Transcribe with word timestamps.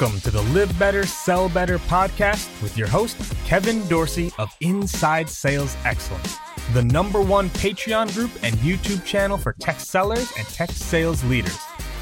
Welcome 0.00 0.20
to 0.22 0.32
the 0.32 0.42
Live 0.42 0.76
Better, 0.76 1.06
Sell 1.06 1.48
Better 1.48 1.78
podcast 1.78 2.60
with 2.60 2.76
your 2.76 2.88
host, 2.88 3.16
Kevin 3.44 3.86
Dorsey 3.86 4.32
of 4.38 4.52
Inside 4.60 5.28
Sales 5.28 5.76
Excellence, 5.84 6.36
the 6.72 6.82
number 6.82 7.20
one 7.20 7.48
Patreon 7.50 8.12
group 8.12 8.32
and 8.42 8.56
YouTube 8.56 9.04
channel 9.04 9.38
for 9.38 9.52
tech 9.52 9.78
sellers 9.78 10.32
and 10.36 10.48
tech 10.48 10.72
sales 10.72 11.22
leaders, 11.22 11.56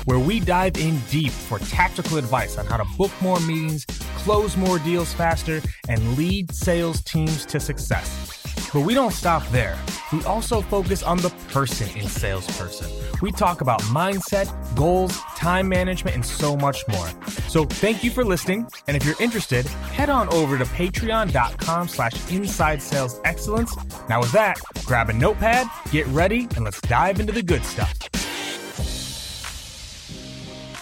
where 0.05 0.19
we 0.19 0.41
dive 0.41 0.77
in 0.77 0.98
deep 1.11 1.31
for 1.33 1.58
tactical 1.58 2.17
advice 2.17 2.58
on 2.58 2.67
how 2.67 2.77
to 2.77 2.84
book 2.97 3.12
more 3.20 3.41
meetings, 3.41 3.86
close 4.17 4.56
more 4.56 4.78
deals 4.78 5.12
faster, 5.12 5.61
and 5.89 6.17
lead 6.17 6.53
sales 6.53 7.03
teams 7.03 7.47
to 7.47 7.61
success. 7.61 8.70
But 8.73 8.80
we 8.80 8.95
don't 8.95 9.12
stop 9.12 9.47
there. 9.48 9.78
We 10.12 10.25
also 10.25 10.61
focus 10.62 11.03
on 11.03 11.19
the 11.19 11.30
person 11.53 11.89
in 11.97 12.08
salesperson. 12.08 12.91
We 13.20 13.30
talk 13.30 13.61
about 13.61 13.80
mindset, 13.83 14.48
goals, 14.75 15.17
time 15.36 15.69
management, 15.69 16.17
and 16.17 16.25
so 16.25 16.56
much 16.56 16.86
more. 16.89 17.08
So 17.48 17.64
thank 17.64 18.03
you 18.03 18.11
for 18.11 18.25
listening. 18.25 18.67
And 18.89 18.97
if 18.97 19.05
you're 19.05 19.20
interested, 19.20 19.67
head 19.67 20.11
on 20.11 20.28
over 20.30 20.58
to 20.58 20.64
patreon.com 20.64 21.89
slash 21.89 22.12
inside 22.30 22.83
sales 22.83 23.20
excellence. 23.25 23.77
Now 24.08 24.20
with 24.20 24.33
that, 24.33 24.58
grab 24.84 25.11
a 25.11 25.12
notepad, 25.12 25.67
get 25.91 26.06
ready, 26.08 26.48
and 26.56 26.64
let's 26.64 26.80
dive 26.80 27.20
into 27.20 27.33
the 27.33 27.42
good 27.42 27.64
stuff. 27.64 28.21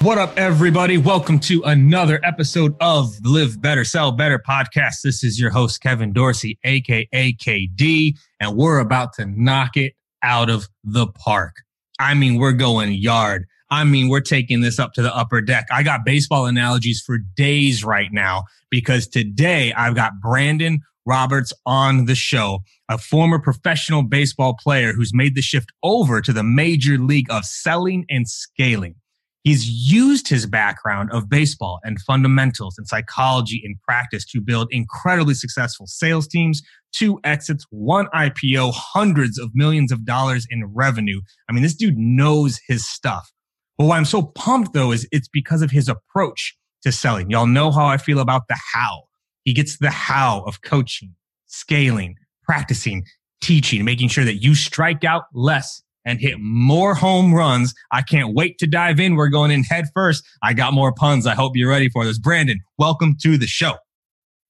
What 0.03 0.17
up, 0.17 0.39
everybody? 0.39 0.97
Welcome 0.97 1.39
to 1.41 1.63
another 1.65 2.21
episode 2.25 2.75
of 2.81 3.15
Live 3.23 3.61
Better, 3.61 3.85
Sell 3.85 4.13
Better 4.13 4.39
podcast. 4.39 5.03
This 5.05 5.23
is 5.23 5.39
your 5.39 5.51
host, 5.51 5.83
Kevin 5.83 6.15
Dorsey, 6.15 6.59
aka 6.65 7.07
KD, 7.13 8.17
and 8.41 8.57
we're 8.57 8.79
about 8.79 9.13
to 9.15 9.27
knock 9.27 9.77
it 9.77 9.93
out 10.23 10.49
of 10.49 10.71
the 10.83 11.07
park. 11.07 11.57
I 11.99 12.15
mean, 12.15 12.37
we're 12.37 12.53
going 12.53 12.95
yard. 12.95 13.45
I 13.69 13.85
mean, 13.85 14.09
we're 14.09 14.23
taking 14.23 14.63
this 14.63 14.79
up 14.79 14.95
to 14.95 15.03
the 15.03 15.15
upper 15.15 15.43
deck. 15.43 15.67
I 15.71 15.83
got 15.83 16.07
baseball 16.07 16.47
analogies 16.47 17.03
for 17.05 17.19
days 17.19 17.85
right 17.85 18.11
now 18.11 18.45
because 18.71 19.07
today 19.07 19.75
I've 19.75 19.95
got 19.95 20.19
Brandon 20.19 20.81
Roberts 21.05 21.53
on 21.67 22.07
the 22.07 22.15
show, 22.15 22.61
a 22.89 22.97
former 22.97 23.39
professional 23.39 24.03
baseball 24.03 24.57
player 24.59 24.95
who's 24.95 25.13
made 25.13 25.35
the 25.35 25.43
shift 25.43 25.73
over 25.83 26.23
to 26.23 26.33
the 26.33 26.43
major 26.43 26.97
league 26.97 27.31
of 27.31 27.45
selling 27.45 28.07
and 28.09 28.27
scaling. 28.27 28.95
He's 29.43 29.69
used 29.69 30.29
his 30.29 30.45
background 30.45 31.11
of 31.13 31.29
baseball 31.29 31.81
and 31.83 32.01
fundamentals 32.01 32.77
and 32.77 32.87
psychology 32.87 33.61
in 33.65 33.77
practice 33.83 34.25
to 34.27 34.41
build 34.41 34.69
incredibly 34.71 35.35
successful 35.35 35.87
sales 35.87 36.29
teams, 36.29 36.63
two 36.95 37.19
exits, 37.25 37.65
one 37.71 38.07
IPO, 38.15 38.73
hundreds 38.75 39.39
of 39.39 39.51
millions 39.55 39.93
of 39.93 40.05
dollars 40.05 40.47
in 40.51 40.67
revenue. 40.67 41.23
I 41.49 41.53
mean, 41.53 41.63
this 41.63 41.75
dude 41.75 41.97
knows 41.97 42.61
his 42.69 42.87
stuff. 42.87 43.33
But 43.79 43.87
why 43.87 43.97
I'm 43.97 44.05
so 44.05 44.23
pumped 44.23 44.75
though 44.75 44.93
is 44.93 45.09
it's 45.11 45.29
because 45.29 45.63
of 45.63 45.71
his 45.71 45.89
approach 45.89 46.55
to 46.83 46.93
selling. 46.93 47.31
Y'all 47.31 47.47
know 47.47 47.71
how 47.71 47.87
I 47.87 47.97
feel 47.97 48.21
about 48.21 48.43
the 48.49 48.59
how. 48.75 49.05
He 49.45 49.55
gets 49.55 49.79
the 49.79 49.91
how 49.91 50.43
of 50.43 50.61
coaching, 50.61 51.15
scaling, 51.47 52.17
practicing, 52.45 53.05
teaching, 53.41 53.85
making 53.87 54.09
sure 54.09 54.25
that 54.25 54.43
you 54.43 54.55
strike 54.55 55.03
out 55.03 55.25
less 55.33 55.83
and 56.05 56.21
hit 56.21 56.39
more 56.41 56.95
home 56.95 57.35
runs. 57.35 57.75
I 57.93 58.03
can't 58.03 58.35
wait 58.35 58.59
to 58.59 58.67
dive 58.67 59.01
in. 59.01 59.15
We're 59.15 59.29
going 59.29 59.51
in 59.51 59.65
head 59.65 59.87
first. 59.95 60.25
I 60.43 60.55
got 60.55 60.73
more 60.73 60.93
puns. 60.93 61.27
I 61.27 61.35
hope 61.35 61.57
you're 61.57 61.71
ready 61.71 61.89
for 61.89 62.05
this. 62.05 62.19
Brandon, 62.19 62.61
welcome 62.79 63.17
to 63.23 63.37
the 63.37 63.47
show. 63.47 63.75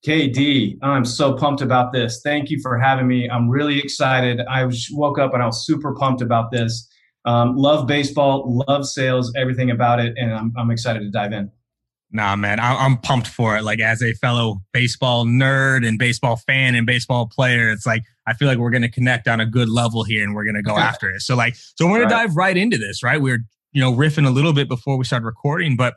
KD, 0.06 0.78
I'm 0.82 1.04
so 1.04 1.34
pumped 1.34 1.60
about 1.60 1.92
this. 1.92 2.22
Thank 2.24 2.48
you 2.48 2.58
for 2.62 2.78
having 2.78 3.06
me. 3.06 3.28
I'm 3.28 3.50
really 3.50 3.78
excited. 3.78 4.40
I 4.48 4.66
woke 4.92 5.18
up 5.18 5.34
and 5.34 5.42
I 5.42 5.46
was 5.46 5.66
super 5.66 5.94
pumped 5.94 6.22
about 6.22 6.50
this. 6.50 6.88
Um, 7.26 7.54
love 7.56 7.86
baseball, 7.86 8.64
love 8.66 8.86
sales, 8.86 9.30
everything 9.36 9.70
about 9.70 10.00
it, 10.00 10.14
and 10.16 10.32
I'm, 10.32 10.54
I'm 10.56 10.70
excited 10.70 11.00
to 11.00 11.10
dive 11.10 11.32
in. 11.32 11.50
Nah, 12.12 12.34
man, 12.34 12.58
I, 12.58 12.84
am 12.84 12.98
pumped 12.98 13.28
for 13.28 13.56
it. 13.56 13.62
Like 13.62 13.80
as 13.80 14.02
a 14.02 14.12
fellow 14.14 14.60
baseball 14.72 15.24
nerd 15.24 15.86
and 15.86 15.98
baseball 15.98 16.36
fan 16.36 16.74
and 16.74 16.84
baseball 16.84 17.26
player, 17.26 17.70
it's 17.70 17.86
like 17.86 18.02
I 18.26 18.34
feel 18.34 18.48
like 18.48 18.58
we're 18.58 18.70
going 18.70 18.82
to 18.82 18.90
connect 18.90 19.28
on 19.28 19.40
a 19.40 19.46
good 19.46 19.68
level 19.68 20.02
here, 20.02 20.24
and 20.24 20.34
we're 20.34 20.44
going 20.44 20.56
to 20.56 20.62
go 20.62 20.76
after 20.76 21.10
it. 21.10 21.20
So, 21.20 21.36
like, 21.36 21.54
so 21.54 21.86
we're 21.86 21.98
going 21.98 22.02
right. 22.02 22.08
to 22.08 22.26
dive 22.26 22.36
right 22.36 22.56
into 22.56 22.78
this. 22.78 23.02
Right, 23.02 23.20
we 23.20 23.32
are 23.32 23.38
you 23.72 23.80
know 23.80 23.92
riffing 23.92 24.26
a 24.26 24.30
little 24.30 24.52
bit 24.52 24.68
before 24.68 24.96
we 24.96 25.04
started 25.04 25.24
recording, 25.24 25.76
but 25.76 25.94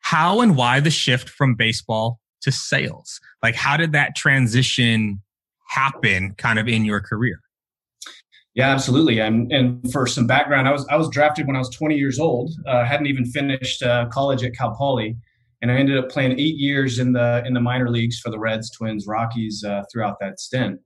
how 0.00 0.40
and 0.40 0.56
why 0.56 0.80
the 0.80 0.90
shift 0.90 1.28
from 1.28 1.54
baseball 1.54 2.20
to 2.42 2.52
sales? 2.52 3.20
Like, 3.42 3.54
how 3.54 3.76
did 3.76 3.92
that 3.92 4.14
transition 4.14 5.22
happen, 5.68 6.34
kind 6.34 6.58
of 6.58 6.68
in 6.68 6.84
your 6.84 7.00
career? 7.00 7.40
Yeah, 8.54 8.68
absolutely. 8.68 9.18
And 9.18 9.50
and 9.50 9.90
for 9.90 10.06
some 10.06 10.26
background, 10.26 10.68
I 10.68 10.72
was 10.72 10.86
I 10.90 10.96
was 10.96 11.08
drafted 11.08 11.46
when 11.46 11.56
I 11.56 11.58
was 11.58 11.70
20 11.70 11.96
years 11.96 12.18
old. 12.18 12.52
Uh, 12.66 12.84
hadn't 12.84 13.06
even 13.06 13.24
finished 13.24 13.82
uh, 13.82 14.06
college 14.12 14.42
at 14.44 14.54
Cal 14.54 14.74
Poly, 14.74 15.16
and 15.62 15.70
I 15.70 15.76
ended 15.76 15.96
up 15.96 16.10
playing 16.10 16.38
eight 16.38 16.56
years 16.56 16.98
in 16.98 17.12
the 17.12 17.42
in 17.46 17.54
the 17.54 17.60
minor 17.60 17.88
leagues 17.88 18.18
for 18.18 18.30
the 18.30 18.38
Reds, 18.38 18.70
Twins, 18.70 19.06
Rockies 19.06 19.64
uh, 19.64 19.82
throughout 19.90 20.16
that 20.20 20.38
stint. 20.38 20.80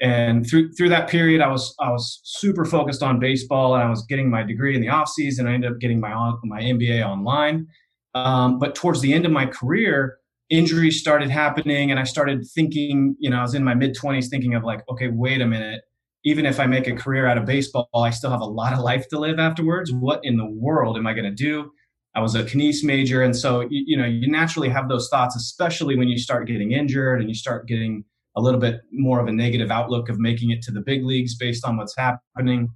And 0.00 0.44
through 0.48 0.72
through 0.72 0.88
that 0.88 1.08
period, 1.08 1.40
I 1.40 1.46
was 1.46 1.72
I 1.78 1.90
was 1.90 2.20
super 2.24 2.64
focused 2.64 3.04
on 3.04 3.20
baseball, 3.20 3.74
and 3.74 3.84
I 3.84 3.88
was 3.88 4.04
getting 4.06 4.28
my 4.28 4.42
degree 4.42 4.74
in 4.74 4.80
the 4.80 4.88
off 4.88 5.08
season. 5.08 5.46
I 5.46 5.52
ended 5.54 5.70
up 5.70 5.78
getting 5.78 6.00
my 6.00 6.12
my 6.42 6.60
MBA 6.60 7.06
online. 7.06 7.68
Um, 8.14 8.58
but 8.58 8.74
towards 8.74 9.00
the 9.00 9.14
end 9.14 9.24
of 9.24 9.32
my 9.32 9.46
career, 9.46 10.18
injuries 10.50 10.98
started 10.98 11.30
happening, 11.30 11.92
and 11.92 12.00
I 12.00 12.04
started 12.04 12.44
thinking. 12.52 13.14
You 13.20 13.30
know, 13.30 13.38
I 13.38 13.42
was 13.42 13.54
in 13.54 13.62
my 13.62 13.74
mid 13.74 13.94
20s, 13.94 14.26
thinking 14.28 14.56
of 14.56 14.64
like, 14.64 14.80
okay, 14.90 15.06
wait 15.06 15.40
a 15.40 15.46
minute 15.46 15.82
even 16.24 16.46
if 16.46 16.60
I 16.60 16.66
make 16.66 16.86
a 16.86 16.94
career 16.94 17.26
out 17.26 17.38
of 17.38 17.46
baseball, 17.46 17.88
I 17.94 18.10
still 18.10 18.30
have 18.30 18.40
a 18.40 18.46
lot 18.46 18.72
of 18.72 18.80
life 18.80 19.08
to 19.08 19.18
live 19.18 19.38
afterwards. 19.38 19.92
What 19.92 20.20
in 20.22 20.36
the 20.36 20.46
world 20.46 20.96
am 20.96 21.06
I 21.06 21.12
going 21.12 21.24
to 21.24 21.30
do? 21.30 21.72
I 22.14 22.20
was 22.20 22.34
a 22.34 22.44
kines 22.44 22.84
major, 22.84 23.22
and 23.22 23.34
so 23.34 23.62
you, 23.62 23.84
you, 23.86 23.96
know 23.96 24.04
you 24.04 24.30
naturally 24.30 24.68
have 24.68 24.88
those 24.88 25.08
thoughts, 25.08 25.34
especially 25.34 25.96
when 25.96 26.08
you 26.08 26.18
start 26.18 26.46
getting 26.46 26.72
injured 26.72 27.20
and 27.20 27.28
you 27.28 27.34
start 27.34 27.66
getting 27.66 28.04
a 28.36 28.40
little 28.40 28.60
bit 28.60 28.80
more 28.92 29.18
of 29.18 29.26
a 29.26 29.32
negative 29.32 29.70
outlook 29.70 30.08
of 30.08 30.18
making 30.18 30.50
it 30.50 30.62
to 30.62 30.72
the 30.72 30.80
big 30.80 31.04
leagues 31.04 31.36
based 31.36 31.64
on 31.64 31.76
what's 31.76 31.94
happening. 31.96 32.68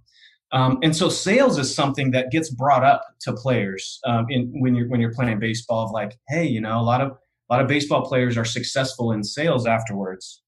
Um, 0.52 0.78
and 0.82 0.94
so 0.94 1.08
sales 1.08 1.58
is 1.58 1.74
something 1.74 2.12
that 2.12 2.30
gets 2.30 2.50
brought 2.50 2.84
up 2.84 3.02
to 3.22 3.32
players 3.32 3.98
um, 4.04 4.26
in, 4.30 4.52
when 4.60 4.74
you're 4.74 4.88
when 4.88 5.00
you're 5.00 5.12
playing 5.12 5.38
baseball. 5.38 5.84
Of 5.84 5.90
like, 5.90 6.16
hey, 6.28 6.46
you 6.46 6.60
know, 6.60 6.80
a 6.80 6.82
lot 6.82 7.00
of 7.00 7.10
a 7.10 7.54
lot 7.54 7.60
of 7.60 7.68
baseball 7.68 8.06
players 8.06 8.38
are 8.38 8.44
successful 8.44 9.12
in 9.12 9.22
sales 9.22 9.66
afterwards, 9.66 10.42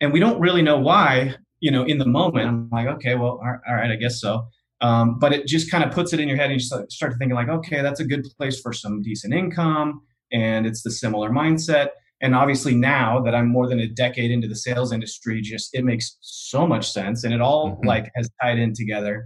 and 0.00 0.12
we 0.12 0.20
don't 0.20 0.38
really 0.38 0.62
know 0.62 0.78
why 0.78 1.34
you 1.62 1.70
know, 1.70 1.84
in 1.84 1.98
the 1.98 2.06
moment, 2.06 2.48
I'm 2.48 2.68
like, 2.70 2.88
okay, 2.88 3.14
well, 3.14 3.40
all 3.40 3.74
right, 3.74 3.90
I 3.90 3.96
guess 3.96 4.20
so. 4.20 4.48
Um, 4.80 5.20
but 5.20 5.32
it 5.32 5.46
just 5.46 5.70
kind 5.70 5.84
of 5.84 5.92
puts 5.92 6.12
it 6.12 6.18
in 6.18 6.28
your 6.28 6.36
head 6.36 6.50
and 6.50 6.60
you 6.60 6.86
start 6.90 7.14
thinking 7.18 7.36
like, 7.36 7.48
okay, 7.48 7.82
that's 7.82 8.00
a 8.00 8.04
good 8.04 8.26
place 8.36 8.60
for 8.60 8.72
some 8.72 9.00
decent 9.00 9.32
income. 9.32 10.02
And 10.32 10.66
it's 10.66 10.82
the 10.82 10.90
similar 10.90 11.30
mindset. 11.30 11.90
And 12.20 12.34
obviously 12.34 12.74
now 12.74 13.20
that 13.22 13.32
I'm 13.32 13.48
more 13.48 13.68
than 13.68 13.78
a 13.78 13.86
decade 13.86 14.32
into 14.32 14.48
the 14.48 14.56
sales 14.56 14.92
industry, 14.92 15.40
just 15.40 15.70
it 15.72 15.84
makes 15.84 16.18
so 16.20 16.66
much 16.66 16.90
sense. 16.90 17.22
And 17.22 17.32
it 17.32 17.40
all 17.40 17.76
mm-hmm. 17.76 17.86
like 17.86 18.10
has 18.16 18.28
tied 18.42 18.58
in 18.58 18.74
together. 18.74 19.24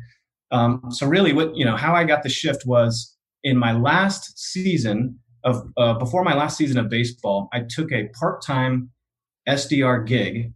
Um, 0.51 0.83
so 0.91 1.07
really 1.07 1.33
what, 1.33 1.57
you 1.57 1.65
know, 1.65 1.77
how 1.77 1.95
I 1.95 2.05
got 2.05 2.23
the 2.23 2.29
shift 2.29 2.67
was 2.67 3.17
in 3.43 3.57
my 3.57 3.73
last 3.73 4.39
season 4.39 5.19
of, 5.43 5.67
uh, 5.79 5.95
before 5.95 6.23
my 6.23 6.35
last 6.35 6.59
season 6.59 6.77
of 6.77 6.91
baseball, 6.91 7.49
I 7.55 7.63
took 7.67 7.91
a 7.93 8.11
part-time 8.21 8.91
SDR 9.49 10.07
gig 10.07 10.53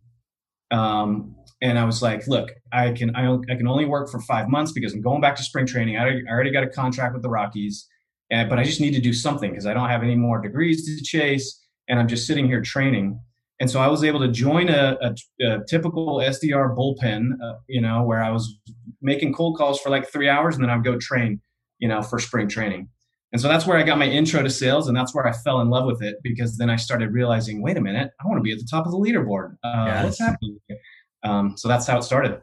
Um, 0.71 1.37
and 1.63 1.79
I 1.79 1.85
was 1.85 2.01
like, 2.03 2.27
look, 2.27 2.53
I 2.73 2.93
can 2.93 3.15
I, 3.15 3.33
I 3.51 3.55
can 3.57 3.69
only 3.69 3.85
work 3.85 4.11
for 4.11 4.21
five 4.21 4.49
months 4.49 4.73
because 4.73 4.95
I'm 4.95 5.03
going 5.03 5.21
back 5.21 5.37
to 5.37 5.43
spring 5.43 5.67
training. 5.67 5.97
I 5.97 6.03
already, 6.03 6.23
I 6.29 6.31
already 6.33 6.51
got 6.51 6.65
a 6.65 6.69
contract 6.69 7.13
with 7.13 7.23
the 7.23 7.29
Rockies, 7.29 7.87
and, 8.31 8.49
but 8.49 8.59
I 8.59 8.65
just 8.65 8.81
need 8.81 8.95
to 8.95 9.01
do 9.01 9.13
something 9.13 9.51
because 9.51 9.67
I 9.67 9.75
don't 9.75 9.89
have 9.89 10.03
any 10.03 10.17
more 10.17 10.41
degrees 10.41 10.85
to 10.87 11.05
chase, 11.05 11.61
and 11.89 11.99
I'm 11.99 12.09
just 12.09 12.27
sitting 12.27 12.47
here 12.47 12.63
training. 12.63 13.21
And 13.61 13.71
so 13.71 13.79
I 13.79 13.89
was 13.89 14.03
able 14.05 14.21
to 14.21 14.29
join 14.29 14.71
a, 14.71 14.97
a, 15.03 15.47
a 15.47 15.59
typical 15.69 16.17
SDR 16.17 16.75
bullpen, 16.75 17.33
uh, 17.45 17.57
you 17.69 17.83
know, 17.83 18.03
where 18.03 18.23
I 18.23 18.31
was 18.31 18.59
making 19.03 19.35
cold 19.35 19.59
calls 19.59 19.79
for 19.81 19.91
like 19.91 20.11
three 20.11 20.31
hours, 20.31 20.55
and 20.55 20.65
then 20.65 20.71
I'd 20.71 20.83
go 20.83 20.97
train, 20.99 21.43
you 21.79 21.89
know, 21.89 22.01
for 22.01 22.19
spring 22.19 22.49
training. 22.49 22.89
And 23.33 23.41
so 23.41 23.47
that's 23.47 23.65
where 23.65 23.79
I 23.79 23.85
got 23.85 23.99
my 23.99 24.07
intro 24.07 24.43
to 24.43 24.51
sales, 24.51 24.89
and 24.89 24.97
that's 24.97 25.15
where 25.15 25.27
I 25.27 25.33
fell 25.33 25.61
in 25.61 25.69
love 25.69 25.85
with 25.85 26.03
it 26.03 26.17
because 26.23 26.57
then 26.57 26.71
I 26.71 26.77
started 26.77 27.13
realizing, 27.13 27.63
wait 27.63 27.77
a 27.77 27.81
minute, 27.81 28.11
I 28.19 28.27
want 28.27 28.39
to 28.39 28.43
be 28.43 28.51
at 28.51 28.59
the 28.59 28.67
top 28.69 28.87
of 28.87 28.93
the 28.93 28.99
leaderboard. 28.99 29.57
Uh, 29.63 29.85
yes. 29.87 30.05
What's 30.05 30.19
happening? 30.19 30.59
Um, 31.23 31.57
so 31.57 31.69
that's 31.69 31.87
how 31.87 31.99
it 31.99 32.03
started. 32.03 32.41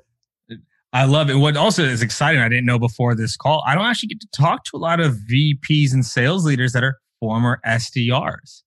I 0.94 1.06
love 1.06 1.30
it. 1.30 1.36
What 1.36 1.58
also 1.58 1.84
is 1.84 2.02
exciting, 2.02 2.42
I 2.42 2.50
didn't 2.50 2.66
know 2.66 2.80
before 2.80 3.14
this 3.14 3.36
call, 3.36 3.64
I 3.68 3.76
don't 3.76 3.86
actually 3.86 4.08
get 4.08 4.22
to 4.22 4.28
talk 4.36 4.64
to 4.66 4.78
a 4.78 4.80
lot 4.80 5.00
of 5.00 5.18
VPs 5.30 5.94
and 5.94 6.06
sales 6.06 6.46
leaders 6.46 6.74
that 6.74 6.84
are 6.84 6.98
former 7.20 7.60
SDRs. 7.66 8.64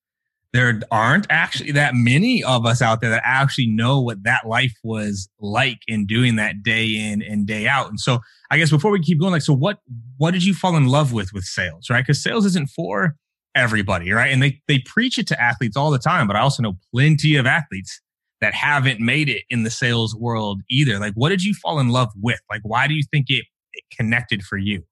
There 0.52 0.80
aren't 0.90 1.26
actually 1.30 1.70
that 1.72 1.94
many 1.94 2.42
of 2.42 2.66
us 2.66 2.82
out 2.82 3.00
there 3.00 3.10
that 3.10 3.22
actually 3.24 3.68
know 3.68 4.00
what 4.00 4.24
that 4.24 4.46
life 4.46 4.74
was 4.82 5.28
like 5.38 5.78
in 5.86 6.06
doing 6.06 6.36
that 6.36 6.62
day 6.62 6.86
in 6.86 7.22
and 7.22 7.46
day 7.46 7.68
out. 7.68 7.88
And 7.88 8.00
so 8.00 8.18
I 8.50 8.58
guess 8.58 8.70
before 8.70 8.90
we 8.90 9.00
keep 9.00 9.20
going, 9.20 9.32
like, 9.32 9.42
so 9.42 9.54
what, 9.54 9.78
what 10.18 10.32
did 10.32 10.44
you 10.44 10.52
fall 10.52 10.76
in 10.76 10.86
love 10.86 11.12
with 11.12 11.32
with 11.32 11.44
sales, 11.44 11.88
right? 11.88 12.04
Because 12.04 12.22
sales 12.22 12.44
isn't 12.46 12.68
for 12.70 13.14
everybody, 13.54 14.10
right? 14.10 14.32
And 14.32 14.42
they, 14.42 14.60
they 14.66 14.80
preach 14.80 15.18
it 15.18 15.28
to 15.28 15.40
athletes 15.40 15.76
all 15.76 15.90
the 15.90 15.98
time, 15.98 16.26
but 16.26 16.34
I 16.34 16.40
also 16.40 16.62
know 16.62 16.76
plenty 16.92 17.36
of 17.36 17.46
athletes 17.46 18.00
that 18.40 18.54
haven't 18.54 19.00
made 19.00 19.28
it 19.28 19.42
in 19.50 19.62
the 19.62 19.70
sales 19.70 20.14
world 20.14 20.62
either. 20.70 20.98
Like, 20.98 21.14
what 21.14 21.28
did 21.28 21.42
you 21.42 21.54
fall 21.54 21.78
in 21.78 21.88
love 21.88 22.10
with? 22.20 22.40
Like, 22.50 22.62
why 22.64 22.86
do 22.86 22.94
you 22.94 23.02
think 23.12 23.26
it, 23.28 23.44
it 23.72 23.84
connected 23.96 24.42
for 24.42 24.56
you? 24.56 24.82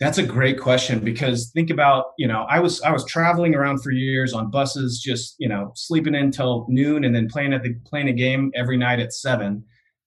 That's 0.00 0.18
a 0.18 0.22
great 0.24 0.58
question 0.58 0.98
because 0.98 1.50
think 1.50 1.70
about, 1.70 2.06
you 2.18 2.26
know, 2.26 2.44
I 2.50 2.58
was 2.58 2.80
I 2.82 2.90
was 2.90 3.04
traveling 3.04 3.54
around 3.54 3.82
for 3.82 3.92
years 3.92 4.32
on 4.32 4.50
buses, 4.50 5.00
just 5.00 5.36
you 5.38 5.48
know, 5.48 5.70
sleeping 5.76 6.16
until 6.16 6.66
noon 6.68 7.04
and 7.04 7.14
then 7.14 7.28
playing 7.28 7.52
at 7.52 7.62
the 7.62 7.74
playing 7.86 8.08
a 8.08 8.12
game 8.12 8.50
every 8.56 8.76
night 8.76 8.98
at 8.98 9.12
seven, 9.12 9.62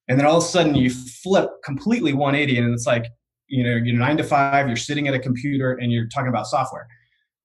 and 0.09 0.19
then 0.19 0.25
all 0.25 0.38
of 0.38 0.44
a 0.44 0.47
sudden 0.47 0.75
you 0.75 0.89
flip 0.89 1.50
completely 1.63 2.12
180, 2.12 2.57
and 2.57 2.73
it's 2.73 2.85
like, 2.85 3.06
you 3.47 3.63
know, 3.63 3.75
you're 3.75 3.97
nine 3.97 4.17
to 4.17 4.23
five, 4.23 4.67
you're 4.67 4.75
sitting 4.75 5.07
at 5.07 5.13
a 5.13 5.19
computer 5.19 5.73
and 5.73 5.94
you're 5.94 6.07
talking 6.07 6.29
about 6.29 6.47
software 6.47 6.88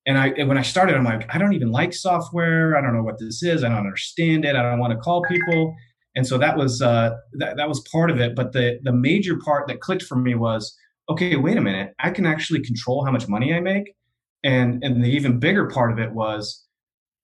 and 0.06 0.18
I 0.18 0.30
when 0.44 0.58
I 0.58 0.62
started, 0.62 0.96
I'm 0.96 1.04
like, 1.04 1.32
I 1.34 1.38
don't 1.38 1.52
even 1.52 1.70
like 1.70 1.92
software. 1.92 2.76
I 2.76 2.80
don't 2.80 2.94
know 2.94 3.02
what 3.02 3.18
this 3.18 3.42
is. 3.42 3.62
I 3.62 3.68
don't 3.68 3.78
understand 3.78 4.44
it. 4.44 4.56
I 4.56 4.62
don't 4.62 4.78
want 4.78 4.92
to 4.92 4.98
call 4.98 5.22
people. 5.22 5.74
And 6.16 6.26
so 6.26 6.38
that 6.38 6.56
was 6.56 6.82
uh, 6.82 7.16
that 7.34 7.56
that 7.56 7.68
was 7.68 7.86
part 7.92 8.10
of 8.10 8.20
it. 8.20 8.34
But 8.34 8.52
the 8.52 8.78
the 8.82 8.92
major 8.92 9.38
part 9.38 9.68
that 9.68 9.80
clicked 9.80 10.02
for 10.02 10.16
me 10.16 10.34
was, 10.34 10.74
okay, 11.08 11.36
wait 11.36 11.56
a 11.56 11.60
minute, 11.60 11.92
I 11.98 12.10
can 12.10 12.26
actually 12.26 12.60
control 12.62 13.04
how 13.04 13.12
much 13.12 13.28
money 13.28 13.54
I 13.54 13.60
make. 13.60 13.94
And 14.42 14.82
and 14.82 15.04
the 15.04 15.08
even 15.08 15.38
bigger 15.38 15.68
part 15.68 15.92
of 15.92 15.98
it 15.98 16.12
was, 16.12 16.64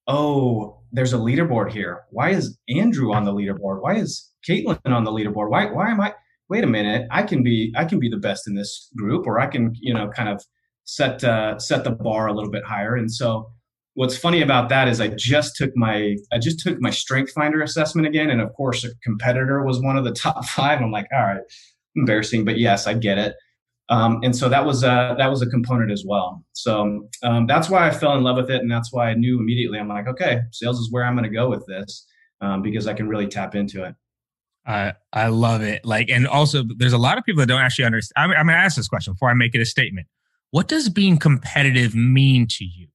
oh, 0.06 0.82
there's 0.92 1.14
a 1.14 1.18
leaderboard 1.18 1.72
here. 1.72 2.04
Why 2.10 2.30
is 2.30 2.58
Andrew 2.68 3.12
on 3.14 3.24
the 3.24 3.32
leaderboard? 3.32 3.80
Why 3.80 3.96
is 3.96 4.30
Caitlin 4.48 4.78
on 4.84 5.04
the 5.04 5.12
leaderboard? 5.12 5.50
Why 5.50 5.66
why 5.66 5.90
am 5.90 6.00
I? 6.00 6.14
Wait 6.48 6.62
a 6.62 6.66
minute, 6.68 7.08
I 7.10 7.22
can 7.22 7.42
be 7.42 7.72
I 7.74 7.86
can 7.86 7.98
be 7.98 8.10
the 8.10 8.18
best 8.18 8.46
in 8.46 8.54
this 8.54 8.90
group, 8.96 9.26
or 9.26 9.40
I 9.40 9.46
can 9.46 9.72
you 9.80 9.94
know 9.94 10.08
kind 10.10 10.28
of 10.28 10.44
set 10.86 11.22
uh, 11.22 11.58
set 11.58 11.84
the 11.84 11.90
bar 11.90 12.28
a 12.28 12.32
little 12.32 12.50
bit 12.50 12.64
higher. 12.64 12.94
And 12.96 13.12
so 13.12 13.50
what's 13.94 14.16
funny 14.16 14.40
about 14.40 14.68
that 14.70 14.88
is 14.88 15.00
I 15.00 15.08
just 15.08 15.56
took 15.56 15.76
my 15.76 16.16
I 16.32 16.38
just 16.38 16.60
took 16.60 16.80
my 16.80 16.90
strength 16.90 17.32
finder 17.32 17.62
assessment 17.62 18.06
again, 18.06 18.30
and 18.30 18.40
of 18.40 18.52
course 18.54 18.84
a 18.84 18.88
competitor 19.02 19.62
was 19.64 19.80
one 19.80 19.98
of 19.98 20.04
the 20.04 20.12
top 20.24 20.44
five. 20.46 20.80
I'm 20.80 20.90
like, 20.90 21.08
all 21.12 21.22
right, 21.22 21.42
embarrassing, 21.96 22.44
but 22.44 22.58
yes, 22.58 22.86
I 22.86 22.94
get 22.94 23.18
it. 23.18 23.34
Um, 23.88 24.20
and 24.24 24.34
so 24.34 24.48
that 24.48 24.64
was 24.64 24.82
a, 24.82 25.14
that 25.16 25.28
was 25.30 25.42
a 25.42 25.46
component 25.46 25.92
as 25.92 26.04
well. 26.04 26.44
So 26.54 27.08
um, 27.22 27.46
that's 27.46 27.70
why 27.70 27.86
I 27.86 27.92
fell 27.92 28.16
in 28.16 28.24
love 28.24 28.36
with 28.36 28.50
it, 28.50 28.60
and 28.60 28.70
that's 28.70 28.92
why 28.92 29.10
I 29.10 29.14
knew 29.14 29.38
immediately. 29.38 29.78
I'm 29.78 29.88
like, 29.88 30.08
okay, 30.08 30.40
sales 30.50 30.80
is 30.80 30.90
where 30.90 31.04
I'm 31.04 31.14
going 31.14 31.28
to 31.28 31.34
go 31.34 31.48
with 31.48 31.64
this 31.66 32.06
um, 32.40 32.62
because 32.62 32.86
I 32.88 32.94
can 32.94 33.08
really 33.08 33.28
tap 33.28 33.54
into 33.54 33.84
it. 33.84 33.94
I 34.66 34.94
I 35.12 35.28
love 35.28 35.62
it. 35.62 35.84
Like, 35.84 36.10
and 36.10 36.26
also, 36.26 36.64
there's 36.76 36.92
a 36.92 36.98
lot 36.98 37.18
of 37.18 37.24
people 37.24 37.40
that 37.40 37.46
don't 37.46 37.60
actually 37.60 37.84
understand. 37.84 38.14
I'm, 38.16 38.36
I'm 38.36 38.46
going 38.46 38.58
to 38.58 38.64
ask 38.64 38.76
this 38.76 38.88
question 38.88 39.12
before 39.12 39.30
I 39.30 39.34
make 39.34 39.54
it 39.54 39.60
a 39.60 39.64
statement 39.64 40.08
what 40.50 40.68
does 40.68 40.88
being 40.88 41.18
competitive 41.18 41.94
mean 41.94 42.46
to 42.50 42.64
you? 42.64 42.88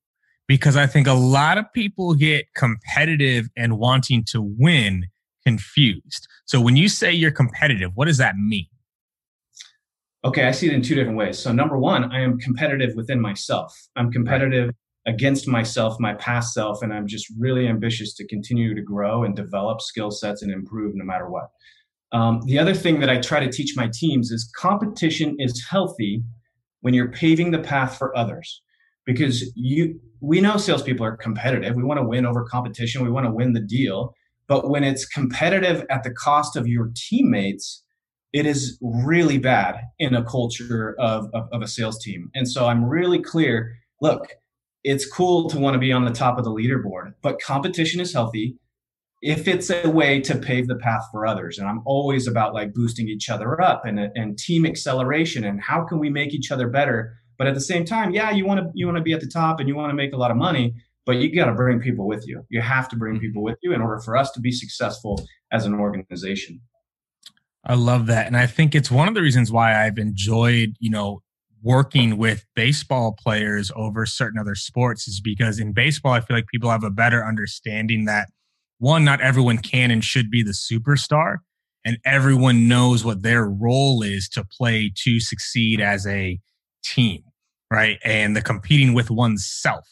Because 0.48 0.75
I 0.75 0.88
think 0.88 1.07
a 1.07 1.13
lot 1.13 1.57
of 1.57 1.65
people 1.74 2.13
get 2.13 2.45
competitive 2.56 3.50
and 3.56 3.77
wanting 3.77 4.24
to 4.31 4.42
win 4.42 5.06
confused. 5.45 6.27
So 6.45 6.59
when 6.59 6.75
you 6.75 6.89
say 6.89 7.12
you're 7.12 7.31
competitive, 7.31 7.92
what 7.95 8.06
does 8.06 8.18
that 8.18 8.36
mean? 8.36 8.68
Okay, 10.24 10.45
I 10.45 10.51
see 10.51 10.68
it 10.68 10.74
in 10.74 10.81
two 10.83 10.94
different 10.94 11.18
ways. 11.18 11.39
So 11.39 11.51
number 11.51 11.80
one, 11.80 12.12
I 12.12 12.21
am 12.21 12.38
competitive 12.38 12.95
within 12.95 13.19
myself. 13.19 13.75
I'm 13.95 14.12
competitive 14.12 14.71
against 15.07 15.48
myself, 15.48 15.95
my 16.00 16.13
past 16.15 16.53
self, 16.53 16.83
and 16.83 16.94
I'm 16.94 17.07
just 17.07 17.25
really 17.39 17.68
ambitious 17.68 18.13
to 18.15 18.27
continue 18.27 18.75
to 18.75 18.81
grow 18.81 19.24
and 19.24 19.36
develop 19.36 19.81
skill 19.81 20.12
sets 20.12 20.44
and 20.44 20.51
improve 20.51 20.94
no 20.95 21.03
matter 21.03 21.27
what. 21.27 21.50
Um, 22.12 22.42
the 22.45 22.59
other 22.59 22.75
thing 22.75 23.00
that 23.00 23.09
I 23.09 23.19
try 23.19 23.39
to 23.39 23.51
teach 23.51 23.75
my 23.75 23.89
teams 23.92 24.31
is 24.31 24.51
competition 24.56 25.38
is 25.39 25.65
healthy 25.68 26.21
when 26.81 26.94
you're 26.94 27.12
paving 27.12 27.51
the 27.51 27.60
path 27.60 27.98
for 27.98 28.16
others 28.18 28.62
because 29.06 29.51
you 29.56 30.00
we 30.19 30.39
know 30.39 30.57
salespeople 30.57 31.06
are 31.06 31.18
competitive. 31.18 31.75
We 31.75 31.83
want 31.83 32.00
to 32.00 32.06
win 32.06 32.25
over 32.25 32.44
competition. 32.44 33.04
We 33.04 33.10
want 33.10 33.25
to 33.25 33.31
win 33.31 33.54
the 33.54 33.62
deal. 33.62 34.13
But 34.48 34.69
when 34.69 34.83
it's 34.83 35.06
competitive 35.06 35.86
at 35.89 36.04
the 36.04 36.12
cost 36.12 36.56
of 36.56 36.68
your 36.68 36.92
teammates, 36.95 37.83
it 38.33 38.45
is 38.45 38.78
really 38.81 39.38
bad 39.39 39.81
in 39.98 40.13
a 40.13 40.24
culture 40.24 40.95
of, 41.00 41.28
of, 41.33 41.48
of 41.51 41.62
a 41.62 41.68
sales 41.68 42.01
team. 42.04 42.30
And 42.36 42.48
so 42.48 42.68
I'm 42.68 42.86
really 42.86 43.19
clear. 43.19 43.74
Look, 44.00 44.27
it's 44.84 45.10
cool 45.10 45.50
to 45.50 45.60
want 45.60 45.74
to 45.74 45.80
be 45.80 45.92
on 45.92 46.06
the 46.06 46.12
top 46.12 46.38
of 46.38 46.44
the 46.44 46.51
leaderboard, 46.51 47.13
but 47.22 47.42
competition 47.42 48.00
is 48.00 48.13
healthy 48.13 48.57
if 49.21 49.47
it's 49.47 49.69
a 49.69 49.88
way 49.88 50.19
to 50.19 50.35
pave 50.35 50.68
the 50.68 50.75
path 50.75 51.03
for 51.12 51.25
others. 51.25 51.59
And 51.59 51.68
i'm 51.68 51.81
always 51.85 52.27
about 52.27 52.53
like 52.53 52.73
boosting 52.73 53.07
each 53.07 53.29
other 53.29 53.62
up 53.62 53.85
and, 53.85 54.00
and 54.00 54.38
team 54.38 54.65
acceleration 54.65 55.44
and 55.44 55.62
how 55.62 55.83
can 55.85 56.00
we 56.00 56.09
make 56.09 56.33
each 56.33 56.51
other 56.51 56.68
better? 56.68 57.18
But 57.38 57.47
at 57.47 57.53
the 57.53 57.62
same 57.62 57.85
time 57.85 58.13
yeah 58.13 58.31
you 58.31 58.45
want 58.45 58.59
to 58.59 58.71
you 58.73 58.85
want 58.85 58.97
to 58.97 59.03
be 59.03 59.13
at 59.13 59.21
the 59.21 59.27
top 59.27 59.59
and 59.59 59.68
you 59.68 59.75
want 59.75 59.89
to 59.89 59.95
make 59.95 60.13
a 60.13 60.18
lot 60.18 60.31
of 60.31 60.38
money 60.38 60.75
but 61.06 61.18
you 61.18 61.33
got 61.33 61.45
to 61.45 61.53
bring 61.53 61.79
people 61.79 62.07
with 62.07 62.27
you. 62.27 62.45
You 62.50 62.62
have 62.62 62.88
to 62.89 62.95
bring 62.95 63.15
mm-hmm. 63.15 63.21
people 63.21 63.44
with 63.44 63.57
you 63.63 63.73
in 63.73 63.81
order 63.81 64.00
for 64.00 64.15
us 64.15 64.31
to 64.31 64.39
be 64.39 64.51
successful 64.51 65.27
as 65.51 65.65
an 65.65 65.74
organization. 65.74 66.62
I 67.65 67.75
love 67.75 68.07
that. 68.07 68.27
And 68.27 68.38
i 68.38 68.48
think 68.48 68.74
it's 68.74 68.89
one 68.89 69.07
of 69.07 69.13
the 69.13 69.22
reasons 69.22 69.51
why 69.51 69.86
i've 69.86 69.98
enjoyed 69.98 70.75
you 70.79 70.89
know 70.89 71.22
working 71.63 72.17
with 72.17 72.46
baseball 72.55 73.15
players 73.22 73.72
over 73.75 74.05
certain 74.05 74.39
other 74.39 74.55
sports 74.55 75.07
is 75.07 75.22
because 75.22 75.60
in 75.60 75.74
baseball 75.74 76.12
i 76.12 76.19
feel 76.19 76.36
like 76.36 76.48
people 76.48 76.72
have 76.72 76.84
a 76.84 76.89
better 76.89 77.24
understanding 77.24 78.05
that 78.05 78.29
one, 78.81 79.05
not 79.05 79.21
everyone 79.21 79.59
can 79.59 79.91
and 79.91 80.03
should 80.03 80.31
be 80.31 80.41
the 80.41 80.53
superstar, 80.53 81.38
and 81.85 82.00
everyone 82.03 82.67
knows 82.67 83.05
what 83.05 83.21
their 83.21 83.45
role 83.45 84.01
is 84.01 84.27
to 84.29 84.43
play 84.43 84.91
to 85.03 85.19
succeed 85.19 85.79
as 85.79 86.07
a 86.07 86.39
team, 86.83 87.21
right? 87.69 88.00
And 88.03 88.35
the 88.35 88.41
competing 88.41 88.95
with 88.95 89.11
oneself. 89.11 89.88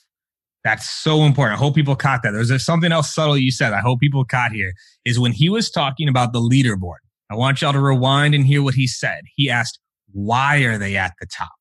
That's 0.64 0.90
so 0.90 1.22
important. 1.22 1.60
I 1.60 1.64
hope 1.64 1.76
people 1.76 1.96
caught 1.96 2.24
that. 2.24 2.32
There's 2.32 2.66
something 2.66 2.92
else 2.92 3.14
subtle 3.14 3.38
you 3.38 3.52
said. 3.52 3.74
I 3.74 3.80
hope 3.80 4.00
people 4.00 4.26
caught 4.26 4.52
here 4.52 4.74
is 5.06 5.20
when 5.20 5.34
he 5.34 5.50
was 5.50 5.70
talking 5.70 6.10
about 6.10 6.34
the 6.34 6.40
leaderboard. 6.40 6.98
I 7.30 7.36
want 7.36 7.62
y'all 7.62 7.74
to 7.74 7.80
rewind 7.80 8.34
and 8.34 8.44
hear 8.44 8.64
what 8.64 8.74
he 8.74 8.88
said. 8.88 9.22
He 9.36 9.52
asked, 9.52 9.80
why 10.12 10.64
are 10.64 10.80
they 10.80 10.98
at 10.98 11.14
the 11.20 11.28
top? 11.28 11.52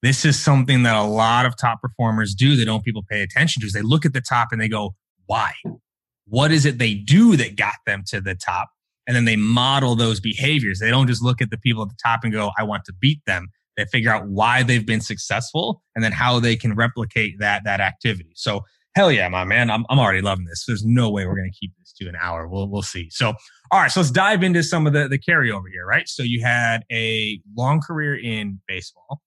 This 0.00 0.24
is 0.24 0.40
something 0.40 0.84
that 0.84 0.94
a 0.94 1.02
lot 1.02 1.44
of 1.44 1.56
top 1.56 1.82
performers 1.82 2.36
do 2.36 2.54
that 2.54 2.66
don't 2.66 2.84
people 2.84 3.02
pay 3.02 3.22
attention 3.22 3.60
to 3.60 3.66
is 3.66 3.72
they 3.72 3.82
look 3.82 4.06
at 4.06 4.12
the 4.12 4.20
top 4.20 4.52
and 4.52 4.60
they 4.60 4.68
go, 4.68 4.94
why? 5.26 5.52
What 6.26 6.50
is 6.52 6.64
it 6.64 6.78
they 6.78 6.94
do 6.94 7.36
that 7.36 7.56
got 7.56 7.74
them 7.86 8.04
to 8.08 8.20
the 8.20 8.34
top? 8.34 8.68
And 9.06 9.16
then 9.16 9.24
they 9.24 9.36
model 9.36 9.96
those 9.96 10.20
behaviors. 10.20 10.78
They 10.78 10.90
don't 10.90 11.08
just 11.08 11.22
look 11.22 11.42
at 11.42 11.50
the 11.50 11.58
people 11.58 11.82
at 11.82 11.88
the 11.88 11.98
top 12.02 12.20
and 12.22 12.32
go, 12.32 12.52
I 12.56 12.62
want 12.62 12.84
to 12.84 12.92
beat 12.92 13.20
them. 13.26 13.48
They 13.76 13.84
figure 13.86 14.10
out 14.10 14.28
why 14.28 14.62
they've 14.62 14.86
been 14.86 15.00
successful 15.00 15.82
and 15.94 16.04
then 16.04 16.12
how 16.12 16.38
they 16.38 16.56
can 16.56 16.74
replicate 16.74 17.38
that, 17.40 17.64
that 17.64 17.80
activity. 17.80 18.32
So 18.34 18.60
hell 18.94 19.10
yeah, 19.10 19.28
my 19.28 19.44
man. 19.44 19.70
I'm, 19.70 19.84
I'm 19.88 19.98
already 19.98 20.20
loving 20.20 20.44
this. 20.44 20.64
There's 20.66 20.84
no 20.84 21.10
way 21.10 21.26
we're 21.26 21.36
going 21.36 21.50
to 21.50 21.58
keep 21.58 21.72
this 21.78 21.92
to 21.94 22.08
an 22.08 22.16
hour. 22.20 22.46
We'll, 22.46 22.68
we'll 22.68 22.82
see. 22.82 23.08
So, 23.10 23.32
all 23.70 23.80
right. 23.80 23.90
So 23.90 24.00
let's 24.00 24.10
dive 24.10 24.42
into 24.42 24.62
some 24.62 24.86
of 24.86 24.92
the, 24.92 25.08
the 25.08 25.18
carryover 25.18 25.70
here, 25.72 25.86
right? 25.86 26.08
So 26.08 26.22
you 26.22 26.42
had 26.42 26.84
a 26.92 27.40
long 27.56 27.80
career 27.80 28.16
in 28.16 28.60
baseball. 28.68 29.20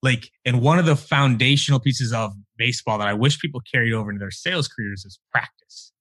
Like, 0.00 0.30
and 0.44 0.62
one 0.62 0.78
of 0.78 0.86
the 0.86 0.94
foundational 0.94 1.80
pieces 1.80 2.12
of 2.12 2.32
baseball 2.56 2.98
that 2.98 3.08
I 3.08 3.14
wish 3.14 3.40
people 3.40 3.60
carried 3.70 3.92
over 3.92 4.10
into 4.10 4.20
their 4.20 4.30
sales 4.30 4.68
careers 4.68 5.04
is 5.04 5.18
practice 5.32 5.92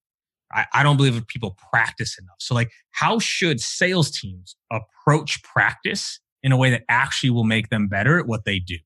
I, 0.51 0.65
I 0.73 0.83
don't 0.83 0.97
believe 0.97 1.25
people 1.27 1.57
practice 1.71 2.17
enough. 2.19 2.37
So, 2.39 2.55
like, 2.55 2.69
how 2.91 3.19
should 3.19 3.59
sales 3.59 4.11
teams 4.11 4.55
approach 4.71 5.41
practice 5.43 6.19
in 6.43 6.51
a 6.51 6.57
way 6.57 6.69
that 6.69 6.83
actually 6.89 7.31
will 7.31 7.43
make 7.43 7.69
them 7.69 7.87
better 7.87 8.19
at 8.19 8.27
what 8.27 8.45
they 8.45 8.59
do? 8.59 8.77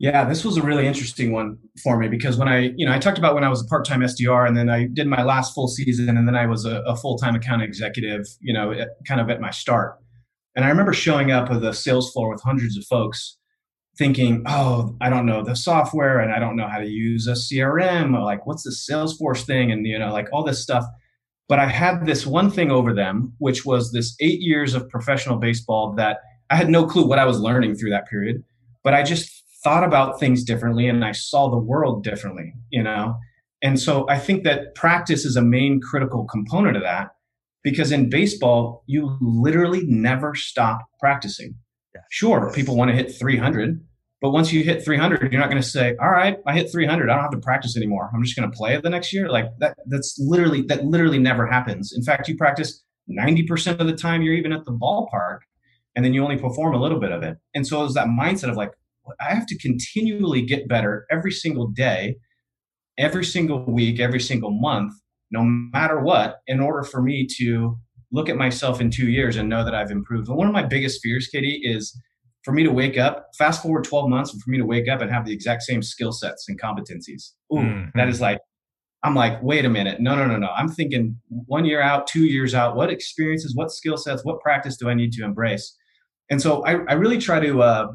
Yeah, 0.00 0.24
this 0.24 0.44
was 0.44 0.56
a 0.56 0.62
really 0.62 0.86
interesting 0.86 1.32
one 1.32 1.56
for 1.82 1.96
me 1.98 2.08
because 2.08 2.36
when 2.36 2.48
I, 2.48 2.72
you 2.76 2.84
know, 2.84 2.92
I 2.92 2.98
talked 2.98 3.16
about 3.16 3.34
when 3.34 3.44
I 3.44 3.48
was 3.48 3.62
a 3.62 3.66
part-time 3.66 4.00
SDR 4.00 4.46
and 4.46 4.56
then 4.56 4.68
I 4.68 4.88
did 4.92 5.06
my 5.06 5.22
last 5.22 5.54
full 5.54 5.68
season 5.68 6.16
and 6.16 6.26
then 6.26 6.34
I 6.34 6.46
was 6.46 6.64
a, 6.64 6.82
a 6.82 6.96
full-time 6.96 7.36
account 7.36 7.62
executive, 7.62 8.26
you 8.40 8.52
know, 8.52 8.72
at, 8.72 8.88
kind 9.06 9.20
of 9.20 9.30
at 9.30 9.40
my 9.40 9.50
start. 9.50 9.96
And 10.56 10.64
I 10.64 10.68
remember 10.68 10.92
showing 10.92 11.30
up 11.30 11.50
at 11.50 11.60
the 11.60 11.72
sales 11.72 12.12
floor 12.12 12.28
with 12.28 12.42
hundreds 12.42 12.76
of 12.76 12.84
folks 12.84 13.38
thinking, 13.96 14.42
oh, 14.46 14.96
I 15.00 15.08
don't 15.08 15.26
know 15.26 15.42
the 15.42 15.54
software 15.54 16.18
and 16.18 16.32
I 16.32 16.38
don't 16.38 16.56
know 16.56 16.68
how 16.68 16.78
to 16.78 16.88
use 16.88 17.26
a 17.26 17.32
CRM 17.32 18.20
like 18.22 18.46
what's 18.46 18.64
the 18.64 18.70
Salesforce 18.70 19.44
thing 19.44 19.70
and 19.70 19.86
you 19.86 19.98
know, 19.98 20.12
like 20.12 20.28
all 20.32 20.44
this 20.44 20.62
stuff. 20.62 20.84
But 21.48 21.58
I 21.58 21.66
had 21.66 22.06
this 22.06 22.26
one 22.26 22.50
thing 22.50 22.70
over 22.70 22.94
them, 22.94 23.34
which 23.38 23.64
was 23.64 23.92
this 23.92 24.16
eight 24.20 24.40
years 24.40 24.74
of 24.74 24.88
professional 24.88 25.36
baseball 25.36 25.94
that 25.96 26.18
I 26.50 26.56
had 26.56 26.70
no 26.70 26.86
clue 26.86 27.06
what 27.06 27.18
I 27.18 27.26
was 27.26 27.38
learning 27.38 27.76
through 27.76 27.90
that 27.90 28.08
period. 28.08 28.42
But 28.82 28.94
I 28.94 29.02
just 29.02 29.44
thought 29.62 29.84
about 29.84 30.18
things 30.18 30.42
differently 30.44 30.88
and 30.88 31.04
I 31.04 31.12
saw 31.12 31.50
the 31.50 31.58
world 31.58 32.02
differently, 32.04 32.54
you 32.70 32.82
know? 32.82 33.16
And 33.62 33.80
so 33.80 34.06
I 34.08 34.18
think 34.18 34.44
that 34.44 34.74
practice 34.74 35.24
is 35.24 35.36
a 35.36 35.42
main 35.42 35.80
critical 35.80 36.24
component 36.24 36.76
of 36.76 36.82
that 36.82 37.08
because 37.62 37.90
in 37.90 38.10
baseball, 38.10 38.84
you 38.86 39.16
literally 39.20 39.84
never 39.86 40.34
stop 40.34 40.80
practicing. 41.00 41.56
Sure, 42.10 42.52
people 42.54 42.76
want 42.76 42.90
to 42.90 42.96
hit 42.96 43.14
300, 43.16 43.80
but 44.20 44.30
once 44.30 44.52
you 44.52 44.62
hit 44.62 44.84
300, 44.84 45.32
you're 45.32 45.40
not 45.40 45.50
going 45.50 45.62
to 45.62 45.68
say, 45.68 45.94
"All 46.00 46.10
right, 46.10 46.36
I 46.46 46.54
hit 46.54 46.70
300. 46.72 47.10
I 47.10 47.14
don't 47.14 47.22
have 47.22 47.30
to 47.32 47.38
practice 47.38 47.76
anymore. 47.76 48.10
I'm 48.14 48.22
just 48.22 48.36
going 48.36 48.50
to 48.50 48.56
play 48.56 48.74
it 48.74 48.82
the 48.82 48.90
next 48.90 49.12
year." 49.12 49.28
Like 49.28 49.46
that 49.60 49.76
that's 49.86 50.16
literally 50.18 50.62
that 50.62 50.84
literally 50.84 51.18
never 51.18 51.46
happens. 51.46 51.92
In 51.94 52.02
fact, 52.02 52.28
you 52.28 52.36
practice 52.36 52.82
90% 53.08 53.80
of 53.80 53.86
the 53.86 53.94
time 53.94 54.22
you're 54.22 54.34
even 54.34 54.52
at 54.52 54.64
the 54.64 54.72
ballpark 54.72 55.40
and 55.96 56.04
then 56.04 56.14
you 56.14 56.22
only 56.22 56.38
perform 56.38 56.74
a 56.74 56.80
little 56.80 56.98
bit 56.98 57.12
of 57.12 57.22
it. 57.22 57.36
And 57.54 57.66
so 57.66 57.84
it's 57.84 57.94
that 57.94 58.08
mindset 58.08 58.50
of 58.50 58.56
like, 58.56 58.70
I 59.20 59.34
have 59.34 59.46
to 59.46 59.58
continually 59.58 60.42
get 60.42 60.68
better 60.68 61.06
every 61.10 61.30
single 61.30 61.68
day, 61.68 62.16
every 62.98 63.24
single 63.24 63.64
week, 63.70 64.00
every 64.00 64.20
single 64.20 64.50
month, 64.50 64.92
no 65.30 65.42
matter 65.42 66.00
what, 66.00 66.36
in 66.46 66.60
order 66.60 66.82
for 66.82 67.02
me 67.02 67.26
to 67.38 67.76
look 68.14 68.28
at 68.28 68.36
myself 68.36 68.80
in 68.80 68.90
two 68.90 69.10
years 69.10 69.36
and 69.36 69.48
know 69.48 69.64
that 69.64 69.74
I've 69.74 69.90
improved. 69.90 70.28
And 70.28 70.38
one 70.38 70.46
of 70.46 70.54
my 70.54 70.62
biggest 70.62 71.02
fears, 71.02 71.28
KD, 71.34 71.58
is 71.62 72.00
for 72.44 72.52
me 72.52 72.62
to 72.62 72.70
wake 72.70 72.96
up, 72.96 73.26
fast 73.36 73.60
forward 73.60 73.82
12 73.82 74.08
months, 74.08 74.32
and 74.32 74.40
for 74.40 74.50
me 74.50 74.58
to 74.58 74.64
wake 74.64 74.88
up 74.88 75.00
and 75.00 75.10
have 75.10 75.24
the 75.24 75.32
exact 75.32 75.62
same 75.62 75.82
skill 75.82 76.12
sets 76.12 76.48
and 76.48 76.60
competencies. 76.60 77.32
Ooh, 77.52 77.56
mm-hmm. 77.56 77.98
that 77.98 78.08
is 78.08 78.20
like, 78.20 78.38
I'm 79.02 79.16
like, 79.16 79.42
wait 79.42 79.64
a 79.64 79.68
minute. 79.68 80.00
No, 80.00 80.14
no, 80.14 80.26
no, 80.26 80.36
no. 80.36 80.48
I'm 80.56 80.68
thinking 80.68 81.18
one 81.28 81.64
year 81.64 81.80
out, 81.80 82.06
two 82.06 82.24
years 82.24 82.54
out, 82.54 82.76
what 82.76 82.88
experiences, 82.88 83.54
what 83.56 83.72
skill 83.72 83.96
sets, 83.96 84.24
what 84.24 84.40
practice 84.40 84.76
do 84.76 84.88
I 84.88 84.94
need 84.94 85.12
to 85.14 85.24
embrace? 85.24 85.76
And 86.30 86.40
so 86.40 86.64
I, 86.64 86.76
I 86.88 86.92
really 86.94 87.18
try 87.18 87.40
to 87.40 87.62
uh, 87.62 87.88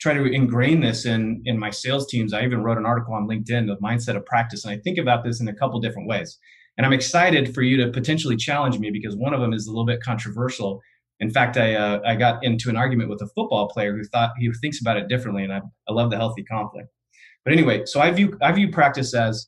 try 0.00 0.14
to 0.14 0.24
ingrain 0.24 0.80
this 0.80 1.04
in 1.04 1.42
in 1.44 1.58
my 1.58 1.70
sales 1.70 2.06
teams. 2.06 2.32
I 2.32 2.44
even 2.44 2.62
wrote 2.62 2.78
an 2.78 2.86
article 2.86 3.14
on 3.14 3.26
LinkedIn, 3.28 3.66
the 3.66 3.76
mindset 3.82 4.16
of 4.16 4.24
practice, 4.24 4.64
and 4.64 4.72
I 4.72 4.78
think 4.78 4.96
about 4.96 5.24
this 5.24 5.40
in 5.40 5.48
a 5.48 5.54
couple 5.54 5.78
different 5.80 6.08
ways. 6.08 6.38
And 6.76 6.86
I'm 6.86 6.92
excited 6.92 7.54
for 7.54 7.62
you 7.62 7.76
to 7.78 7.90
potentially 7.90 8.36
challenge 8.36 8.78
me 8.78 8.90
because 8.90 9.16
one 9.16 9.32
of 9.32 9.40
them 9.40 9.52
is 9.52 9.66
a 9.66 9.70
little 9.70 9.86
bit 9.86 10.02
controversial. 10.02 10.80
In 11.20 11.30
fact, 11.30 11.56
I 11.56 11.74
uh, 11.74 12.00
I 12.06 12.14
got 12.16 12.44
into 12.44 12.68
an 12.68 12.76
argument 12.76 13.08
with 13.08 13.22
a 13.22 13.26
football 13.28 13.68
player 13.68 13.96
who 13.96 14.04
thought 14.04 14.32
he 14.38 14.52
thinks 14.60 14.80
about 14.80 14.98
it 14.98 15.08
differently, 15.08 15.44
and 15.44 15.52
I, 15.52 15.62
I 15.88 15.92
love 15.92 16.10
the 16.10 16.16
healthy 16.16 16.44
conflict. 16.44 16.88
But 17.44 17.54
anyway, 17.54 17.86
so 17.86 18.00
I 18.00 18.10
view 18.10 18.36
I 18.42 18.52
view 18.52 18.70
practice 18.70 19.14
as 19.14 19.46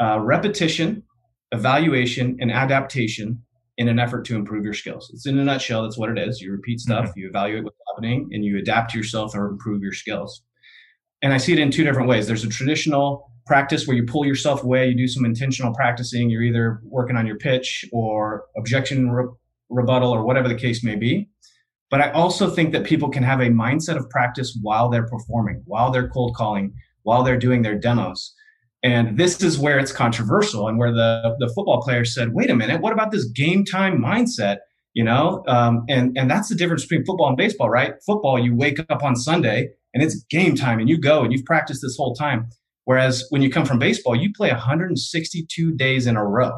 uh, 0.00 0.18
repetition, 0.20 1.04
evaluation, 1.52 2.36
and 2.40 2.50
adaptation 2.50 3.42
in 3.76 3.86
an 3.86 4.00
effort 4.00 4.24
to 4.24 4.34
improve 4.34 4.64
your 4.64 4.74
skills. 4.74 5.08
It's 5.14 5.26
in 5.26 5.38
a 5.38 5.44
nutshell, 5.44 5.84
that's 5.84 5.96
what 5.96 6.10
it 6.10 6.18
is. 6.18 6.40
You 6.40 6.50
repeat 6.50 6.80
stuff, 6.80 7.10
mm-hmm. 7.10 7.20
you 7.20 7.28
evaluate 7.28 7.62
what's 7.62 7.76
happening, 7.92 8.28
and 8.32 8.44
you 8.44 8.58
adapt 8.58 8.92
yourself 8.92 9.36
or 9.36 9.46
improve 9.46 9.82
your 9.82 9.92
skills. 9.92 10.42
And 11.22 11.32
I 11.32 11.36
see 11.36 11.52
it 11.52 11.58
in 11.60 11.70
two 11.70 11.84
different 11.84 12.08
ways. 12.08 12.26
There's 12.26 12.44
a 12.44 12.48
traditional 12.48 13.30
practice 13.48 13.86
where 13.86 13.96
you 13.96 14.04
pull 14.04 14.24
yourself 14.24 14.62
away, 14.62 14.88
you 14.88 14.96
do 14.96 15.08
some 15.08 15.24
intentional 15.24 15.74
practicing, 15.74 16.30
you're 16.30 16.42
either 16.42 16.80
working 16.84 17.16
on 17.16 17.26
your 17.26 17.38
pitch 17.38 17.84
or 17.92 18.44
objection 18.56 19.10
re- 19.10 19.32
rebuttal 19.70 20.10
or 20.10 20.24
whatever 20.24 20.48
the 20.48 20.54
case 20.54 20.84
may 20.84 20.94
be. 20.94 21.28
But 21.90 22.02
I 22.02 22.10
also 22.10 22.50
think 22.50 22.72
that 22.72 22.84
people 22.84 23.08
can 23.08 23.22
have 23.22 23.40
a 23.40 23.46
mindset 23.46 23.96
of 23.96 24.08
practice 24.10 24.56
while 24.62 24.90
they're 24.90 25.06
performing, 25.06 25.62
while 25.64 25.90
they're 25.90 26.08
cold 26.08 26.36
calling, 26.36 26.74
while 27.02 27.22
they're 27.24 27.38
doing 27.38 27.62
their 27.62 27.78
demos. 27.78 28.34
And 28.82 29.18
this 29.18 29.42
is 29.42 29.58
where 29.58 29.78
it's 29.78 29.90
controversial 29.90 30.68
and 30.68 30.78
where 30.78 30.92
the, 30.92 31.34
the 31.40 31.48
football 31.48 31.82
player 31.82 32.04
said, 32.04 32.34
wait 32.34 32.50
a 32.50 32.54
minute, 32.54 32.80
what 32.80 32.92
about 32.92 33.10
this 33.10 33.24
game 33.24 33.64
time 33.64 33.98
mindset? 33.98 34.58
You 34.92 35.04
know, 35.04 35.42
um, 35.48 35.84
and, 35.88 36.16
and 36.16 36.30
that's 36.30 36.48
the 36.48 36.54
difference 36.54 36.82
between 36.82 37.04
football 37.04 37.28
and 37.28 37.36
baseball, 37.36 37.70
right? 37.70 37.94
Football, 38.06 38.38
you 38.38 38.54
wake 38.54 38.78
up 38.90 39.02
on 39.02 39.16
Sunday 39.16 39.70
and 39.94 40.02
it's 40.02 40.22
game 40.24 40.54
time 40.54 40.78
and 40.78 40.88
you 40.88 40.98
go 40.98 41.22
and 41.22 41.32
you've 41.32 41.44
practiced 41.44 41.82
this 41.82 41.96
whole 41.96 42.14
time. 42.14 42.48
Whereas 42.88 43.26
when 43.28 43.42
you 43.42 43.50
come 43.50 43.66
from 43.66 43.78
baseball, 43.78 44.16
you 44.16 44.32
play 44.32 44.50
162 44.50 45.72
days 45.72 46.06
in 46.06 46.16
a 46.16 46.24
row. 46.24 46.52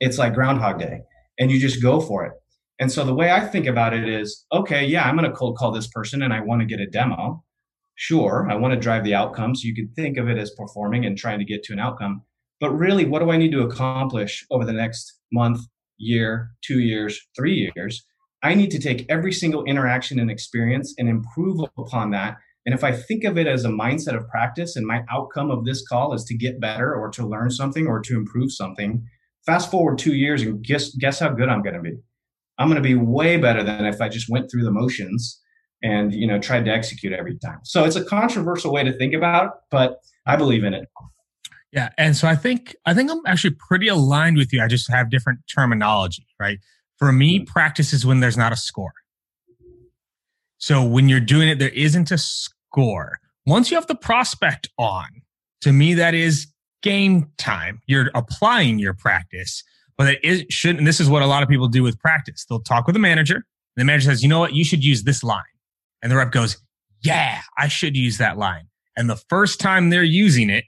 It's 0.00 0.18
like 0.18 0.34
Groundhog 0.34 0.80
Day 0.80 1.02
and 1.38 1.48
you 1.48 1.60
just 1.60 1.80
go 1.80 2.00
for 2.00 2.24
it. 2.24 2.32
And 2.80 2.90
so 2.90 3.04
the 3.04 3.14
way 3.14 3.30
I 3.30 3.46
think 3.46 3.66
about 3.66 3.94
it 3.94 4.08
is, 4.08 4.44
okay, 4.52 4.84
yeah, 4.84 5.04
I'm 5.04 5.16
going 5.16 5.30
to 5.30 5.36
cold 5.36 5.56
call 5.56 5.70
this 5.70 5.86
person 5.86 6.22
and 6.22 6.34
I 6.34 6.40
want 6.40 6.60
to 6.62 6.66
get 6.66 6.80
a 6.80 6.86
demo 6.86 7.44
sure, 7.94 8.48
I 8.50 8.56
want 8.56 8.74
to 8.74 8.80
drive 8.80 9.04
the 9.04 9.14
outcome. 9.14 9.54
So 9.54 9.66
you 9.66 9.74
could 9.76 9.94
think 9.94 10.16
of 10.16 10.28
it 10.28 10.38
as 10.38 10.50
performing 10.50 11.06
and 11.06 11.16
trying 11.16 11.38
to 11.38 11.44
get 11.44 11.62
to 11.64 11.72
an 11.72 11.78
outcome. 11.78 12.22
But 12.60 12.70
really, 12.70 13.04
what 13.04 13.20
do 13.20 13.30
I 13.30 13.36
need 13.36 13.52
to 13.52 13.62
accomplish 13.62 14.44
over 14.50 14.64
the 14.64 14.72
next 14.72 15.20
month, 15.32 15.60
year, 15.96 16.50
two 16.62 16.80
years, 16.80 17.20
three 17.36 17.72
years? 17.76 18.04
I 18.42 18.54
need 18.54 18.70
to 18.72 18.78
take 18.78 19.06
every 19.08 19.32
single 19.32 19.64
interaction 19.64 20.18
and 20.18 20.30
experience 20.30 20.94
and 20.98 21.08
improve 21.08 21.60
upon 21.78 22.10
that. 22.10 22.36
And 22.66 22.74
if 22.74 22.82
I 22.82 22.92
think 22.92 23.24
of 23.24 23.36
it 23.36 23.46
as 23.46 23.64
a 23.64 23.68
mindset 23.68 24.16
of 24.16 24.28
practice 24.28 24.76
and 24.76 24.86
my 24.86 25.02
outcome 25.10 25.50
of 25.50 25.64
this 25.64 25.86
call 25.86 26.14
is 26.14 26.24
to 26.24 26.34
get 26.36 26.60
better 26.60 26.94
or 26.94 27.10
to 27.10 27.26
learn 27.26 27.50
something 27.50 27.86
or 27.86 28.00
to 28.00 28.16
improve 28.16 28.52
something, 28.52 29.06
fast 29.44 29.70
forward 29.70 29.98
two 29.98 30.14
years 30.14 30.42
and 30.42 30.62
guess, 30.62 30.94
guess 30.96 31.18
how 31.18 31.28
good 31.28 31.48
I'm 31.48 31.62
going 31.62 31.74
to 31.74 31.82
be? 31.82 31.96
I'm 32.58 32.68
going 32.68 32.82
to 32.82 32.88
be 32.88 32.94
way 32.94 33.36
better 33.36 33.62
than 33.62 33.84
if 33.84 34.00
I 34.00 34.08
just 34.08 34.30
went 34.30 34.50
through 34.50 34.64
the 34.64 34.70
motions 34.70 35.40
and 35.84 36.14
you 36.14 36.26
know 36.26 36.40
tried 36.40 36.64
to 36.64 36.72
execute 36.72 37.12
every 37.12 37.38
time. 37.38 37.60
So 37.62 37.84
it's 37.84 37.94
a 37.94 38.04
controversial 38.04 38.72
way 38.72 38.82
to 38.82 38.92
think 38.92 39.14
about 39.14 39.46
it, 39.46 39.52
but 39.70 39.98
I 40.26 40.34
believe 40.34 40.64
in 40.64 40.74
it. 40.74 40.88
Yeah, 41.72 41.90
and 41.98 42.16
so 42.16 42.26
I 42.26 42.34
think 42.34 42.74
I 42.86 42.94
think 42.94 43.10
I'm 43.10 43.20
actually 43.26 43.54
pretty 43.58 43.88
aligned 43.88 44.36
with 44.36 44.52
you. 44.52 44.62
I 44.62 44.68
just 44.68 44.90
have 44.90 45.10
different 45.10 45.40
terminology, 45.52 46.26
right? 46.40 46.58
For 46.98 47.12
me, 47.12 47.40
mm-hmm. 47.40 47.52
practice 47.52 47.92
is 47.92 48.06
when 48.06 48.20
there's 48.20 48.36
not 48.36 48.52
a 48.52 48.56
score. 48.56 48.92
So 50.58 50.82
when 50.82 51.08
you're 51.08 51.20
doing 51.20 51.48
it, 51.48 51.58
there 51.58 51.70
isn't 51.70 52.10
a 52.10 52.18
score. 52.74 53.18
Once 53.46 53.70
you 53.70 53.76
have 53.76 53.86
the 53.86 53.94
prospect 53.94 54.68
on, 54.78 55.06
to 55.60 55.72
me 55.72 55.94
that 55.94 56.14
is 56.14 56.46
game 56.82 57.30
time. 57.38 57.80
You're 57.86 58.10
applying 58.14 58.78
your 58.78 58.94
practice, 58.94 59.62
but 59.96 60.08
it 60.14 60.24
is, 60.24 60.44
should 60.50 60.76
and 60.76 60.86
this 60.86 61.00
is 61.00 61.08
what 61.08 61.22
a 61.22 61.26
lot 61.26 61.42
of 61.42 61.48
people 61.48 61.68
do 61.68 61.82
with 61.82 61.98
practice. 61.98 62.44
They'll 62.48 62.60
talk 62.60 62.86
with 62.86 62.94
the 62.94 63.00
manager. 63.00 63.36
and 63.36 63.44
The 63.76 63.84
manager 63.84 64.06
says, 64.10 64.22
"You 64.22 64.28
know 64.28 64.40
what? 64.40 64.54
You 64.54 64.64
should 64.64 64.84
use 64.84 65.04
this 65.04 65.22
line." 65.22 65.42
And 66.02 66.10
the 66.10 66.16
rep 66.16 66.32
goes, 66.32 66.58
Yeah, 67.02 67.40
I 67.58 67.68
should 67.68 67.96
use 67.96 68.18
that 68.18 68.38
line. 68.38 68.68
And 68.96 69.10
the 69.10 69.16
first 69.16 69.60
time 69.60 69.90
they're 69.90 70.02
using 70.02 70.50
it 70.50 70.64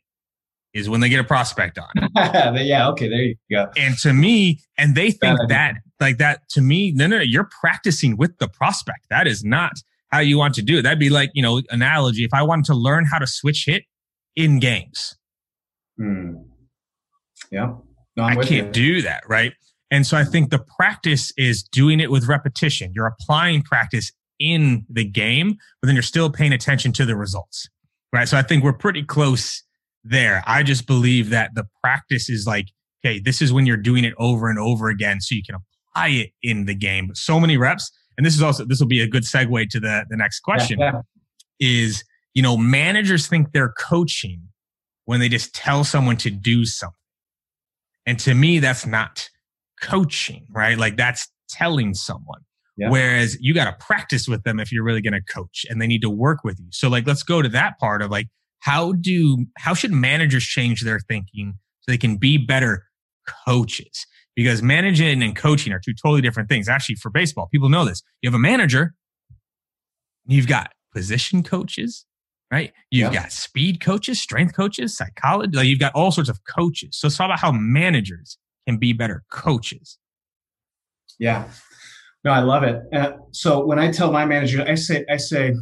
is 0.74 0.88
when 0.88 1.00
they 1.00 1.08
get 1.08 1.20
a 1.20 1.24
prospect 1.24 1.78
on. 1.78 1.88
yeah, 2.16 2.88
okay, 2.90 3.08
there 3.08 3.22
you 3.22 3.36
go. 3.50 3.70
And 3.76 3.96
to 3.98 4.12
me, 4.12 4.60
and 4.76 4.94
they 4.94 5.10
think 5.10 5.38
that, 5.48 5.76
like 6.00 6.18
that, 6.18 6.48
to 6.50 6.60
me, 6.60 6.92
no, 6.92 7.06
no, 7.06 7.18
no, 7.18 7.22
you're 7.22 7.48
practicing 7.60 8.16
with 8.16 8.36
the 8.38 8.48
prospect. 8.48 9.06
That 9.08 9.26
is 9.26 9.44
not 9.44 9.72
how 10.10 10.20
you 10.20 10.38
want 10.38 10.54
to 10.54 10.62
do 10.62 10.78
it. 10.78 10.82
That'd 10.82 10.98
be 10.98 11.10
like, 11.10 11.30
you 11.34 11.42
know, 11.42 11.62
analogy. 11.70 12.24
If 12.24 12.32
I 12.32 12.42
wanted 12.42 12.64
to 12.66 12.74
learn 12.74 13.06
how 13.06 13.18
to 13.18 13.26
switch 13.26 13.64
hit 13.66 13.84
in 14.34 14.58
games. 14.58 15.16
Hmm. 15.98 16.34
Yeah. 17.50 17.74
No, 18.16 18.24
I 18.24 18.34
can't 18.36 18.68
you. 18.68 18.72
do 18.72 19.02
that. 19.02 19.22
Right. 19.28 19.52
And 19.90 20.06
so 20.06 20.16
I 20.16 20.24
think 20.24 20.50
the 20.50 20.64
practice 20.76 21.32
is 21.36 21.62
doing 21.62 22.00
it 22.00 22.10
with 22.10 22.26
repetition. 22.26 22.92
You're 22.94 23.06
applying 23.06 23.62
practice 23.62 24.12
in 24.38 24.84
the 24.90 25.04
game, 25.04 25.56
but 25.80 25.86
then 25.86 25.94
you're 25.94 26.02
still 26.02 26.30
paying 26.30 26.52
attention 26.52 26.92
to 26.92 27.04
the 27.04 27.16
results. 27.16 27.68
Right. 28.12 28.28
So 28.28 28.36
I 28.36 28.42
think 28.42 28.64
we're 28.64 28.72
pretty 28.72 29.02
close 29.02 29.62
there. 30.04 30.42
I 30.46 30.62
just 30.62 30.86
believe 30.86 31.30
that 31.30 31.54
the 31.54 31.66
practice 31.82 32.28
is 32.28 32.46
like, 32.46 32.66
okay, 33.04 33.18
this 33.18 33.42
is 33.42 33.52
when 33.52 33.66
you're 33.66 33.76
doing 33.76 34.04
it 34.04 34.14
over 34.18 34.48
and 34.48 34.58
over 34.58 34.88
again 34.88 35.20
so 35.20 35.34
you 35.34 35.42
can 35.44 35.56
apply 35.56 36.08
it 36.08 36.30
in 36.42 36.66
the 36.66 36.74
game. 36.74 37.08
But 37.08 37.16
so 37.16 37.38
many 37.38 37.56
reps. 37.56 37.90
And 38.16 38.26
this 38.26 38.34
is 38.34 38.42
also, 38.42 38.64
this 38.64 38.80
will 38.80 38.86
be 38.86 39.00
a 39.00 39.08
good 39.08 39.24
segue 39.24 39.68
to 39.70 39.80
the, 39.80 40.04
the 40.08 40.16
next 40.16 40.40
question 40.40 40.78
yeah, 40.78 40.92
yeah. 40.94 41.00
is, 41.60 42.04
you 42.34 42.42
know, 42.42 42.56
managers 42.56 43.26
think 43.26 43.52
they're 43.52 43.74
coaching 43.78 44.42
when 45.04 45.20
they 45.20 45.28
just 45.28 45.54
tell 45.54 45.84
someone 45.84 46.16
to 46.18 46.30
do 46.30 46.64
something. 46.64 46.94
And 48.06 48.18
to 48.20 48.34
me, 48.34 48.58
that's 48.58 48.86
not 48.86 49.28
coaching, 49.82 50.46
right? 50.50 50.78
Like 50.78 50.96
that's 50.96 51.28
telling 51.48 51.94
someone. 51.94 52.40
Yeah. 52.76 52.90
Whereas 52.90 53.36
you 53.40 53.54
got 53.54 53.64
to 53.64 53.84
practice 53.84 54.28
with 54.28 54.42
them 54.44 54.60
if 54.60 54.70
you're 54.70 54.84
really 54.84 55.00
going 55.00 55.14
to 55.14 55.22
coach 55.22 55.64
and 55.68 55.80
they 55.80 55.86
need 55.86 56.02
to 56.02 56.10
work 56.10 56.44
with 56.44 56.58
you. 56.58 56.66
So 56.72 56.88
like, 56.88 57.06
let's 57.06 57.22
go 57.22 57.40
to 57.42 57.48
that 57.50 57.78
part 57.78 58.02
of 58.02 58.10
like, 58.10 58.28
how 58.60 58.92
do, 58.92 59.46
how 59.58 59.74
should 59.74 59.92
managers 59.92 60.44
change 60.44 60.82
their 60.82 61.00
thinking 61.00 61.54
so 61.80 61.92
they 61.92 61.98
can 61.98 62.16
be 62.16 62.36
better 62.36 62.84
coaches? 63.46 64.06
Because 64.36 64.62
managing 64.62 65.22
and 65.22 65.34
coaching 65.34 65.72
are 65.72 65.80
two 65.80 65.94
totally 65.94 66.20
different 66.20 66.48
things. 66.48 66.68
Actually, 66.68 66.96
for 66.96 67.10
baseball, 67.10 67.48
people 67.50 67.68
know 67.68 67.84
this. 67.84 68.02
You 68.20 68.28
have 68.28 68.34
a 68.34 68.38
manager, 68.38 68.94
you've 70.26 70.46
got 70.46 70.72
position 70.92 71.42
coaches, 71.42 72.04
right? 72.50 72.72
You've 72.90 73.12
got 73.12 73.32
speed 73.32 73.80
coaches, 73.80 74.20
strength 74.20 74.54
coaches, 74.54 74.96
psychology. 74.96 75.56
Like 75.56 75.66
you've 75.66 75.80
got 75.80 75.94
all 75.94 76.12
sorts 76.12 76.30
of 76.30 76.38
coaches. 76.44 76.98
So 76.98 77.06
it's 77.06 77.18
all 77.18 77.26
about 77.26 77.40
how 77.40 77.52
managers 77.52 78.38
can 78.66 78.76
be 78.76 78.92
better 78.92 79.24
coaches. 79.30 79.98
Yeah. 81.18 81.48
No, 82.24 82.32
I 82.32 82.40
love 82.40 82.62
it. 82.62 82.82
Uh, 82.92 83.12
so 83.30 83.64
when 83.64 83.78
I 83.78 83.90
tell 83.90 84.12
my 84.12 84.26
manager, 84.26 84.64
I 84.66 84.74
say, 84.74 85.04
I 85.08 85.16
say, 85.16 85.54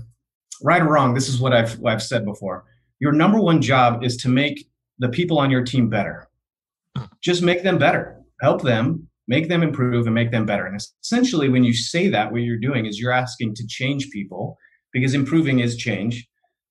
right 0.63 0.83
or 0.83 0.89
wrong, 0.89 1.15
this 1.15 1.29
is 1.29 1.39
what 1.39 1.53
I've 1.53 1.79
what 1.79 1.93
I've 1.93 2.03
said 2.03 2.25
before. 2.25 2.65
Your 3.01 3.13
number 3.13 3.41
one 3.41 3.61
job 3.61 4.03
is 4.03 4.17
to 4.19 4.29
make 4.29 4.67
the 4.99 5.09
people 5.09 5.39
on 5.39 5.51
your 5.51 5.63
team 5.63 5.91
better. 5.91 6.29
Just 7.21 7.43
make 7.43 7.63
them 7.63 7.79
better. 7.79 8.21
Help 8.41 8.63
them, 8.63 9.09
make 9.29 9.49
them 9.49 9.63
improve, 9.63 10.07
and 10.07 10.15
make 10.15 10.31
them 10.31 10.47
better. 10.47 10.67
And 10.67 10.79
essentially, 11.03 11.49
when 11.49 11.65
you 11.65 11.75
say 11.75 12.09
that, 12.09 12.33
what 12.33 12.43
you're 12.43 12.59
doing 12.59 12.87
is 12.87 12.99
you're 12.99 13.13
asking 13.13 13.55
to 13.57 13.67
change 13.67 14.11
people 14.11 14.57
because 14.93 15.15
improving 15.15 15.61
is 15.61 15.77
change, 15.77 16.27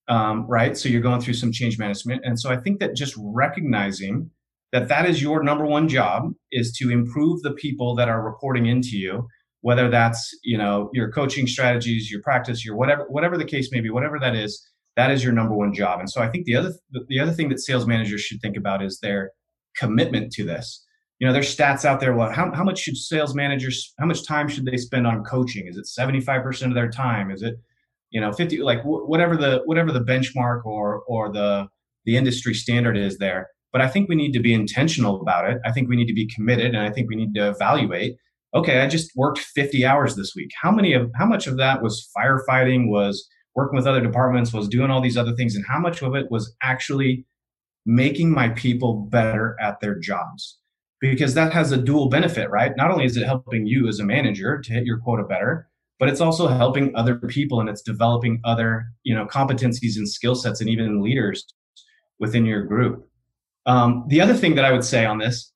um, 0.07 0.45
right? 0.47 0.77
So 0.77 0.89
you're 0.89 1.01
going 1.01 1.21
through 1.21 1.33
some 1.35 1.51
change 1.51 1.77
management. 1.77 2.21
And 2.23 2.39
so 2.39 2.51
I 2.51 2.57
think 2.57 2.79
that 2.79 2.95
just 2.95 3.15
recognizing 3.17 4.29
that 4.71 4.87
that 4.87 5.07
is 5.07 5.21
your 5.21 5.43
number 5.43 5.65
one 5.65 5.87
job 5.87 6.33
is 6.51 6.71
to 6.79 6.89
improve 6.89 7.41
the 7.41 7.51
people 7.51 7.95
that 7.95 8.09
are 8.09 8.23
reporting 8.23 8.65
into 8.65 8.97
you 8.97 9.27
whether 9.63 9.89
that's 9.89 10.37
you 10.43 10.57
know 10.57 10.89
your 10.93 11.09
coaching 11.11 11.47
strategies 11.47 12.11
your 12.11 12.21
practice 12.21 12.63
your 12.63 12.75
whatever 12.75 13.05
whatever 13.09 13.37
the 13.37 13.45
case 13.45 13.69
may 13.71 13.79
be 13.79 13.89
whatever 13.89 14.19
that 14.19 14.35
is 14.35 14.61
that 14.95 15.09
is 15.09 15.23
your 15.23 15.33
number 15.33 15.55
one 15.55 15.73
job 15.73 15.99
and 15.99 16.09
so 16.09 16.21
i 16.21 16.27
think 16.27 16.45
the 16.45 16.55
other 16.55 16.73
the 17.07 17.19
other 17.19 17.31
thing 17.31 17.49
that 17.49 17.59
sales 17.59 17.87
managers 17.87 18.21
should 18.21 18.41
think 18.41 18.55
about 18.55 18.83
is 18.83 18.99
their 18.99 19.31
commitment 19.75 20.31
to 20.31 20.45
this 20.45 20.82
you 21.23 21.27
know 21.29 21.31
there's 21.31 21.55
stats 21.55 21.85
out 21.85 22.01
there 22.01 22.13
well 22.13 22.29
how, 22.29 22.51
how 22.53 22.65
much 22.65 22.79
should 22.79 22.97
sales 22.97 23.33
managers 23.33 23.93
how 23.97 24.05
much 24.05 24.27
time 24.27 24.49
should 24.49 24.65
they 24.65 24.75
spend 24.75 25.07
on 25.07 25.23
coaching 25.23 25.67
is 25.67 25.77
it 25.77 25.85
75% 25.85 26.67
of 26.67 26.73
their 26.73 26.89
time 26.89 27.31
is 27.31 27.41
it 27.41 27.55
you 28.09 28.19
know 28.19 28.33
50 28.33 28.57
like 28.57 28.81
whatever 28.83 29.37
the 29.37 29.61
whatever 29.63 29.93
the 29.93 30.01
benchmark 30.01 30.65
or 30.65 31.03
or 31.07 31.31
the 31.31 31.67
the 32.03 32.17
industry 32.17 32.53
standard 32.53 32.97
is 32.97 33.19
there 33.19 33.47
but 33.71 33.79
i 33.79 33.87
think 33.87 34.09
we 34.09 34.15
need 34.15 34.33
to 34.33 34.41
be 34.41 34.53
intentional 34.53 35.21
about 35.21 35.49
it 35.49 35.59
i 35.63 35.71
think 35.71 35.87
we 35.87 35.95
need 35.95 36.07
to 36.07 36.13
be 36.13 36.27
committed 36.27 36.75
and 36.75 36.83
i 36.83 36.91
think 36.91 37.07
we 37.09 37.15
need 37.15 37.33
to 37.35 37.47
evaluate 37.47 38.17
okay, 38.55 38.81
I 38.81 38.87
just 38.87 39.09
worked 39.15 39.39
50 39.39 39.83
hours 39.83 40.15
this 40.15 40.33
week. 40.35 40.51
How 40.61 40.71
many 40.71 40.93
of 40.93 41.09
how 41.15 41.25
much 41.25 41.47
of 41.47 41.57
that 41.57 41.81
was 41.81 42.07
firefighting, 42.15 42.87
was 42.87 43.27
working 43.55 43.75
with 43.75 43.87
other 43.87 43.99
departments, 43.99 44.53
was 44.53 44.67
doing 44.67 44.91
all 44.91 45.01
these 45.01 45.17
other 45.17 45.33
things, 45.33 45.55
and 45.55 45.65
how 45.67 45.79
much 45.79 46.03
of 46.03 46.13
it 46.13 46.29
was 46.29 46.55
actually 46.61 47.25
making 47.83 48.31
my 48.31 48.49
people 48.49 49.07
better 49.09 49.57
at 49.59 49.79
their 49.79 49.97
jobs? 49.97 50.59
Because 51.11 51.33
that 51.33 51.51
has 51.51 51.73
a 51.73 51.77
dual 51.77 52.07
benefit, 52.07 52.49
right? 52.49 52.71
Not 52.77 52.89
only 52.89 53.03
is 53.03 53.17
it 53.17 53.25
helping 53.25 53.67
you 53.67 53.89
as 53.89 53.99
a 53.99 54.05
manager 54.05 54.61
to 54.61 54.71
hit 54.71 54.85
your 54.85 54.99
quota 54.99 55.23
better, 55.23 55.67
but 55.99 56.07
it's 56.07 56.21
also 56.21 56.47
helping 56.47 56.95
other 56.95 57.15
people 57.15 57.59
and 57.59 57.67
it's 57.67 57.81
developing 57.81 58.39
other, 58.45 58.85
you 59.03 59.13
know, 59.13 59.25
competencies 59.25 59.97
and 59.97 60.07
skill 60.07 60.33
sets 60.33 60.61
and 60.61 60.69
even 60.69 61.01
leaders 61.01 61.45
within 62.19 62.45
your 62.45 62.63
group. 62.63 63.05
Um, 63.65 64.05
the 64.07 64.21
other 64.21 64.33
thing 64.33 64.55
that 64.55 64.63
I 64.63 64.71
would 64.71 64.85
say 64.85 65.03
on 65.03 65.17
this 65.17 65.51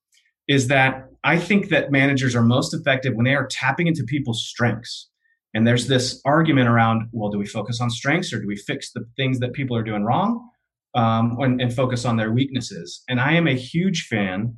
is 0.50 0.68
that 0.68 1.06
I 1.24 1.40
think 1.40 1.70
that 1.70 1.92
managers 1.94 2.36
are 2.36 2.44
most 2.44 2.74
effective 2.74 3.14
when 3.16 3.24
they 3.24 3.36
are 3.36 3.48
tapping 3.48 3.88
into 3.88 4.04
people's 4.04 4.44
strengths. 4.44 5.10
And 5.54 5.66
there's 5.66 5.88
this 5.88 6.22
argument 6.26 6.68
around, 6.68 7.08
well, 7.14 7.30
do 7.30 7.38
we 7.38 7.46
focus 7.46 7.80
on 7.80 7.90
strengths 7.90 8.34
or 8.34 8.42
do 8.42 8.48
we 8.48 8.58
fix 8.58 8.92
the 8.92 9.06
things 9.16 9.40
that 9.40 9.54
people 9.54 9.78
are 9.78 9.84
doing 9.84 10.04
wrong 10.04 10.46
um, 10.94 11.38
and, 11.40 11.62
and 11.62 11.74
focus 11.74 12.04
on 12.04 12.18
their 12.18 12.34
weaknesses? 12.34 13.02
And 13.08 13.22
I 13.22 13.32
am 13.34 13.48
a 13.48 13.56
huge 13.56 14.08
fan 14.10 14.58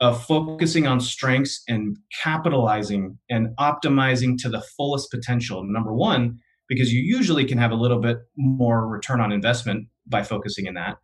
of 0.00 0.24
focusing 0.24 0.86
on 0.86 1.00
strengths 1.00 1.62
and 1.68 1.96
capitalizing 2.22 3.18
and 3.28 3.48
optimizing 3.58 4.36
to 4.38 4.48
the 4.48 4.62
fullest 4.76 5.10
potential. 5.10 5.64
Number 5.64 5.92
one, 5.92 6.38
because 6.68 6.92
you 6.92 7.00
usually 7.00 7.44
can 7.44 7.58
have 7.58 7.72
a 7.72 7.76
little 7.76 8.00
bit 8.00 8.18
more 8.36 8.86
return 8.86 9.20
on 9.20 9.32
investment 9.32 9.88
by 10.06 10.22
focusing 10.22 10.66
in 10.66 10.74
that. 10.74 10.96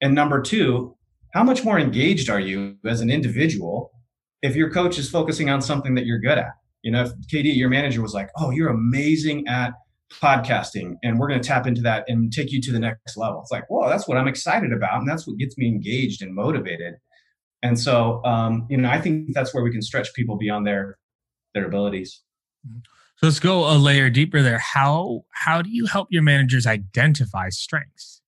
And 0.00 0.14
number 0.14 0.40
two, 0.40 0.96
how 1.34 1.44
much 1.44 1.64
more 1.64 1.78
engaged 1.78 2.30
are 2.30 2.40
you 2.40 2.76
as 2.86 3.00
an 3.00 3.10
individual 3.10 3.90
if 4.42 4.54
your 4.56 4.70
coach 4.70 4.98
is 4.98 5.10
focusing 5.10 5.50
on 5.50 5.60
something 5.60 5.94
that 5.94 6.06
you're 6.06 6.20
good 6.20 6.38
at. 6.38 6.52
You 6.82 6.92
know, 6.92 7.02
if 7.02 7.10
KD, 7.32 7.56
your 7.56 7.68
manager 7.68 8.02
was 8.02 8.14
like, 8.14 8.30
"Oh, 8.36 8.50
you're 8.50 8.68
amazing 8.68 9.46
at 9.48 9.72
podcasting, 10.22 10.94
and 11.02 11.18
we're 11.18 11.28
going 11.28 11.40
to 11.40 11.46
tap 11.46 11.66
into 11.66 11.82
that 11.82 12.04
and 12.08 12.32
take 12.32 12.52
you 12.52 12.60
to 12.62 12.72
the 12.72 12.78
next 12.78 13.16
level." 13.16 13.40
It's 13.40 13.50
like, 13.50 13.68
"Whoa, 13.68 13.88
that's 13.88 14.06
what 14.06 14.16
I'm 14.16 14.28
excited 14.28 14.72
about, 14.72 15.00
and 15.00 15.08
that's 15.08 15.26
what 15.26 15.38
gets 15.38 15.58
me 15.58 15.66
engaged 15.66 16.22
and 16.22 16.34
motivated." 16.34 16.94
And 17.62 17.78
so, 17.78 18.24
um, 18.24 18.66
you 18.70 18.76
know, 18.76 18.88
I 18.88 19.00
think 19.00 19.34
that's 19.34 19.52
where 19.52 19.64
we 19.64 19.72
can 19.72 19.82
stretch 19.82 20.12
people 20.14 20.36
beyond 20.36 20.66
their 20.66 20.98
their 21.54 21.66
abilities. 21.66 22.22
So 23.16 23.26
let's 23.26 23.40
go 23.40 23.68
a 23.68 23.76
layer 23.76 24.10
deeper 24.10 24.42
there. 24.42 24.58
How 24.58 25.22
how 25.32 25.62
do 25.62 25.70
you 25.70 25.86
help 25.86 26.08
your 26.10 26.22
managers 26.22 26.66
identify 26.66 27.48
strengths? 27.48 28.20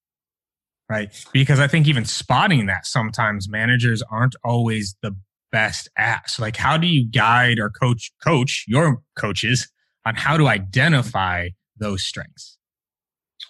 Right? 0.88 1.14
Because 1.33 1.61
I 1.61 1.69
think 1.69 1.87
even 1.87 2.05
spotting 2.05 2.66
that 2.66 2.87
sometimes 2.87 3.49
managers 3.49 4.03
aren't 4.11 4.35
always 4.43 4.97
the 5.03 5.16
best 5.53 5.88
at? 5.97 6.29
So 6.31 6.43
like 6.43 6.57
how 6.57 6.77
do 6.77 6.87
you 6.87 7.05
guide 7.05 7.59
or 7.59 7.71
coach 7.71 8.12
coach 8.23 8.64
your 8.66 9.03
coaches 9.16 9.71
on 10.07 10.14
how 10.14 10.37
to 10.37 10.49
identify 10.49 11.51
those 11.77 12.03
strengths? 12.03 12.59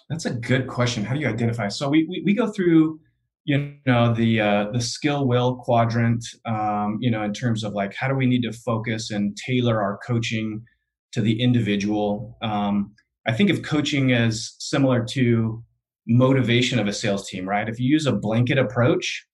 That's 0.09 0.25
a 0.25 0.31
good 0.31 0.67
question. 0.67 1.03
How 1.03 1.15
do 1.15 1.21
you 1.21 1.27
identify? 1.27 1.69
So 1.69 1.89
we 1.89 2.05
we, 2.05 2.21
we 2.23 2.33
go 2.33 2.51
through 2.51 2.99
you 3.45 3.73
know 3.85 4.13
the 4.13 4.39
uh, 4.39 4.65
the 4.71 4.81
skill 4.81 5.27
will 5.27 5.55
quadrant 5.55 6.23
um, 6.45 6.97
you 6.99 7.09
know 7.09 7.23
in 7.23 7.33
terms 7.33 7.63
of 7.63 7.73
like 7.73 7.93
how 7.93 8.07
do 8.07 8.15
we 8.15 8.25
need 8.25 8.41
to 8.41 8.51
focus 8.51 9.11
and 9.11 9.37
tailor 9.37 9.81
our 9.81 9.99
coaching 10.05 10.63
to 11.11 11.21
the 11.21 11.41
individual 11.41 12.37
um, 12.41 12.93
i 13.27 13.31
think 13.31 13.49
of 13.49 13.63
coaching 13.63 14.11
as 14.11 14.55
similar 14.59 15.03
to 15.03 15.63
motivation 16.07 16.79
of 16.79 16.87
a 16.87 16.93
sales 16.93 17.27
team 17.29 17.47
right 17.47 17.69
if 17.69 17.79
you 17.79 17.89
use 17.89 18.05
a 18.05 18.11
blanket 18.11 18.57
approach 18.57 19.25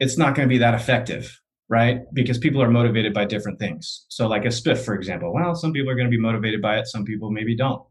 it's 0.00 0.18
not 0.18 0.34
going 0.34 0.48
to 0.48 0.52
be 0.52 0.58
that 0.58 0.74
effective 0.74 1.40
right? 1.68 2.00
Because 2.12 2.38
people 2.38 2.62
are 2.62 2.70
motivated 2.70 3.14
by 3.14 3.24
different 3.24 3.58
things. 3.58 4.04
So, 4.08 4.28
like 4.28 4.44
a 4.44 4.48
spiff, 4.48 4.84
for 4.84 4.94
example, 4.94 5.32
well, 5.32 5.54
some 5.54 5.72
people 5.72 5.90
are 5.90 5.94
going 5.94 6.06
to 6.06 6.10
be 6.10 6.20
motivated 6.20 6.60
by 6.60 6.78
it, 6.78 6.86
some 6.86 7.04
people 7.04 7.30
maybe 7.30 7.56
don't. 7.56 7.82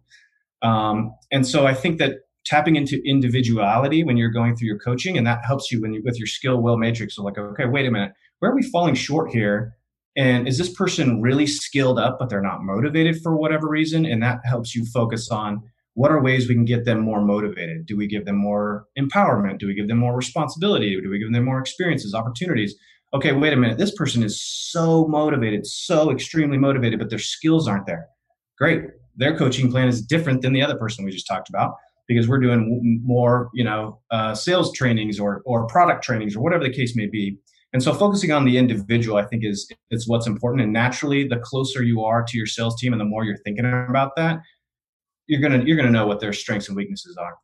Um, 0.62 1.14
and 1.32 1.46
so, 1.46 1.66
I 1.66 1.74
think 1.74 2.00
that 2.00 2.18
tapping 2.46 2.76
into 2.76 3.02
individuality 3.06 4.04
when 4.04 4.18
you're 4.18 4.32
going 4.32 4.56
through 4.56 4.68
your 4.68 4.80
coaching, 4.80 5.18
and 5.18 5.26
that 5.28 5.46
helps 5.46 5.72
you 5.72 5.82
when 5.82 5.94
you, 5.94 6.02
with 6.04 6.18
your 6.18 6.28
skill 6.28 6.62
will 6.62 6.78
matrix. 6.78 7.16
So, 7.16 7.24
like, 7.24 7.38
okay, 7.38 7.66
wait 7.66 7.86
a 7.86 7.92
minute, 7.92 8.14
where 8.40 8.52
are 8.52 8.56
we 8.56 8.64
falling 8.64 8.96
short 8.96 9.32
here? 9.32 9.76
And 10.16 10.48
is 10.48 10.58
this 10.58 10.72
person 10.72 11.22
really 11.22 11.48
skilled 11.48 11.98
up, 11.98 12.18
but 12.20 12.30
they're 12.30 12.42
not 12.42 12.62
motivated 12.62 13.22
for 13.22 13.36
whatever 13.36 13.68
reason? 13.68 14.06
And 14.06 14.22
that 14.22 14.40
helps 14.44 14.76
you 14.76 14.86
focus 14.86 15.30
on 15.32 15.64
what 15.96 16.12
are 16.12 16.22
ways 16.22 16.48
we 16.48 16.56
can 16.56 16.66
get 16.66 16.86
them 16.86 17.00
more 17.00 17.22
motivated? 17.22 17.86
Do 17.86 17.96
we 17.98 18.08
give 18.08 18.26
them 18.26 18.38
more 18.38 18.86
empowerment? 18.98 19.60
Do 19.60 19.68
we 19.68 19.76
give 19.76 19.88
them 19.88 20.00
more 20.00 20.16
responsibility? 20.16 21.00
Do 21.00 21.10
we 21.10 21.20
give 21.20 21.32
them 21.32 21.46
more 21.46 21.60
experiences, 21.60 22.14
opportunities? 22.14 22.76
okay, 23.14 23.32
wait 23.32 23.54
a 23.54 23.56
minute, 23.56 23.78
this 23.78 23.94
person 23.94 24.24
is 24.24 24.42
so 24.42 25.08
motivated, 25.08 25.66
so 25.68 26.12
extremely 26.12 26.58
motivated, 26.58 27.00
but 27.00 27.10
their 27.10 27.20
skills 27.20 27.68
aren't 27.68 27.86
there. 27.86 28.08
Great. 28.58 28.86
Their 29.16 29.38
coaching 29.38 29.70
plan 29.70 29.88
is 29.88 30.02
different 30.02 30.42
than 30.42 30.54
the 30.54 30.64
other 30.64 30.76
person 30.76 31.06
we 31.06 31.12
just 31.12 31.28
talked 31.28 31.50
about 31.50 31.76
because 32.08 32.28
we're 32.28 32.40
doing 32.40 33.02
more, 33.04 33.50
you 33.54 33.64
know, 33.64 34.00
uh, 34.12 34.34
sales 34.36 34.74
trainings 34.74 35.20
or 35.20 35.42
or 35.46 35.68
product 35.68 36.04
trainings 36.04 36.36
or 36.36 36.42
whatever 36.42 36.64
the 36.64 36.74
case 36.74 36.96
may 36.96 37.08
be. 37.08 37.38
And 37.74 37.82
so 37.82 37.94
focusing 37.94 38.32
on 38.32 38.46
the 38.46 38.58
individual, 38.58 39.18
I 39.18 39.26
think, 39.26 39.44
is 39.44 39.70
is 39.90 40.08
what's 40.08 40.28
important. 40.28 40.64
And 40.64 40.72
naturally, 40.74 41.28
the 41.28 41.38
closer 41.38 41.84
you 41.84 42.04
are 42.04 42.24
to 42.24 42.38
your 42.38 42.46
sales 42.46 42.80
team 42.80 42.94
and 42.94 43.00
the 43.00 43.06
more 43.06 43.24
you're 43.24 43.38
thinking 43.38 43.66
about 43.66 44.16
that, 44.18 44.42
you're 45.28 45.42
gonna 45.42 45.64
you're 45.64 45.78
gonna 45.78 45.90
know 45.90 46.06
what 46.06 46.20
their 46.20 46.34
strengths 46.34 46.68
and 46.68 46.78
weaknesses 46.78 47.18
are. 47.18 47.36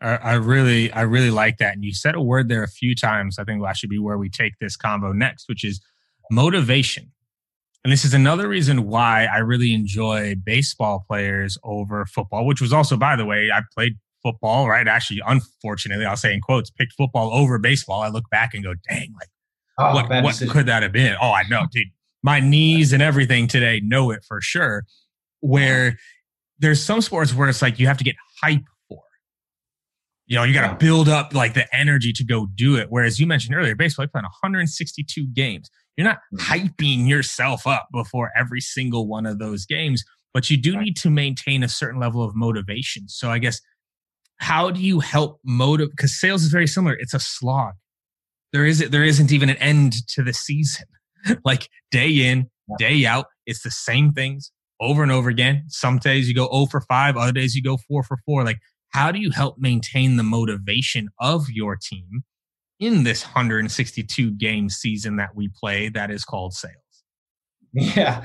I, 0.00 0.16
I 0.16 0.32
really, 0.34 0.92
I 0.92 1.02
really 1.02 1.30
like 1.30 1.58
that. 1.58 1.74
And 1.74 1.84
you 1.84 1.94
said 1.94 2.14
a 2.14 2.20
word 2.20 2.48
there 2.48 2.62
a 2.62 2.68
few 2.68 2.94
times. 2.94 3.38
I 3.38 3.44
think 3.44 3.62
that 3.62 3.76
should 3.76 3.90
be 3.90 3.98
where 3.98 4.18
we 4.18 4.28
take 4.28 4.58
this 4.60 4.76
combo 4.76 5.12
next, 5.12 5.48
which 5.48 5.64
is 5.64 5.80
motivation. 6.30 7.10
And 7.84 7.92
this 7.92 8.04
is 8.04 8.14
another 8.14 8.48
reason 8.48 8.86
why 8.86 9.26
I 9.26 9.38
really 9.38 9.74
enjoy 9.74 10.36
baseball 10.42 11.04
players 11.06 11.58
over 11.62 12.06
football, 12.06 12.46
which 12.46 12.62
was 12.62 12.72
also, 12.72 12.96
by 12.96 13.14
the 13.14 13.26
way, 13.26 13.50
I 13.54 13.60
played 13.74 13.98
football, 14.22 14.68
right? 14.68 14.88
Actually, 14.88 15.20
unfortunately, 15.26 16.06
I'll 16.06 16.16
say 16.16 16.32
in 16.32 16.40
quotes, 16.40 16.70
picked 16.70 16.94
football 16.94 17.30
over 17.34 17.58
baseball. 17.58 18.00
I 18.00 18.08
look 18.08 18.24
back 18.30 18.54
and 18.54 18.64
go, 18.64 18.72
dang, 18.88 19.12
like, 19.20 19.28
oh, 19.78 19.94
what, 19.94 20.08
what 20.24 20.42
could 20.50 20.64
that 20.64 20.82
have 20.82 20.92
been? 20.92 21.14
Oh, 21.20 21.30
I 21.32 21.42
know, 21.50 21.66
dude. 21.70 21.88
My 22.22 22.40
knees 22.40 22.94
and 22.94 23.02
everything 23.02 23.48
today 23.48 23.80
know 23.84 24.10
it 24.10 24.24
for 24.26 24.40
sure. 24.40 24.84
Where 25.40 25.98
there's 26.58 26.82
some 26.82 27.02
sports 27.02 27.34
where 27.34 27.50
it's 27.50 27.60
like 27.60 27.78
you 27.78 27.86
have 27.86 27.98
to 27.98 28.04
get 28.04 28.16
hype 28.42 28.64
for. 28.88 29.02
you 30.26 30.36
know, 30.36 30.44
you 30.44 30.54
got 30.54 30.70
to 30.70 30.76
build 30.82 31.06
up 31.08 31.34
like 31.34 31.52
the 31.52 31.72
energy 31.76 32.14
to 32.14 32.24
go 32.24 32.46
do 32.54 32.76
it. 32.76 32.86
Whereas 32.88 33.20
you 33.20 33.26
mentioned 33.26 33.54
earlier, 33.54 33.74
baseball, 33.74 34.04
you're 34.04 34.10
playing 34.10 34.24
162 34.24 35.26
games. 35.34 35.68
You're 35.96 36.06
not 36.06 36.20
mm-hmm. 36.34 36.52
hyping 36.52 37.08
yourself 37.08 37.66
up 37.66 37.88
before 37.92 38.30
every 38.36 38.60
single 38.60 39.06
one 39.06 39.26
of 39.26 39.38
those 39.38 39.66
games, 39.66 40.04
but 40.32 40.50
you 40.50 40.56
do 40.56 40.80
need 40.80 40.96
to 40.98 41.10
maintain 41.10 41.62
a 41.62 41.68
certain 41.68 42.00
level 42.00 42.22
of 42.22 42.34
motivation. 42.34 43.08
So 43.08 43.30
I 43.30 43.38
guess, 43.38 43.60
how 44.38 44.70
do 44.70 44.80
you 44.80 45.00
help 45.00 45.40
motive? 45.44 45.90
Because 45.90 46.18
sales 46.18 46.42
is 46.42 46.50
very 46.50 46.66
similar. 46.66 46.96
It's 46.98 47.14
a 47.14 47.20
slog. 47.20 47.74
There 48.52 48.66
is 48.66 48.78
there 48.90 49.04
isn't 49.04 49.32
even 49.32 49.48
an 49.48 49.56
end 49.56 50.06
to 50.08 50.22
the 50.22 50.32
season. 50.32 50.86
like 51.44 51.68
day 51.90 52.10
in, 52.10 52.50
day 52.78 53.06
out, 53.06 53.26
it's 53.46 53.62
the 53.62 53.70
same 53.70 54.12
things 54.12 54.50
over 54.80 55.02
and 55.02 55.12
over 55.12 55.28
again. 55.28 55.64
Some 55.68 55.98
days 55.98 56.28
you 56.28 56.34
go 56.34 56.48
0 56.52 56.66
for 56.66 56.80
5, 56.80 57.16
other 57.16 57.32
days 57.32 57.54
you 57.54 57.62
go 57.62 57.78
4 57.88 58.02
for 58.02 58.18
4. 58.26 58.44
Like 58.44 58.58
how 58.94 59.10
do 59.10 59.18
you 59.18 59.30
help 59.30 59.56
maintain 59.58 60.16
the 60.16 60.22
motivation 60.22 61.08
of 61.18 61.50
your 61.50 61.76
team 61.76 62.22
in 62.80 63.04
this 63.04 63.24
162 63.24 64.32
game 64.32 64.68
season 64.68 65.16
that 65.16 65.34
we 65.34 65.48
play 65.48 65.88
that 65.90 66.10
is 66.10 66.24
called 66.24 66.54
sales? 66.54 66.74
Yeah. 67.72 68.24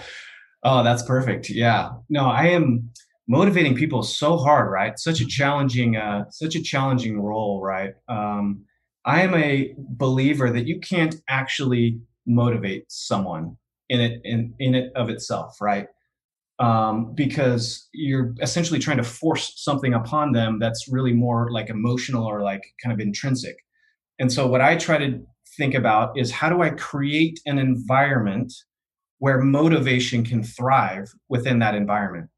Oh, 0.64 0.84
that's 0.84 1.04
perfect. 1.04 1.50
Yeah. 1.50 1.92
No, 2.10 2.26
I 2.26 2.48
am 2.48 2.90
motivating 3.28 3.76
people 3.76 4.04
so 4.04 4.38
hard, 4.38 4.72
right? 4.72 5.00
Such 5.00 5.22
a 5.22 5.26
challenging, 5.26 5.96
uh, 5.96 6.26
such 6.30 6.56
a 6.56 6.62
challenging 6.62 7.22
role, 7.22 7.62
right? 7.64 7.94
Um, 8.08 8.66
I 9.06 9.22
am 9.22 9.34
a 9.34 9.74
believer 9.78 10.52
that 10.52 10.68
you 10.68 10.80
can't 10.80 11.16
actually 11.30 12.02
motivate 12.28 12.86
someone 12.90 13.58
in 13.88 14.02
it 14.02 14.22
in, 14.24 14.54
in 14.60 14.76
it 14.76 14.92
of 14.96 15.10
itself, 15.10 15.62
right? 15.62 15.88
Um, 16.60 17.14
because 17.16 17.88
you're 17.94 18.36
essentially 18.42 18.80
trying 18.80 18.98
to 18.98 19.04
force 19.04 19.54
something 19.56 19.94
upon 19.94 20.34
them 20.34 20.60
that's 20.60 20.90
really 20.92 21.14
more 21.14 21.50
like 21.52 21.70
emotional 21.70 22.26
or 22.26 22.42
like 22.42 22.62
kind 22.84 22.92
of 22.92 23.00
intrinsic. 23.00 23.56
And 24.20 24.32
so 24.32 24.48
what 24.48 24.62
I 24.62 24.76
try 24.76 24.98
to 24.98 25.22
think 25.58 25.74
about 25.74 26.18
is 26.18 26.32
how 26.32 26.50
do 26.50 26.62
I 26.62 26.70
create 26.72 27.40
an 27.46 27.58
environment 27.58 28.54
where 29.20 29.40
motivation 29.40 30.24
can 30.24 30.44
thrive 30.44 31.12
within 31.30 31.60
that 31.60 31.76
environment? 31.76 32.30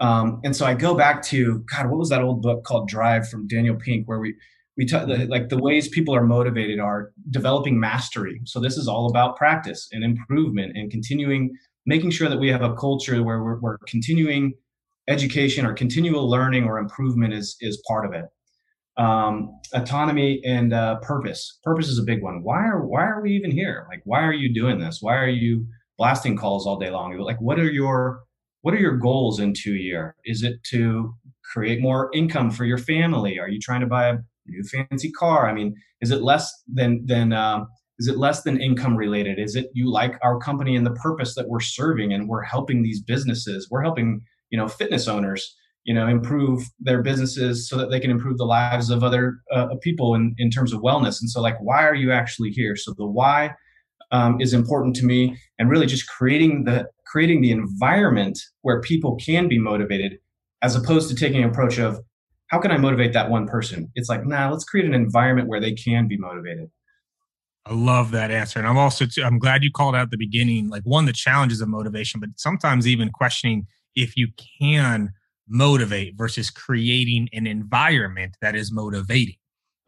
Um, 0.00 0.40
and 0.44 0.54
so 0.54 0.66
I 0.66 0.74
go 0.74 0.94
back 0.94 1.22
to 1.24 1.64
God, 1.72 1.88
what 1.88 1.98
was 1.98 2.08
that 2.08 2.22
old 2.22 2.42
book 2.42 2.64
called 2.64 2.88
Drive 2.88 3.28
from 3.28 3.46
Daniel 3.46 3.76
Pink, 3.76 4.08
where 4.08 4.18
we 4.18 4.34
we 4.76 4.86
talk 4.86 5.06
like 5.28 5.48
the 5.50 5.58
ways 5.58 5.88
people 5.88 6.14
are 6.14 6.24
motivated 6.24 6.80
are 6.80 7.12
developing 7.30 7.78
mastery. 7.78 8.40
So 8.44 8.58
this 8.58 8.76
is 8.76 8.88
all 8.88 9.08
about 9.08 9.36
practice 9.36 9.88
and 9.92 10.02
improvement 10.02 10.76
and 10.76 10.90
continuing, 10.90 11.54
making 11.84 12.10
sure 12.10 12.28
that 12.28 12.38
we 12.38 12.48
have 12.48 12.62
a 12.62 12.74
culture 12.74 13.22
where 13.22 13.42
we're, 13.42 13.60
we're 13.60 13.78
continuing 13.86 14.54
education 15.08 15.66
or 15.66 15.74
continual 15.74 16.28
learning 16.28 16.64
or 16.64 16.78
improvement 16.78 17.34
is 17.34 17.56
is 17.60 17.82
part 17.86 18.06
of 18.06 18.12
it. 18.12 18.24
Um, 18.98 19.58
autonomy 19.72 20.40
and 20.44 20.74
uh, 20.74 20.96
purpose. 21.00 21.58
Purpose 21.64 21.88
is 21.88 21.98
a 21.98 22.02
big 22.02 22.22
one. 22.22 22.42
Why 22.42 22.58
are 22.58 22.86
why 22.86 23.04
are 23.04 23.22
we 23.22 23.32
even 23.32 23.50
here? 23.50 23.86
Like, 23.88 24.02
why 24.04 24.22
are 24.22 24.32
you 24.32 24.52
doing 24.52 24.78
this? 24.78 24.98
Why 25.00 25.16
are 25.16 25.28
you 25.28 25.66
blasting 25.96 26.36
calls 26.36 26.66
all 26.66 26.78
day 26.78 26.90
long? 26.90 27.16
Like, 27.18 27.40
what 27.40 27.58
are 27.58 27.70
your 27.70 28.20
what 28.62 28.74
are 28.74 28.78
your 28.78 28.96
goals 28.96 29.40
in 29.40 29.54
two 29.54 29.74
year? 29.74 30.14
Is 30.24 30.42
it 30.42 30.62
to 30.70 31.14
create 31.52 31.80
more 31.80 32.10
income 32.14 32.50
for 32.50 32.64
your 32.64 32.78
family? 32.78 33.38
Are 33.38 33.48
you 33.48 33.58
trying 33.60 33.80
to 33.80 33.86
buy 33.86 34.08
a 34.08 34.18
new 34.46 34.62
fancy 34.64 35.10
car? 35.12 35.48
I 35.48 35.52
mean, 35.52 35.74
is 36.00 36.10
it 36.10 36.22
less 36.22 36.52
than 36.72 37.04
than 37.06 37.32
uh, 37.32 37.64
is 37.98 38.08
it 38.08 38.18
less 38.18 38.42
than 38.42 38.60
income 38.60 38.96
related? 38.96 39.38
Is 39.38 39.54
it 39.56 39.70
you 39.74 39.90
like 39.90 40.18
our 40.22 40.38
company 40.38 40.76
and 40.76 40.86
the 40.86 40.94
purpose 40.94 41.34
that 41.34 41.48
we're 41.48 41.60
serving 41.60 42.12
and 42.12 42.28
we're 42.28 42.42
helping 42.42 42.82
these 42.82 43.02
businesses? 43.02 43.68
We're 43.70 43.82
helping 43.82 44.22
you 44.50 44.58
know 44.58 44.68
fitness 44.68 45.08
owners 45.08 45.54
you 45.84 45.94
know 45.94 46.06
improve 46.06 46.62
their 46.80 47.02
businesses 47.02 47.68
so 47.68 47.76
that 47.76 47.90
they 47.90 48.00
can 48.00 48.10
improve 48.10 48.38
the 48.38 48.44
lives 48.44 48.90
of 48.90 49.02
other 49.02 49.38
uh, 49.52 49.68
people 49.82 50.14
in, 50.14 50.34
in 50.38 50.50
terms 50.50 50.72
of 50.72 50.80
wellness. 50.80 51.20
And 51.20 51.30
so 51.30 51.40
like 51.40 51.56
why 51.60 51.86
are 51.86 51.94
you 51.94 52.12
actually 52.12 52.50
here? 52.50 52.76
So 52.76 52.94
the 52.96 53.06
why 53.06 53.54
um, 54.10 54.40
is 54.40 54.52
important 54.52 54.94
to 54.96 55.06
me 55.06 55.38
and 55.58 55.70
really 55.70 55.86
just 55.86 56.08
creating 56.08 56.64
the 56.64 56.88
creating 57.06 57.42
the 57.42 57.50
environment 57.50 58.38
where 58.62 58.80
people 58.80 59.16
can 59.16 59.48
be 59.48 59.58
motivated 59.58 60.18
as 60.62 60.76
opposed 60.76 61.08
to 61.10 61.14
taking 61.14 61.42
an 61.42 61.50
approach 61.50 61.78
of 61.78 61.98
how 62.48 62.58
can 62.58 62.70
i 62.70 62.76
motivate 62.76 63.14
that 63.14 63.30
one 63.30 63.46
person? 63.46 63.90
It's 63.94 64.08
like 64.08 64.24
nah 64.24 64.50
let's 64.50 64.64
create 64.64 64.86
an 64.86 64.94
environment 64.94 65.48
where 65.48 65.60
they 65.60 65.72
can 65.72 66.08
be 66.08 66.16
motivated. 66.16 66.70
I 67.64 67.74
love 67.74 68.10
that 68.10 68.30
answer. 68.32 68.58
And 68.58 68.66
I'm 68.66 68.76
also, 68.76 69.06
too, 69.06 69.22
I'm 69.22 69.38
glad 69.38 69.62
you 69.62 69.70
called 69.70 69.94
out 69.94 70.10
the 70.10 70.16
beginning, 70.16 70.68
like 70.68 70.82
one, 70.82 71.06
the 71.06 71.12
challenges 71.12 71.60
of 71.60 71.68
motivation, 71.68 72.18
but 72.18 72.30
sometimes 72.36 72.88
even 72.88 73.10
questioning 73.10 73.68
if 73.94 74.16
you 74.16 74.28
can 74.60 75.12
motivate 75.52 76.14
versus 76.16 76.50
creating 76.50 77.28
an 77.32 77.46
environment 77.46 78.36
that 78.40 78.56
is 78.56 78.72
motivating. 78.72 79.36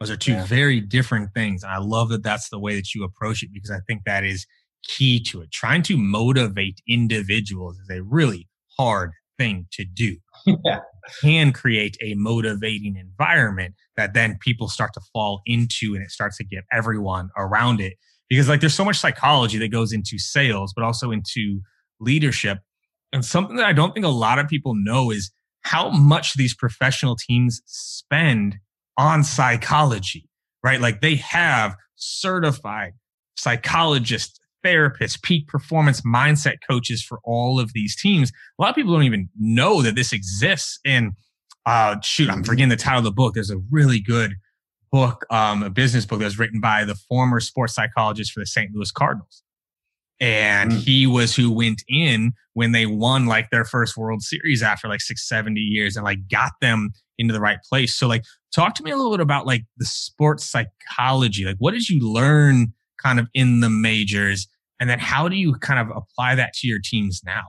Those 0.00 0.10
are 0.10 0.16
two 0.16 0.32
yeah. 0.32 0.44
very 0.44 0.80
different 0.80 1.32
things. 1.32 1.62
And 1.62 1.72
I 1.72 1.78
love 1.78 2.10
that 2.10 2.22
that's 2.22 2.50
the 2.50 2.58
way 2.58 2.74
that 2.74 2.94
you 2.94 3.04
approach 3.04 3.42
it 3.42 3.50
because 3.52 3.70
I 3.70 3.78
think 3.86 4.02
that 4.04 4.24
is 4.24 4.46
key 4.82 5.20
to 5.24 5.40
it. 5.40 5.50
Trying 5.50 5.82
to 5.84 5.96
motivate 5.96 6.80
individuals 6.86 7.78
is 7.78 7.90
a 7.90 8.02
really 8.02 8.48
hard 8.76 9.12
thing 9.38 9.66
to 9.72 9.84
do. 9.84 10.16
Yeah. 10.64 10.80
Can 11.20 11.52
create 11.52 11.98
a 12.02 12.14
motivating 12.14 12.96
environment 12.96 13.74
that 13.96 14.14
then 14.14 14.38
people 14.40 14.68
start 14.68 14.92
to 14.94 15.00
fall 15.12 15.42
into 15.44 15.94
and 15.94 16.02
it 16.02 16.10
starts 16.10 16.38
to 16.38 16.44
get 16.44 16.64
everyone 16.72 17.28
around 17.36 17.80
it. 17.80 17.94
Because 18.30 18.48
like 18.48 18.60
there's 18.60 18.74
so 18.74 18.86
much 18.86 18.98
psychology 18.98 19.58
that 19.58 19.68
goes 19.68 19.92
into 19.92 20.18
sales, 20.18 20.72
but 20.74 20.82
also 20.82 21.10
into 21.10 21.60
leadership. 22.00 22.58
And 23.12 23.22
something 23.22 23.56
that 23.56 23.66
I 23.66 23.74
don't 23.74 23.92
think 23.92 24.06
a 24.06 24.10
lot 24.10 24.38
of 24.38 24.48
people 24.48 24.74
know 24.74 25.10
is 25.10 25.30
how 25.64 25.90
much 25.90 26.34
these 26.34 26.54
professional 26.54 27.16
teams 27.16 27.62
spend 27.66 28.58
on 28.96 29.24
psychology, 29.24 30.28
right? 30.62 30.80
Like 30.80 31.00
they 31.00 31.16
have 31.16 31.74
certified 31.96 32.92
psychologists, 33.36 34.38
therapists, 34.64 35.20
peak 35.20 35.48
performance 35.48 36.02
mindset 36.02 36.56
coaches 36.68 37.02
for 37.02 37.18
all 37.24 37.58
of 37.58 37.72
these 37.72 37.96
teams. 37.96 38.30
A 38.58 38.62
lot 38.62 38.70
of 38.70 38.76
people 38.76 38.92
don't 38.92 39.04
even 39.04 39.28
know 39.38 39.82
that 39.82 39.94
this 39.94 40.12
exists. 40.12 40.78
And 40.84 41.12
uh, 41.66 41.96
shoot, 42.02 42.30
I'm 42.30 42.44
forgetting 42.44 42.68
the 42.68 42.76
title 42.76 42.98
of 42.98 43.04
the 43.04 43.10
book. 43.10 43.34
There's 43.34 43.50
a 43.50 43.60
really 43.70 44.00
good 44.00 44.34
book, 44.92 45.24
um, 45.30 45.62
a 45.62 45.70
business 45.70 46.04
book 46.04 46.18
that 46.18 46.26
was 46.26 46.38
written 46.38 46.60
by 46.60 46.84
the 46.84 46.94
former 46.94 47.40
sports 47.40 47.74
psychologist 47.74 48.32
for 48.32 48.40
the 48.40 48.46
St. 48.46 48.70
Louis 48.74 48.92
Cardinals 48.92 49.43
and 50.24 50.72
mm. 50.72 50.78
he 50.78 51.06
was 51.06 51.36
who 51.36 51.52
went 51.52 51.84
in 51.86 52.32
when 52.54 52.72
they 52.72 52.86
won 52.86 53.26
like 53.26 53.50
their 53.50 53.64
first 53.64 53.94
world 53.94 54.22
series 54.22 54.62
after 54.62 54.88
like 54.88 55.02
six 55.02 55.28
70 55.28 55.60
years 55.60 55.96
and 55.96 56.04
like 56.04 56.26
got 56.28 56.52
them 56.62 56.92
into 57.18 57.34
the 57.34 57.40
right 57.40 57.58
place. 57.68 57.94
So 57.94 58.08
like 58.08 58.24
talk 58.54 58.74
to 58.76 58.82
me 58.82 58.90
a 58.90 58.96
little 58.96 59.12
bit 59.12 59.20
about 59.20 59.46
like 59.46 59.64
the 59.76 59.84
sports 59.84 60.46
psychology. 60.46 61.44
Like 61.44 61.56
what 61.58 61.72
did 61.72 61.90
you 61.90 62.00
learn 62.00 62.72
kind 63.02 63.20
of 63.20 63.28
in 63.34 63.60
the 63.60 63.68
majors? 63.68 64.48
And 64.80 64.88
then 64.88 64.98
how 64.98 65.28
do 65.28 65.36
you 65.36 65.56
kind 65.56 65.78
of 65.78 65.94
apply 65.94 66.36
that 66.36 66.54
to 66.54 66.66
your 66.66 66.78
teams 66.82 67.20
now? 67.22 67.42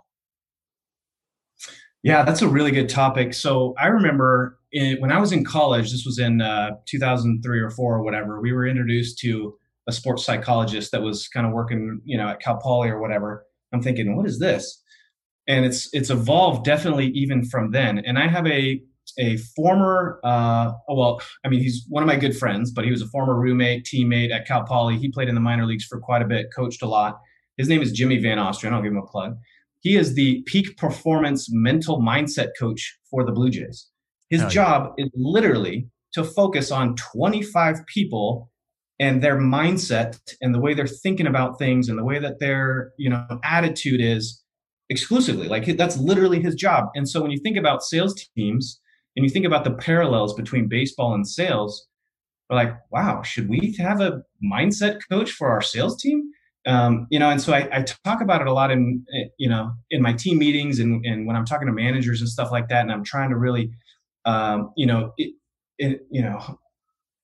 Yeah 2.03 2.25
that's 2.25 2.41
a 2.41 2.47
really 2.49 2.71
good 2.71 2.89
topic. 2.89 3.33
So 3.33 3.73
i 3.79 3.87
remember 3.87 4.59
in, 4.73 4.99
when 4.99 5.13
i 5.13 5.17
was 5.17 5.31
in 5.31 5.45
college 5.45 5.93
this 5.93 6.03
was 6.05 6.19
in 6.19 6.41
uh, 6.41 6.71
2003 6.87 7.59
or 7.61 7.69
4 7.69 7.95
or 7.95 8.03
whatever 8.03 8.41
we 8.41 8.51
were 8.51 8.67
introduced 8.67 9.17
to 9.19 9.57
a 9.87 9.91
sports 9.91 10.25
psychologist 10.25 10.91
that 10.91 11.01
was 11.01 11.27
kind 11.27 11.45
of 11.45 11.53
working, 11.53 12.01
you 12.03 12.17
know, 12.17 12.27
at 12.29 12.41
Cal 12.41 12.57
Poly 12.57 12.89
or 12.89 12.99
whatever. 12.99 13.45
I'm 13.73 13.81
thinking, 13.81 14.15
what 14.15 14.25
is 14.25 14.39
this? 14.39 14.81
And 15.47 15.65
it's 15.65 15.89
it's 15.93 16.09
evolved 16.09 16.65
definitely 16.65 17.07
even 17.07 17.45
from 17.45 17.71
then. 17.71 17.99
And 17.99 18.17
I 18.17 18.27
have 18.27 18.47
a 18.47 18.81
a 19.19 19.37
former, 19.55 20.19
uh, 20.23 20.71
well, 20.87 21.21
I 21.45 21.49
mean, 21.49 21.61
he's 21.61 21.85
one 21.87 22.01
of 22.01 22.07
my 22.07 22.15
good 22.15 22.35
friends, 22.35 22.71
but 22.71 22.85
he 22.85 22.91
was 22.91 23.01
a 23.01 23.07
former 23.07 23.35
roommate, 23.35 23.85
teammate 23.85 24.33
at 24.33 24.47
Cal 24.47 24.63
Poly. 24.63 24.97
He 24.97 25.11
played 25.11 25.29
in 25.29 25.35
the 25.35 25.41
minor 25.41 25.65
leagues 25.65 25.85
for 25.85 25.99
quite 25.99 26.21
a 26.21 26.25
bit, 26.25 26.47
coached 26.53 26.81
a 26.81 26.87
lot. 26.87 27.19
His 27.57 27.69
name 27.69 27.81
is 27.81 27.91
Jimmy 27.91 28.17
Van 28.17 28.37
Ostrand. 28.37 28.73
I'll 28.73 28.81
give 28.81 28.91
him 28.91 28.97
a 28.97 29.05
plug. 29.05 29.37
He 29.79 29.95
is 29.95 30.15
the 30.15 30.41
peak 30.47 30.77
performance 30.77 31.47
mental 31.51 32.01
mindset 32.01 32.49
coach 32.59 32.97
for 33.09 33.23
the 33.23 33.31
Blue 33.31 33.51
Jays. 33.51 33.87
His 34.29 34.43
job 34.51 34.93
is 34.97 35.09
literally 35.13 35.87
to 36.13 36.23
focus 36.23 36.71
on 36.71 36.95
25 36.95 37.85
people 37.85 38.49
and 38.99 39.21
their 39.21 39.37
mindset 39.37 40.19
and 40.41 40.53
the 40.53 40.59
way 40.59 40.73
they're 40.73 40.87
thinking 40.87 41.27
about 41.27 41.59
things 41.59 41.89
and 41.89 41.97
the 41.97 42.03
way 42.03 42.19
that 42.19 42.39
their 42.39 42.91
you 42.97 43.09
know 43.09 43.25
attitude 43.43 44.01
is 44.01 44.41
exclusively 44.89 45.47
like 45.47 45.65
that's 45.77 45.97
literally 45.97 46.41
his 46.41 46.55
job. 46.55 46.89
And 46.95 47.09
so 47.09 47.21
when 47.21 47.31
you 47.31 47.39
think 47.39 47.57
about 47.57 47.83
sales 47.83 48.13
teams 48.35 48.79
and 49.15 49.25
you 49.25 49.29
think 49.29 49.45
about 49.45 49.63
the 49.63 49.71
parallels 49.71 50.33
between 50.33 50.67
baseball 50.67 51.13
and 51.13 51.27
sales 51.27 51.87
we're 52.49 52.57
like 52.57 52.77
wow 52.91 53.23
should 53.23 53.49
we 53.49 53.75
have 53.79 54.01
a 54.01 54.21
mindset 54.43 54.99
coach 55.09 55.31
for 55.31 55.49
our 55.49 55.61
sales 55.61 56.01
team? 56.01 56.31
Um, 56.67 57.05
you 57.11 57.19
know 57.19 57.29
and 57.29 57.41
so 57.41 57.53
I, 57.53 57.69
I, 57.71 57.83
talk 57.83 58.21
about 58.21 58.41
it 58.41 58.47
a 58.47 58.53
lot 58.53 58.71
in 58.71 59.05
you 59.37 59.47
know 59.49 59.73
in 59.91 60.01
my 60.01 60.13
team 60.13 60.39
meetings 60.39 60.79
and, 60.79 61.05
and 61.05 61.27
when 61.27 61.35
i'm 61.35 61.45
talking 61.45 61.67
to 61.67 61.73
managers 61.73 62.21
and 62.21 62.27
stuff 62.27 62.51
like 62.51 62.69
that 62.69 62.81
and 62.81 62.91
i'm 62.91 63.03
trying 63.03 63.29
to 63.29 63.37
really 63.37 63.71
um, 64.25 64.71
you 64.75 64.87
know 64.87 65.13
it, 65.19 65.35
it, 65.77 66.07
you 66.09 66.23
know 66.23 66.59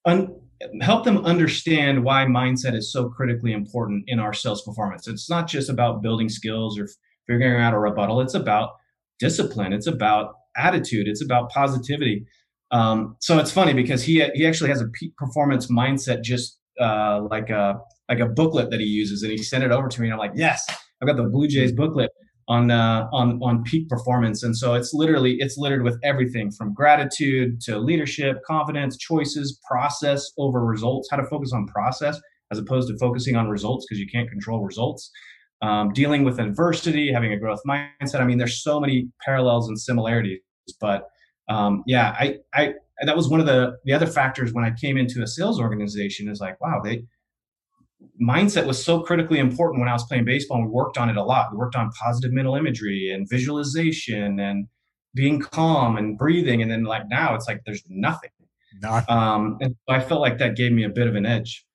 un, 0.06 0.41
help 0.82 1.06
them 1.06 1.26
understand 1.26 2.04
why 2.04 2.26
mindset 2.26 2.76
is 2.76 2.92
so 2.92 3.10
critically 3.10 3.54
important 3.54 4.04
in 4.08 4.20
our 4.20 4.34
sales 4.34 4.62
performance. 4.64 5.08
It's 5.08 5.30
not 5.30 5.48
just 5.48 5.70
about 5.70 6.02
building 6.02 6.30
skills 6.30 6.78
or 6.80 6.88
figuring 7.28 7.62
out 7.62 7.74
a 7.74 7.80
rebuttal. 7.80 8.22
It's 8.22 8.34
about 8.34 8.72
discipline. 9.20 9.74
It's 9.74 9.88
about 9.88 10.34
attitude. 10.58 11.08
It's 11.08 11.24
about 11.24 11.50
positivity. 11.50 12.26
Um, 12.72 13.16
so 13.20 13.38
it's 13.38 13.52
funny 13.52 13.74
because 13.74 14.04
he 14.04 14.26
he 14.34 14.46
actually 14.46 14.70
has 14.70 14.82
a 14.82 14.88
peak 14.88 15.16
performance 15.18 15.70
mindset, 15.70 16.24
just 16.24 16.58
uh, 16.80 17.22
like 17.30 17.50
a 17.50 17.80
like 18.10 18.20
a 18.20 18.26
booklet 18.26 18.70
that 18.72 18.80
he 18.80 18.86
uses, 18.86 19.24
and 19.24 19.32
he 19.32 19.38
sent 19.38 19.64
it 19.64 19.72
over 19.72 19.88
to 19.88 20.02
me, 20.02 20.08
and 20.08 20.14
I'm 20.14 20.20
like, 20.20 20.32
yes, 20.36 20.66
I've 21.02 21.08
got 21.08 21.18
the 21.18 21.24
Blue 21.24 21.48
Jays 21.48 21.72
booklet 21.72 22.12
on 22.52 22.70
uh, 22.70 23.08
on 23.14 23.40
on 23.42 23.64
peak 23.64 23.88
performance. 23.88 24.44
And 24.44 24.56
so 24.58 24.74
it's 24.74 24.94
literally 24.94 25.38
it's 25.40 25.58
littered 25.58 25.84
with 25.84 25.98
everything 26.04 26.52
from 26.52 26.74
gratitude 26.74 27.62
to 27.62 27.80
leadership, 27.80 28.42
confidence, 28.46 28.98
choices, 28.98 29.58
process 29.66 30.30
over 30.38 30.60
results. 30.66 31.08
How 31.10 31.18
to 31.18 31.26
focus 31.28 31.54
on 31.54 31.66
process 31.68 32.20
as 32.52 32.60
opposed 32.60 32.90
to 32.90 32.98
focusing 32.98 33.38
on 33.38 33.48
results 33.48 33.86
because 33.86 34.00
you 34.00 34.08
can't 34.08 34.30
control 34.30 34.66
results. 34.66 35.10
Um, 35.62 35.94
dealing 35.94 36.26
with 36.26 36.40
adversity, 36.40 37.14
having 37.14 37.32
a 37.32 37.38
growth 37.38 37.62
mindset. 37.66 38.20
I 38.20 38.26
mean, 38.26 38.40
there's 38.40 38.62
so 38.62 38.80
many 38.80 39.08
parallels 39.24 39.70
and 39.70 39.80
similarities. 39.80 40.42
But 40.82 41.08
um, 41.50 41.84
yeah, 41.86 42.16
I, 42.20 42.40
I 42.54 42.74
that 43.06 43.16
was 43.16 43.30
one 43.30 43.40
of 43.40 43.46
the 43.46 43.78
the 43.86 43.94
other 43.94 44.08
factors 44.08 44.52
when 44.52 44.66
I 44.66 44.72
came 44.72 44.98
into 44.98 45.24
a 45.24 45.28
sales 45.28 45.58
organization 45.58 46.28
is 46.28 46.42
like, 46.42 46.60
wow, 46.60 46.82
they 46.84 47.06
mindset 48.22 48.68
was 48.68 48.84
so 48.84 49.02
critically 49.02 49.40
important 49.40 49.80
when 49.80 49.90
I 49.90 49.94
was 49.94 50.04
playing 50.06 50.26
baseball. 50.26 50.58
And 50.58 50.68
we 50.68 50.72
worked 50.72 50.98
on 50.98 51.10
it 51.10 51.18
a 51.18 51.24
lot. 51.24 51.52
We 51.52 51.58
worked 51.58 51.76
on 51.76 51.90
positive 51.92 52.32
mental 52.32 52.56
imagery 52.56 53.12
and 53.12 53.28
visualization 53.30 54.40
and 54.40 54.68
being 55.16 55.40
calm 55.42 55.98
and 55.98 56.18
breathing. 56.18 56.62
And 56.62 56.70
then 56.70 56.84
like 56.84 57.04
now 57.10 57.36
it's 57.36 57.48
like 57.48 57.62
there's 57.66 57.84
nothing. 57.90 58.30
Nothing. 58.82 59.16
Um, 59.16 59.58
and 59.60 59.76
I 59.90 60.00
felt 60.00 60.22
like 60.22 60.38
that 60.38 60.56
gave 60.56 60.72
me 60.72 60.84
a 60.84 60.90
bit 60.90 61.08
of 61.08 61.16
an 61.16 61.26
edge. 61.26 61.66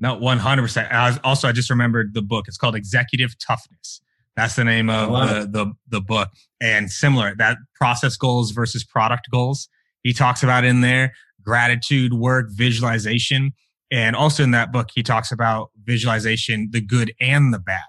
No, 0.00 0.16
one 0.16 0.38
hundred 0.38 0.62
percent. 0.62 0.92
Also, 1.22 1.46
I 1.46 1.52
just 1.52 1.70
remembered 1.70 2.14
the 2.14 2.22
book. 2.22 2.46
It's 2.48 2.56
called 2.56 2.74
Executive 2.74 3.36
Toughness. 3.38 4.00
That's 4.36 4.56
the 4.56 4.64
name 4.64 4.90
of 4.90 5.10
the, 5.10 5.46
the, 5.48 5.72
the 5.88 6.00
book. 6.00 6.30
And 6.60 6.90
similar 6.90 7.34
that 7.38 7.58
process 7.76 8.16
goals 8.16 8.50
versus 8.50 8.82
product 8.82 9.28
goals. 9.30 9.68
He 10.02 10.12
talks 10.12 10.42
about 10.42 10.64
in 10.64 10.80
there 10.80 11.12
gratitude, 11.40 12.14
work, 12.14 12.46
visualization. 12.50 13.52
And 13.92 14.16
also 14.16 14.42
in 14.42 14.50
that 14.50 14.72
book, 14.72 14.88
he 14.92 15.04
talks 15.04 15.30
about 15.30 15.70
visualization, 15.84 16.68
the 16.72 16.80
good 16.80 17.12
and 17.20 17.52
the 17.52 17.58
bad. 17.58 17.82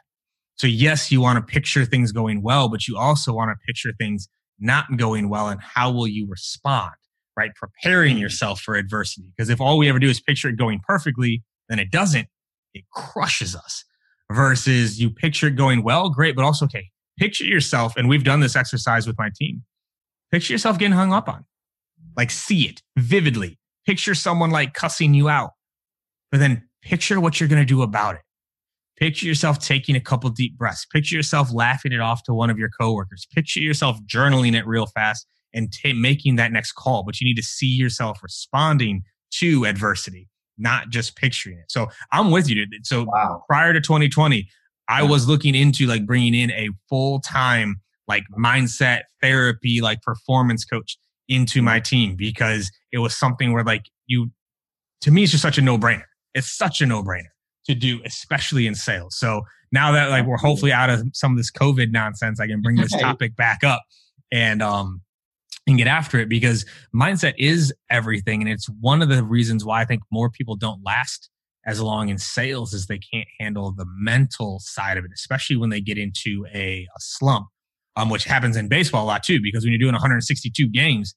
So 0.56 0.68
yes, 0.68 1.12
you 1.12 1.22
want 1.22 1.38
to 1.38 1.54
picture 1.54 1.86
things 1.86 2.12
going 2.12 2.42
well, 2.42 2.70
but 2.70 2.88
you 2.88 2.98
also 2.98 3.34
want 3.34 3.50
to 3.52 3.56
picture 3.66 3.94
things 4.00 4.28
not 4.60 4.98
going 4.98 5.30
well 5.30 5.50
and 5.50 5.60
how 5.62 5.92
will 5.92 6.08
you 6.08 6.28
respond, 6.30 6.94
right? 7.36 7.52
Preparing 7.56 8.14
mm-hmm. 8.16 8.22
yourself 8.22 8.62
for 8.62 8.76
adversity. 8.76 9.32
Because 9.36 9.50
if 9.50 9.60
all 9.60 9.78
we 9.78 9.90
ever 9.90 10.00
do 10.00 10.10
is 10.10 10.22
picture 10.22 10.50
it 10.50 10.58
going 10.58 10.80
perfectly, 10.88 11.44
then 11.68 11.80
it 11.80 11.92
doesn't, 11.92 12.28
it 12.74 12.86
crushes 12.94 13.56
us 13.56 13.84
versus 14.32 15.00
you 15.00 15.10
picture 15.10 15.48
it 15.48 15.56
going 15.56 15.84
well, 15.84 16.10
great, 16.10 16.36
but 16.36 16.46
also, 16.46 16.66
okay, 16.66 16.90
picture 17.20 17.44
yourself. 17.44 17.98
And 17.98 18.08
we've 18.08 18.24
done 18.24 18.40
this 18.40 18.56
exercise 18.56 19.06
with 19.06 19.18
my 19.18 19.30
team. 19.36 19.64
Picture 20.32 20.54
yourself 20.54 20.80
getting 20.80 20.94
hung 20.94 21.14
up 21.14 21.28
on, 21.28 21.46
like 22.16 22.32
see 22.32 22.68
it 22.68 22.82
vividly. 22.98 23.60
Picture 23.86 24.16
someone 24.16 24.50
like 24.50 24.74
cussing 24.74 25.14
you 25.14 25.30
out, 25.30 25.52
but 26.32 26.40
then 26.40 26.68
picture 26.86 27.20
what 27.20 27.40
you're 27.40 27.50
going 27.50 27.62
to 27.62 27.66
do 27.66 27.82
about 27.82 28.16
it. 28.16 28.22
Picture 28.98 29.26
yourself 29.26 29.60
taking 29.60 29.96
a 29.96 30.00
couple 30.00 30.30
deep 30.30 30.58
breaths. 30.58 30.86
Picture 30.86 31.16
yourself 31.16 31.54
laughing 31.54 31.92
it 31.92 32.00
off 32.00 32.24
to 32.24 32.34
one 32.34 32.50
of 32.50 32.58
your 32.58 32.70
coworkers. 32.70 33.28
Picture 33.34 33.60
yourself 33.60 33.98
journaling 34.06 34.56
it 34.56 34.66
real 34.66 34.86
fast 34.86 35.28
and 35.54 35.74
t- 35.74 35.92
making 35.92 36.38
that 36.38 36.52
next 36.54 36.74
call. 36.74 37.04
But 37.04 37.20
you 37.20 37.26
need 37.26 37.36
to 37.36 37.44
see 37.44 37.68
yourself 37.68 38.20
responding 38.24 39.04
to 39.40 39.66
adversity, 39.66 40.30
not 40.58 40.90
just 40.90 41.18
picturing 41.18 41.58
it. 41.58 41.66
So 41.70 41.88
I'm 42.14 42.32
with 42.32 42.48
you. 42.48 42.66
Dude. 42.66 42.86
So 42.86 43.04
wow. 43.04 43.44
prior 43.50 43.74
to 43.74 43.82
2020, 43.82 44.48
I 44.88 45.04
was 45.04 45.28
looking 45.28 45.56
into 45.56 45.88
like 45.88 46.06
bringing 46.06 46.34
in 46.34 46.52
a 46.52 46.70
full 46.88 47.20
time 47.20 47.82
like 48.08 48.24
mindset 48.38 49.02
therapy, 49.22 49.82
like 49.82 50.02
performance 50.04 50.64
coach 50.64 50.98
into 51.28 51.62
my 51.62 51.78
mm-hmm. 51.78 51.84
team 51.84 52.16
because 52.16 52.72
it 52.94 53.00
was 53.00 53.18
something 53.18 53.52
where 53.52 53.64
like 53.64 53.90
you, 54.06 54.32
to 55.02 55.12
me, 55.12 55.24
it's 55.24 55.32
just 55.32 55.42
such 55.42 55.58
a 55.58 55.62
no 55.62 55.78
brainer. 55.78 56.04
It's 56.36 56.52
such 56.52 56.82
a 56.82 56.86
no 56.86 57.02
brainer 57.04 57.34
to 57.66 57.74
do, 57.74 58.00
especially 58.06 58.68
in 58.68 58.76
sales. 58.76 59.18
So 59.18 59.42
now 59.72 59.92
that 59.92 60.10
like 60.10 60.26
we're 60.26 60.38
hopefully 60.38 60.72
out 60.72 60.92
of 60.92 61.04
some 61.14 61.32
of 61.32 61.38
this 61.38 61.52
COVID 61.52 61.92
nonsense, 61.92 62.40
I 62.40 62.48
can 62.48 62.62
bring 62.62 62.76
this 62.76 62.92
topic 63.00 63.36
back 63.36 63.64
up 63.64 63.82
and 64.32 64.62
um 64.62 65.02
and 65.68 65.78
get 65.78 65.88
after 65.88 66.20
it 66.20 66.30
because 66.30 66.66
mindset 66.96 67.34
is 67.40 67.74
everything. 67.90 68.42
And 68.42 68.52
it's 68.52 68.68
one 68.68 69.02
of 69.02 69.10
the 69.10 69.24
reasons 69.24 69.66
why 69.66 69.82
I 69.82 69.86
think 69.86 70.04
more 70.12 70.30
people 70.30 70.56
don't 70.56 70.84
last 70.84 71.30
as 71.66 71.82
long 71.82 72.10
in 72.10 72.20
sales 72.20 72.74
is 72.74 72.86
they 72.86 73.00
can't 73.00 73.28
handle 73.40 73.72
the 73.72 73.86
mental 73.98 74.60
side 74.60 74.98
of 74.98 75.06
it, 75.06 75.12
especially 75.14 75.56
when 75.56 75.72
they 75.72 75.82
get 75.82 75.98
into 75.98 76.46
a, 76.54 76.88
a 76.96 77.00
slump, 77.00 77.48
um, 77.96 78.10
which 78.10 78.26
happens 78.26 78.56
in 78.56 78.68
baseball 78.68 79.04
a 79.04 79.08
lot 79.08 79.24
too, 79.24 79.40
because 79.42 79.64
when 79.64 79.72
you're 79.72 79.80
doing 79.80 79.94
162 79.94 80.68
games, 80.70 81.16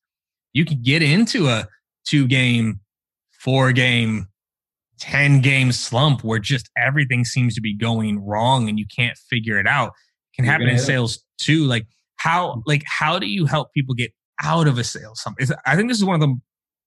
you 0.54 0.64
can 0.64 0.80
get 0.80 1.02
into 1.02 1.48
a 1.48 1.68
two 2.06 2.26
game, 2.26 2.80
four 3.38 3.72
game 3.72 4.28
10 5.00 5.40
game 5.40 5.72
slump 5.72 6.24
where 6.24 6.38
just 6.38 6.70
everything 6.76 7.24
seems 7.24 7.54
to 7.54 7.60
be 7.60 7.76
going 7.76 8.24
wrong 8.24 8.68
and 8.68 8.78
you 8.78 8.86
can't 8.94 9.16
figure 9.30 9.58
it 9.58 9.66
out 9.66 9.92
can 10.34 10.44
happen 10.44 10.68
in 10.68 10.78
sales 10.78 11.24
too 11.38 11.64
like 11.64 11.86
how 12.16 12.62
like 12.66 12.82
how 12.86 13.18
do 13.18 13.26
you 13.26 13.46
help 13.46 13.72
people 13.72 13.94
get 13.94 14.12
out 14.44 14.68
of 14.68 14.78
a 14.78 14.84
sales 14.84 15.20
slump? 15.20 15.38
I 15.66 15.74
think 15.74 15.88
this 15.88 15.98
is 15.98 16.04
one 16.04 16.14
of 16.14 16.20
the 16.20 16.36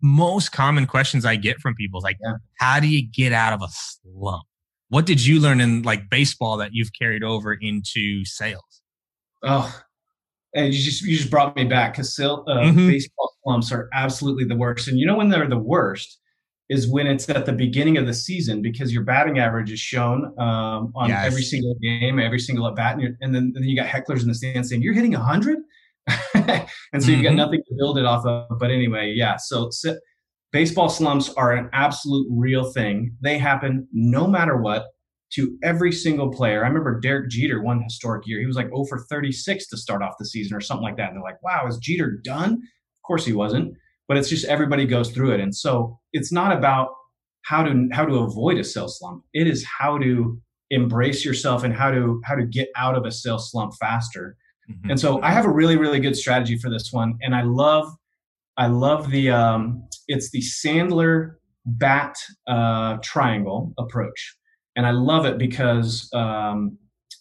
most 0.03 0.51
common 0.51 0.87
questions 0.87 1.25
i 1.25 1.35
get 1.35 1.59
from 1.59 1.75
people 1.75 2.01
like 2.01 2.17
yeah. 2.23 2.33
how 2.57 2.79
do 2.79 2.87
you 2.87 3.07
get 3.07 3.33
out 3.33 3.53
of 3.53 3.61
a 3.61 3.67
slump? 3.69 4.43
What 4.89 5.05
did 5.05 5.25
you 5.25 5.39
learn 5.39 5.61
in 5.61 5.83
like 5.83 6.09
baseball 6.09 6.57
that 6.57 6.71
you've 6.73 6.91
carried 6.99 7.23
over 7.23 7.53
into 7.53 8.25
sales? 8.25 8.81
Oh 9.43 9.81
and 10.53 10.73
you 10.73 10.81
just 10.81 11.01
you 11.01 11.17
just 11.17 11.29
brought 11.29 11.55
me 11.55 11.65
back 11.65 11.93
because 11.93 12.17
uh, 12.19 12.25
mm-hmm. 12.25 12.87
baseball 12.87 13.31
slumps 13.43 13.71
are 13.71 13.89
absolutely 13.93 14.43
the 14.43 14.55
worst. 14.55 14.87
And 14.87 14.99
you 14.99 15.05
know 15.05 15.15
when 15.15 15.29
they're 15.29 15.47
the 15.47 15.57
worst 15.57 16.19
is 16.71 16.87
when 16.87 17.05
it's 17.05 17.27
at 17.27 17.45
the 17.45 17.51
beginning 17.51 17.97
of 17.97 18.05
the 18.05 18.13
season 18.13 18.61
because 18.61 18.93
your 18.93 19.03
batting 19.03 19.39
average 19.39 19.69
is 19.73 19.79
shown 19.79 20.33
um, 20.39 20.93
on 20.95 21.09
yes. 21.09 21.25
every 21.25 21.43
single 21.43 21.75
game, 21.75 22.17
every 22.17 22.39
single 22.39 22.65
at 22.65 22.77
bat, 22.77 22.95
and, 22.97 23.17
and 23.19 23.35
then, 23.35 23.51
then, 23.53 23.63
you 23.63 23.75
got 23.75 23.87
hecklers 23.87 24.21
in 24.21 24.29
the 24.29 24.33
stands 24.33 24.69
saying 24.69 24.81
you're 24.81 24.93
hitting 24.93 25.11
hundred, 25.11 25.57
and 26.33 27.03
so 27.03 27.11
you've 27.11 27.23
got 27.23 27.31
mm-hmm. 27.31 27.35
nothing 27.35 27.61
to 27.67 27.75
build 27.77 27.97
it 27.97 28.05
off 28.05 28.25
of. 28.25 28.57
But 28.57 28.71
anyway, 28.71 29.11
yeah. 29.13 29.35
So, 29.35 29.69
so 29.69 29.97
baseball 30.53 30.87
slumps 30.87 31.33
are 31.33 31.51
an 31.51 31.69
absolute 31.73 32.25
real 32.31 32.71
thing. 32.71 33.17
They 33.19 33.37
happen 33.37 33.85
no 33.91 34.25
matter 34.25 34.55
what 34.55 34.85
to 35.33 35.57
every 35.63 35.91
single 35.91 36.31
player. 36.31 36.63
I 36.63 36.69
remember 36.69 37.01
Derek 37.01 37.29
Jeter 37.29 37.61
one 37.61 37.81
historic 37.81 38.25
year. 38.25 38.39
He 38.39 38.45
was 38.45 38.55
like 38.55 38.67
0 38.67 38.85
for 38.85 38.99
36 39.09 39.67
to 39.67 39.77
start 39.77 40.01
off 40.01 40.13
the 40.17 40.25
season 40.25 40.55
or 40.55 40.61
something 40.61 40.83
like 40.83 40.95
that. 40.95 41.09
And 41.09 41.17
they're 41.17 41.23
like, 41.23 41.43
wow, 41.43 41.67
is 41.67 41.77
Jeter 41.79 42.21
done? 42.23 42.53
Of 42.53 43.03
course 43.05 43.25
he 43.25 43.33
wasn't 43.33 43.75
but 44.11 44.17
it's 44.17 44.27
just 44.27 44.43
everybody 44.43 44.85
goes 44.85 45.09
through 45.09 45.31
it. 45.31 45.39
And 45.39 45.55
so 45.55 45.97
it's 46.11 46.33
not 46.33 46.51
about 46.51 46.89
how 47.43 47.63
to 47.63 47.87
how 47.93 48.03
to 48.03 48.15
avoid 48.15 48.57
a 48.57 48.63
sales 48.65 48.99
slump. 48.99 49.23
It 49.33 49.47
is 49.47 49.63
how 49.63 49.97
to 49.99 50.37
embrace 50.69 51.23
yourself 51.23 51.63
and 51.63 51.73
how 51.73 51.91
to 51.91 52.21
how 52.25 52.35
to 52.35 52.45
get 52.45 52.67
out 52.75 52.95
of 52.95 53.05
a 53.05 53.11
sales 53.13 53.49
slump 53.49 53.71
faster. 53.79 54.35
Mm-hmm. 54.69 54.89
And 54.89 54.99
so 54.99 55.21
I 55.21 55.31
have 55.31 55.45
a 55.45 55.49
really 55.49 55.77
really 55.77 56.01
good 56.01 56.17
strategy 56.17 56.57
for 56.57 56.69
this 56.69 56.91
one, 56.91 57.19
and 57.21 57.33
I 57.33 57.43
love 57.43 57.89
I 58.57 58.67
love 58.67 59.11
the 59.11 59.31
um, 59.31 59.87
it's 60.09 60.29
the 60.31 60.41
Sandler 60.41 61.35
bat 61.65 62.17
uh, 62.49 62.97
triangle 63.01 63.73
approach, 63.79 64.35
and 64.75 64.85
I 64.85 64.91
love 64.91 65.25
it 65.25 65.37
because 65.37 66.09
um, 66.13 66.77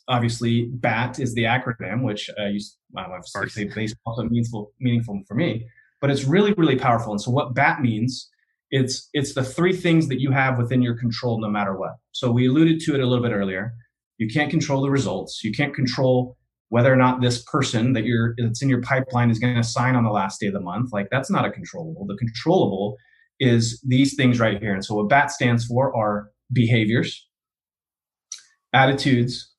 obviously 0.08 0.64
BAT 0.72 1.20
is 1.20 1.34
the 1.34 1.44
acronym, 1.44 2.02
which 2.02 2.28
uh, 2.36 2.46
you, 2.46 2.58
well, 2.90 3.06
say 3.46 3.70
baseball, 3.72 4.16
so 4.16 4.24
meaningful 4.24 4.72
meaningful 4.80 5.22
for 5.28 5.36
me 5.36 5.68
but 6.00 6.10
it's 6.10 6.24
really 6.24 6.52
really 6.54 6.76
powerful. 6.76 7.12
And 7.12 7.20
so 7.20 7.30
what 7.30 7.54
bat 7.54 7.80
means 7.80 8.28
it's 8.70 9.08
it's 9.12 9.34
the 9.34 9.44
three 9.44 9.74
things 9.74 10.08
that 10.08 10.20
you 10.20 10.30
have 10.30 10.58
within 10.58 10.82
your 10.82 10.96
control 10.96 11.40
no 11.40 11.48
matter 11.48 11.76
what. 11.76 11.92
So 12.12 12.30
we 12.30 12.46
alluded 12.46 12.80
to 12.80 12.94
it 12.94 13.00
a 13.00 13.06
little 13.06 13.24
bit 13.24 13.32
earlier. 13.32 13.72
You 14.18 14.28
can't 14.28 14.50
control 14.50 14.82
the 14.82 14.90
results. 14.90 15.42
You 15.42 15.52
can't 15.52 15.74
control 15.74 16.36
whether 16.68 16.92
or 16.92 16.96
not 16.96 17.20
this 17.20 17.42
person 17.42 17.94
that 17.94 18.04
you're 18.04 18.34
that's 18.38 18.62
in 18.62 18.68
your 18.68 18.80
pipeline 18.82 19.30
is 19.30 19.38
going 19.38 19.56
to 19.56 19.62
sign 19.62 19.96
on 19.96 20.04
the 20.04 20.10
last 20.10 20.40
day 20.40 20.46
of 20.46 20.52
the 20.52 20.60
month. 20.60 20.92
Like 20.92 21.08
that's 21.10 21.30
not 21.30 21.44
a 21.44 21.50
controllable. 21.50 22.06
The 22.06 22.16
controllable 22.16 22.96
is 23.40 23.82
these 23.86 24.14
things 24.14 24.38
right 24.38 24.60
here. 24.60 24.74
And 24.74 24.84
so 24.84 24.94
what 24.94 25.08
bat 25.08 25.30
stands 25.30 25.64
for 25.64 25.94
are 25.96 26.30
behaviors 26.52 27.26
attitudes 28.72 29.52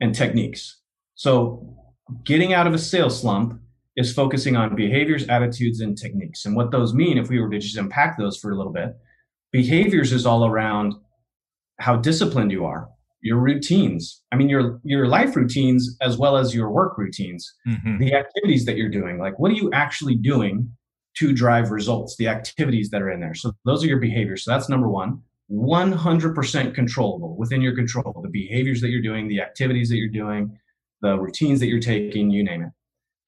and 0.00 0.14
techniques. 0.14 0.80
So 1.14 1.76
getting 2.24 2.52
out 2.52 2.66
of 2.66 2.74
a 2.74 2.78
sales 2.78 3.20
slump 3.20 3.60
is 3.98 4.14
focusing 4.14 4.54
on 4.54 4.76
behaviors, 4.76 5.26
attitudes, 5.26 5.80
and 5.80 5.98
techniques. 5.98 6.46
And 6.46 6.54
what 6.54 6.70
those 6.70 6.94
mean, 6.94 7.18
if 7.18 7.28
we 7.28 7.40
were 7.40 7.50
to 7.50 7.58
just 7.58 7.76
unpack 7.76 8.16
those 8.16 8.36
for 8.38 8.52
a 8.52 8.56
little 8.56 8.72
bit, 8.72 8.96
behaviors 9.50 10.12
is 10.12 10.24
all 10.24 10.46
around 10.46 10.94
how 11.80 11.96
disciplined 11.96 12.52
you 12.52 12.64
are, 12.64 12.88
your 13.22 13.38
routines. 13.38 14.22
I 14.30 14.36
mean, 14.36 14.48
your 14.48 14.80
your 14.84 15.08
life 15.08 15.34
routines 15.34 15.96
as 16.00 16.16
well 16.16 16.36
as 16.36 16.54
your 16.54 16.70
work 16.70 16.96
routines, 16.96 17.52
mm-hmm. 17.66 17.98
the 17.98 18.14
activities 18.14 18.64
that 18.66 18.76
you're 18.76 18.88
doing. 18.88 19.18
Like, 19.18 19.36
what 19.40 19.50
are 19.50 19.56
you 19.56 19.68
actually 19.72 20.14
doing 20.14 20.70
to 21.16 21.32
drive 21.32 21.72
results? 21.72 22.14
The 22.16 22.28
activities 22.28 22.90
that 22.90 23.02
are 23.02 23.10
in 23.10 23.18
there. 23.18 23.34
So 23.34 23.52
those 23.64 23.82
are 23.82 23.88
your 23.88 23.98
behaviors. 23.98 24.44
So 24.44 24.52
that's 24.52 24.68
number 24.68 24.88
one. 24.88 25.22
100% 25.50 26.74
controllable 26.74 27.34
within 27.36 27.62
your 27.62 27.74
control. 27.74 28.20
The 28.22 28.28
behaviors 28.28 28.82
that 28.82 28.90
you're 28.90 29.00
doing, 29.00 29.28
the 29.28 29.40
activities 29.40 29.88
that 29.88 29.96
you're 29.96 30.08
doing, 30.08 30.58
the 31.00 31.18
routines 31.18 31.58
that 31.60 31.68
you're 31.68 31.80
taking, 31.80 32.30
you 32.30 32.44
name 32.44 32.62
it. 32.62 32.70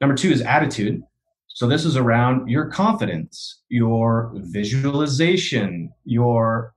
Number 0.00 0.14
two 0.14 0.30
is 0.30 0.40
attitude. 0.42 1.02
So 1.48 1.66
this 1.66 1.84
is 1.84 1.96
around 1.96 2.48
your 2.48 2.70
confidence, 2.70 3.60
your 3.68 4.32
visualization, 4.34 5.92
your 6.04 6.74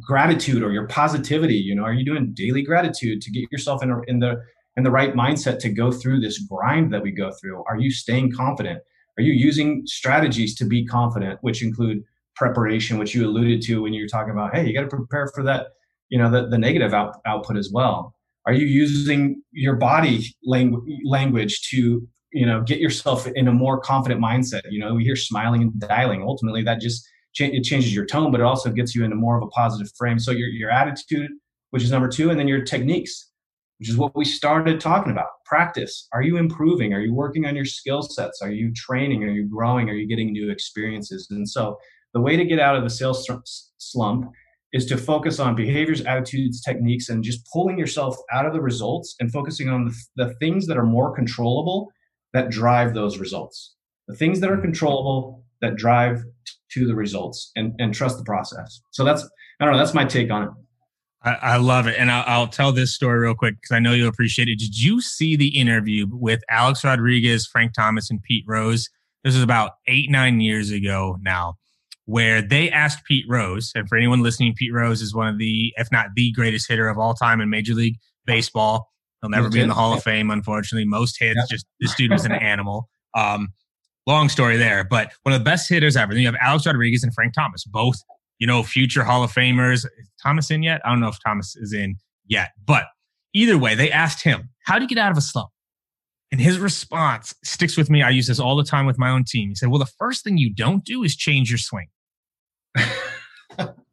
gratitude 0.00 0.62
or 0.62 0.72
your 0.72 0.86
positivity. 0.88 1.54
You 1.54 1.74
know, 1.74 1.84
are 1.84 1.94
you 1.94 2.04
doing 2.04 2.32
daily 2.34 2.62
gratitude 2.62 3.22
to 3.22 3.30
get 3.30 3.50
yourself 3.50 3.82
in, 3.82 3.90
a, 3.90 4.00
in 4.08 4.18
the 4.18 4.42
in 4.76 4.84
the 4.84 4.90
right 4.90 5.14
mindset 5.14 5.58
to 5.60 5.70
go 5.70 5.90
through 5.90 6.20
this 6.20 6.38
grind 6.38 6.92
that 6.92 7.02
we 7.02 7.10
go 7.10 7.32
through? 7.40 7.64
Are 7.66 7.78
you 7.78 7.90
staying 7.90 8.32
confident? 8.32 8.80
Are 9.18 9.22
you 9.22 9.32
using 9.32 9.82
strategies 9.86 10.54
to 10.56 10.66
be 10.66 10.84
confident, 10.84 11.38
which 11.40 11.62
include 11.62 12.02
preparation, 12.34 12.98
which 12.98 13.14
you 13.14 13.26
alluded 13.26 13.62
to 13.62 13.82
when 13.82 13.94
you 13.94 14.04
were 14.04 14.08
talking 14.08 14.32
about, 14.32 14.54
hey, 14.54 14.66
you 14.66 14.74
got 14.74 14.82
to 14.82 14.94
prepare 14.94 15.28
for 15.34 15.42
that, 15.44 15.68
you 16.10 16.18
know, 16.18 16.30
the, 16.30 16.48
the 16.48 16.58
negative 16.58 16.92
out, 16.92 17.16
output 17.24 17.56
as 17.56 17.70
well. 17.72 18.14
Are 18.44 18.52
you 18.52 18.66
using 18.66 19.42
your 19.52 19.76
body 19.76 20.36
langu- 20.46 20.84
language 21.04 21.68
to 21.70 22.06
you 22.36 22.44
know 22.44 22.60
get 22.60 22.78
yourself 22.78 23.26
in 23.34 23.48
a 23.48 23.52
more 23.52 23.80
confident 23.80 24.20
mindset. 24.20 24.62
You 24.70 24.78
know 24.78 24.94
we 24.94 25.04
hear 25.04 25.16
smiling 25.16 25.62
and 25.62 25.80
dialing. 25.80 26.22
Ultimately 26.22 26.62
that 26.62 26.80
just 26.80 27.06
it 27.38 27.64
changes 27.64 27.94
your 27.94 28.06
tone 28.06 28.30
but 28.30 28.40
it 28.40 28.44
also 28.44 28.70
gets 28.70 28.94
you 28.94 29.04
into 29.04 29.16
more 29.16 29.36
of 29.36 29.42
a 29.42 29.48
positive 29.48 29.90
frame. 29.98 30.18
So 30.18 30.30
your, 30.30 30.48
your 30.48 30.70
attitude 30.70 31.30
which 31.70 31.82
is 31.82 31.90
number 31.90 32.08
two 32.08 32.30
and 32.30 32.38
then 32.38 32.48
your 32.48 32.62
techniques 32.62 33.30
which 33.78 33.90
is 33.90 33.96
what 33.96 34.16
we 34.16 34.24
started 34.24 34.80
talking 34.80 35.12
about. 35.12 35.28
Practice. 35.44 36.08
Are 36.12 36.22
you 36.22 36.38
improving? 36.38 36.94
Are 36.94 37.00
you 37.00 37.12
working 37.12 37.44
on 37.44 37.54
your 37.54 37.66
skill 37.66 38.02
sets? 38.02 38.40
Are 38.40 38.50
you 38.50 38.72
training? 38.74 39.22
Are 39.24 39.30
you 39.30 39.46
growing? 39.46 39.90
Are 39.90 39.94
you 39.94 40.06
getting 40.06 40.32
new 40.32 40.50
experiences? 40.50 41.28
And 41.30 41.48
so 41.48 41.76
the 42.14 42.20
way 42.20 42.36
to 42.36 42.44
get 42.44 42.58
out 42.58 42.76
of 42.76 42.84
the 42.84 42.90
sales 42.90 43.28
slump 43.78 44.30
is 44.72 44.86
to 44.86 44.96
focus 44.96 45.38
on 45.38 45.54
behaviors 45.54 46.02
attitudes 46.02 46.62
techniques 46.62 47.08
and 47.08 47.22
just 47.22 47.46
pulling 47.52 47.78
yourself 47.78 48.16
out 48.32 48.46
of 48.46 48.52
the 48.52 48.60
results 48.60 49.14
and 49.20 49.30
focusing 49.30 49.68
on 49.68 49.86
the, 49.86 49.94
the 50.16 50.34
things 50.36 50.66
that 50.66 50.76
are 50.76 50.86
more 50.86 51.14
controllable 51.14 51.92
that 52.32 52.50
drive 52.50 52.94
those 52.94 53.18
results 53.18 53.74
the 54.08 54.14
things 54.14 54.40
that 54.40 54.50
are 54.50 54.56
mm. 54.56 54.62
controllable 54.62 55.44
that 55.60 55.76
drive 55.76 56.22
to 56.70 56.86
the 56.86 56.94
results 56.94 57.50
and, 57.56 57.72
and 57.78 57.94
trust 57.94 58.18
the 58.18 58.24
process 58.24 58.80
so 58.92 59.04
that's 59.04 59.22
i 59.60 59.64
don't 59.64 59.72
know 59.72 59.78
that's 59.78 59.94
my 59.94 60.04
take 60.04 60.30
on 60.30 60.44
it 60.44 60.50
I, 61.26 61.34
I 61.42 61.56
love 61.56 61.86
it. 61.88 61.96
And 61.98 62.10
I'll, 62.10 62.24
I'll, 62.26 62.46
tell 62.46 62.72
this 62.72 62.94
story 62.94 63.18
real 63.18 63.34
quick 63.34 63.56
because 63.60 63.74
I 63.74 63.80
know 63.80 63.92
you'll 63.92 64.08
appreciate 64.08 64.48
it. 64.48 64.58
Did 64.58 64.80
you 64.80 65.00
see 65.00 65.34
the 65.34 65.58
interview 65.58 66.06
with 66.08 66.40
Alex 66.48 66.84
Rodriguez, 66.84 67.46
Frank 67.46 67.74
Thomas, 67.74 68.10
and 68.10 68.22
Pete 68.22 68.44
Rose? 68.46 68.88
This 69.24 69.34
is 69.34 69.42
about 69.42 69.72
eight, 69.88 70.08
nine 70.08 70.40
years 70.40 70.70
ago 70.70 71.18
now, 71.20 71.54
where 72.04 72.40
they 72.40 72.70
asked 72.70 73.04
Pete 73.04 73.26
Rose, 73.28 73.72
and 73.74 73.88
for 73.88 73.96
anyone 73.96 74.22
listening, 74.22 74.54
Pete 74.54 74.72
Rose 74.72 75.02
is 75.02 75.14
one 75.14 75.26
of 75.26 75.38
the, 75.38 75.74
if 75.76 75.90
not 75.90 76.06
the 76.14 76.30
greatest 76.30 76.68
hitter 76.68 76.88
of 76.88 76.96
all 76.96 77.12
time 77.12 77.40
in 77.40 77.50
Major 77.50 77.74
League 77.74 77.96
Baseball. 78.24 78.88
He'll 79.26 79.42
never 79.42 79.50
be 79.50 79.60
in 79.60 79.68
the 79.68 79.74
Hall 79.74 79.92
of 79.92 80.02
Fame, 80.02 80.30
unfortunately. 80.30 80.86
Most 80.86 81.18
hits, 81.18 81.36
yep. 81.36 81.48
just 81.48 81.66
this 81.80 81.94
dude 81.94 82.10
was 82.10 82.24
an 82.24 82.32
animal. 82.32 82.88
Um, 83.14 83.48
long 84.06 84.28
story 84.28 84.56
there, 84.56 84.84
but 84.84 85.12
one 85.22 85.34
of 85.34 85.40
the 85.40 85.44
best 85.44 85.68
hitters 85.68 85.96
ever. 85.96 86.12
Then 86.12 86.20
you 86.20 86.28
have 86.28 86.36
Alex 86.40 86.66
Rodriguez 86.66 87.02
and 87.02 87.12
Frank 87.12 87.34
Thomas, 87.34 87.64
both 87.64 87.96
you 88.38 88.46
know, 88.46 88.62
future 88.62 89.04
Hall 89.04 89.22
of 89.22 89.32
Famers. 89.32 89.84
Is 89.84 90.10
Thomas 90.22 90.50
in 90.50 90.62
yet? 90.62 90.80
I 90.84 90.90
don't 90.90 91.00
know 91.00 91.08
if 91.08 91.18
Thomas 91.24 91.56
is 91.56 91.72
in 91.72 91.96
yet, 92.26 92.50
but 92.64 92.84
either 93.34 93.58
way, 93.58 93.74
they 93.74 93.90
asked 93.90 94.22
him, 94.22 94.50
How 94.64 94.76
do 94.76 94.82
you 94.82 94.88
get 94.88 94.98
out 94.98 95.10
of 95.10 95.18
a 95.18 95.22
slump? 95.22 95.50
And 96.32 96.40
his 96.40 96.58
response 96.58 97.34
sticks 97.44 97.76
with 97.76 97.88
me. 97.88 98.02
I 98.02 98.10
use 98.10 98.26
this 98.26 98.40
all 98.40 98.56
the 98.56 98.64
time 98.64 98.84
with 98.84 98.98
my 98.98 99.10
own 99.10 99.24
team. 99.24 99.50
He 99.50 99.54
said, 99.54 99.68
Well, 99.68 99.78
the 99.78 99.86
first 99.98 100.24
thing 100.24 100.38
you 100.38 100.52
don't 100.52 100.84
do 100.84 101.02
is 101.02 101.16
change 101.16 101.50
your 101.50 101.58
swing. 101.58 101.88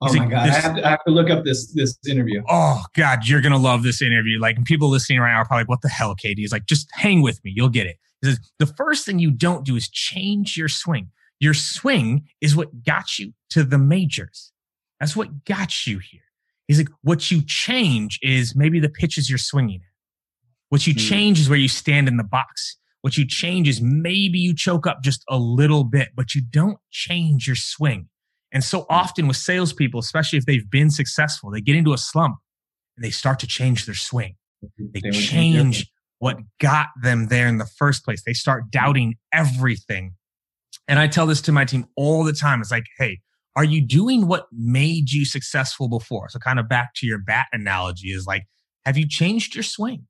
oh 0.00 0.12
my 0.12 0.20
like, 0.20 0.30
god! 0.30 0.48
I 0.48 0.52
have, 0.52 0.76
to, 0.76 0.86
I 0.86 0.90
have, 0.90 1.04
to, 1.04 1.12
look 1.12 1.30
up 1.30 1.44
this 1.44 1.72
this 1.72 1.98
interview. 2.08 2.42
Oh 2.48 2.82
god, 2.96 3.26
you're 3.26 3.40
gonna 3.40 3.58
love 3.58 3.82
this 3.82 4.02
interview. 4.02 4.38
Like 4.38 4.64
people 4.64 4.88
listening 4.88 5.20
right 5.20 5.32
now 5.32 5.38
are 5.38 5.44
probably 5.44 5.62
like, 5.62 5.68
"What 5.68 5.82
the 5.82 5.88
hell, 5.88 6.14
KD?" 6.14 6.38
He's 6.38 6.52
like, 6.52 6.66
"Just 6.66 6.88
hang 6.92 7.22
with 7.22 7.42
me, 7.44 7.52
you'll 7.54 7.68
get 7.68 7.86
it." 7.86 7.96
He 8.22 8.28
says, 8.28 8.40
"The 8.58 8.66
first 8.66 9.06
thing 9.06 9.18
you 9.18 9.30
don't 9.30 9.64
do 9.64 9.76
is 9.76 9.88
change 9.88 10.56
your 10.56 10.68
swing. 10.68 11.10
Your 11.40 11.54
swing 11.54 12.28
is 12.40 12.54
what 12.54 12.84
got 12.84 13.18
you 13.18 13.32
to 13.50 13.64
the 13.64 13.78
majors. 13.78 14.52
That's 15.00 15.16
what 15.16 15.44
got 15.46 15.86
you 15.86 15.98
here. 15.98 16.20
He's 16.68 16.78
like, 16.78 16.90
what 17.02 17.30
you 17.30 17.42
change 17.44 18.18
is 18.22 18.54
maybe 18.54 18.78
the 18.78 18.90
pitches 18.90 19.28
you're 19.28 19.38
swinging 19.38 19.80
at. 19.82 19.90
What 20.68 20.86
you 20.86 20.94
mm. 20.94 21.08
change 21.08 21.40
is 21.40 21.48
where 21.48 21.58
you 21.58 21.66
stand 21.66 22.06
in 22.06 22.16
the 22.16 22.22
box. 22.22 22.76
What 23.00 23.16
you 23.16 23.26
change 23.26 23.66
is 23.66 23.80
maybe 23.80 24.38
you 24.38 24.54
choke 24.54 24.86
up 24.86 25.02
just 25.02 25.24
a 25.28 25.38
little 25.38 25.82
bit, 25.82 26.10
but 26.14 26.34
you 26.34 26.42
don't 26.42 26.78
change 26.90 27.46
your 27.46 27.56
swing. 27.56 28.08
And 28.52 28.64
so 28.64 28.86
often 28.88 29.28
with 29.28 29.36
salespeople, 29.36 30.00
especially 30.00 30.38
if 30.38 30.46
they've 30.46 30.68
been 30.68 30.90
successful, 30.90 31.50
they 31.50 31.60
get 31.60 31.76
into 31.76 31.92
a 31.92 31.98
slump 31.98 32.38
and 32.96 33.04
they 33.04 33.10
start 33.10 33.38
to 33.40 33.46
change 33.46 33.86
their 33.86 33.94
swing. 33.94 34.36
They, 34.78 35.00
they 35.00 35.10
change 35.10 35.90
what 36.18 36.38
got 36.60 36.88
them 37.02 37.28
there 37.28 37.46
in 37.46 37.58
the 37.58 37.66
first 37.66 38.04
place. 38.04 38.22
They 38.22 38.34
start 38.34 38.70
doubting 38.70 39.16
everything 39.32 40.14
and 40.90 40.98
I 40.98 41.06
tell 41.06 41.26
this 41.26 41.40
to 41.42 41.52
my 41.52 41.64
team 41.64 41.86
all 41.96 42.24
the 42.24 42.32
time. 42.32 42.60
It's 42.60 42.72
like, 42.72 42.86
hey, 42.98 43.20
are 43.54 43.64
you 43.64 43.80
doing 43.80 44.26
what 44.26 44.48
made 44.52 45.12
you 45.12 45.24
successful 45.24 45.88
before? 45.88 46.28
So 46.28 46.40
kind 46.40 46.58
of 46.58 46.68
back 46.68 46.94
to 46.96 47.06
your 47.06 47.18
bat 47.18 47.46
analogy 47.52 48.08
is 48.08 48.26
like, 48.26 48.42
have 48.84 48.96
you 48.98 49.08
changed 49.08 49.54
your 49.54 49.62
swing? 49.62 50.08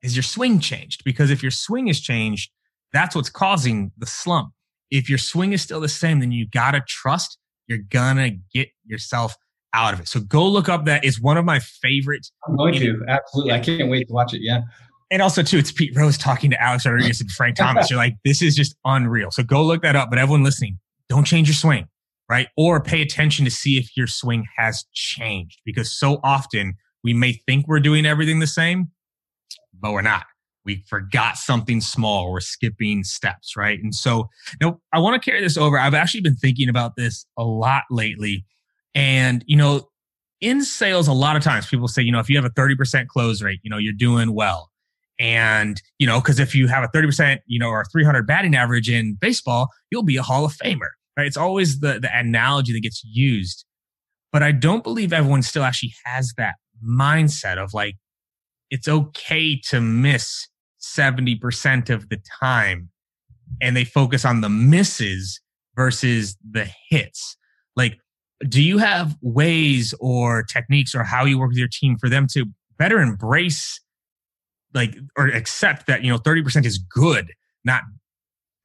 Is 0.00 0.14
your 0.14 0.22
swing 0.22 0.60
changed? 0.60 1.02
Because 1.04 1.30
if 1.30 1.42
your 1.42 1.50
swing 1.50 1.88
is 1.88 2.00
changed, 2.00 2.52
that's 2.92 3.16
what's 3.16 3.30
causing 3.30 3.90
the 3.98 4.06
slump. 4.06 4.52
If 4.92 5.08
your 5.08 5.18
swing 5.18 5.52
is 5.52 5.60
still 5.60 5.80
the 5.80 5.88
same, 5.88 6.20
then 6.20 6.30
you 6.30 6.46
got 6.46 6.72
to 6.72 6.82
trust 6.86 7.38
you're 7.66 7.78
gonna 7.90 8.30
get 8.52 8.68
yourself 8.84 9.36
out 9.74 9.94
of 9.94 10.00
it. 10.00 10.08
So 10.08 10.20
go 10.20 10.46
look 10.46 10.68
up 10.68 10.84
that 10.84 11.04
is 11.04 11.20
one 11.20 11.36
of 11.36 11.44
my 11.44 11.58
favorite. 11.58 12.26
I'm 12.46 12.56
going 12.56 12.74
to 12.74 13.02
absolutely. 13.08 13.52
I 13.52 13.60
can't 13.60 13.88
wait 13.90 14.08
to 14.08 14.12
watch 14.12 14.34
it. 14.34 14.40
Yeah 14.42 14.62
and 15.12 15.20
also 15.20 15.42
too, 15.42 15.58
it's 15.58 15.70
Pete 15.70 15.94
Rose 15.94 16.16
talking 16.16 16.50
to 16.50 16.60
Alex 16.60 16.86
Rodriguez 16.86 17.20
and 17.20 17.30
Frank 17.30 17.56
Thomas. 17.56 17.90
You're 17.90 17.98
like, 17.98 18.16
this 18.24 18.40
is 18.40 18.56
just 18.56 18.74
unreal. 18.86 19.30
So 19.30 19.42
go 19.42 19.62
look 19.62 19.82
that 19.82 19.94
up. 19.94 20.08
But 20.08 20.18
everyone 20.18 20.42
listening, 20.42 20.78
don't 21.10 21.24
change 21.24 21.48
your 21.48 21.54
swing, 21.54 21.86
right? 22.30 22.48
Or 22.56 22.82
pay 22.82 23.02
attention 23.02 23.44
to 23.44 23.50
see 23.50 23.76
if 23.76 23.94
your 23.94 24.06
swing 24.06 24.46
has 24.56 24.86
changed 24.94 25.60
because 25.66 25.92
so 25.92 26.18
often 26.24 26.76
we 27.04 27.12
may 27.12 27.34
think 27.46 27.68
we're 27.68 27.78
doing 27.78 28.06
everything 28.06 28.38
the 28.38 28.46
same, 28.46 28.90
but 29.78 29.92
we're 29.92 30.00
not. 30.00 30.24
We 30.64 30.84
forgot 30.88 31.36
something 31.36 31.80
small. 31.80 32.30
We're 32.30 32.40
skipping 32.40 33.04
steps, 33.04 33.56
right? 33.56 33.82
And 33.82 33.94
so, 33.94 34.28
you 34.60 34.66
know, 34.66 34.80
I 34.92 35.00
want 35.00 35.20
to 35.20 35.30
carry 35.30 35.42
this 35.42 35.56
over. 35.56 35.78
I've 35.78 35.94
actually 35.94 36.20
been 36.20 36.36
thinking 36.36 36.68
about 36.68 36.96
this 36.96 37.26
a 37.36 37.44
lot 37.44 37.84
lately. 37.90 38.44
And, 38.94 39.44
you 39.46 39.56
know, 39.56 39.88
in 40.40 40.64
sales, 40.64 41.08
a 41.08 41.12
lot 41.12 41.36
of 41.36 41.42
times 41.42 41.66
people 41.66 41.88
say, 41.88 42.02
you 42.02 42.12
know, 42.12 42.20
if 42.20 42.28
you 42.28 42.36
have 42.36 42.44
a 42.44 42.50
30% 42.50 43.06
close 43.06 43.42
rate, 43.42 43.60
you 43.62 43.70
know, 43.70 43.78
you're 43.78 43.92
doing 43.92 44.34
well. 44.34 44.70
And, 45.18 45.80
you 45.98 46.06
know, 46.06 46.20
because 46.20 46.40
if 46.40 46.54
you 46.54 46.66
have 46.68 46.82
a 46.82 46.88
30%, 46.88 47.38
you 47.46 47.58
know, 47.58 47.68
or 47.68 47.84
300 47.84 48.26
batting 48.26 48.54
average 48.54 48.90
in 48.90 49.16
baseball, 49.20 49.68
you'll 49.90 50.02
be 50.02 50.16
a 50.16 50.22
Hall 50.22 50.44
of 50.44 50.52
Famer, 50.52 50.90
right? 51.16 51.26
It's 51.26 51.36
always 51.36 51.80
the, 51.80 52.00
the 52.00 52.10
analogy 52.12 52.72
that 52.72 52.80
gets 52.80 53.02
used. 53.04 53.64
But 54.32 54.42
I 54.42 54.50
don't 54.50 54.82
believe 54.82 55.12
everyone 55.12 55.42
still 55.42 55.62
actually 55.62 55.92
has 56.04 56.32
that 56.38 56.54
mindset 56.84 57.58
of 57.58 57.72
like, 57.74 57.96
it's 58.70 58.88
okay 58.88 59.60
to 59.68 59.80
miss 59.80 60.48
70% 60.82 61.90
of 61.90 62.08
the 62.08 62.20
time. 62.40 62.90
And 63.60 63.76
they 63.76 63.84
focus 63.84 64.24
on 64.24 64.40
the 64.40 64.48
misses 64.48 65.40
versus 65.76 66.36
the 66.48 66.68
hits. 66.88 67.36
Like, 67.76 67.98
do 68.48 68.62
you 68.62 68.78
have 68.78 69.16
ways 69.22 69.94
or 70.00 70.42
techniques 70.42 70.94
or 70.94 71.04
how 71.04 71.24
you 71.24 71.38
work 71.38 71.50
with 71.50 71.58
your 71.58 71.68
team 71.68 71.96
for 71.98 72.08
them 72.08 72.26
to 72.32 72.46
better 72.78 73.00
embrace 73.00 73.80
like 74.74 74.96
or 75.16 75.28
accept 75.28 75.86
that 75.86 76.02
you 76.02 76.10
know 76.10 76.18
30% 76.18 76.64
is 76.64 76.78
good 76.78 77.32
not 77.64 77.82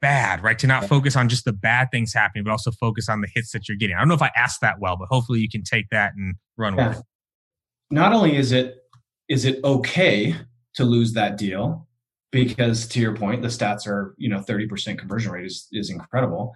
bad 0.01 0.43
right 0.43 0.60
to 0.60 0.67
not 0.67 0.86
focus 0.88 1.15
on 1.15 1.27
just 1.27 1.43
the 1.45 1.53
bad 1.53 1.89
things 1.91 2.13
happening 2.13 2.43
but 2.43 2.51
also 2.51 2.71
focus 2.71 3.10
on 3.10 3.21
the 3.21 3.27
hits 3.34 3.51
that 3.51 3.67
you're 3.67 3.77
getting 3.77 3.95
i 3.95 3.99
don't 3.99 4.08
know 4.08 4.13
if 4.13 4.21
i 4.21 4.32
asked 4.36 4.62
that 4.62 4.80
well 4.80 4.95
but 4.95 5.08
hopefully 5.08 5.39
you 5.39 5.49
can 5.49 5.63
take 5.63 5.89
that 5.89 6.13
and 6.15 6.36
run 6.56 6.75
yeah. 6.75 6.89
with 6.89 6.99
it 6.99 7.03
not 7.89 8.13
only 8.13 8.36
is 8.36 8.51
it 8.51 8.75
is 9.27 9.43
it 9.43 9.60
okay 9.63 10.36
to 10.75 10.84
lose 10.84 11.13
that 11.13 11.36
deal 11.36 11.87
because 12.32 12.88
to 12.88 13.00
your 13.00 13.16
point 13.16 13.42
the 13.42 13.48
stats 13.48 13.88
are 13.88 14.16
you 14.18 14.30
know 14.30 14.40
30% 14.40 14.98
conversion 14.98 15.32
rate 15.32 15.46
is 15.46 15.68
is 15.72 15.90
incredible 15.90 16.54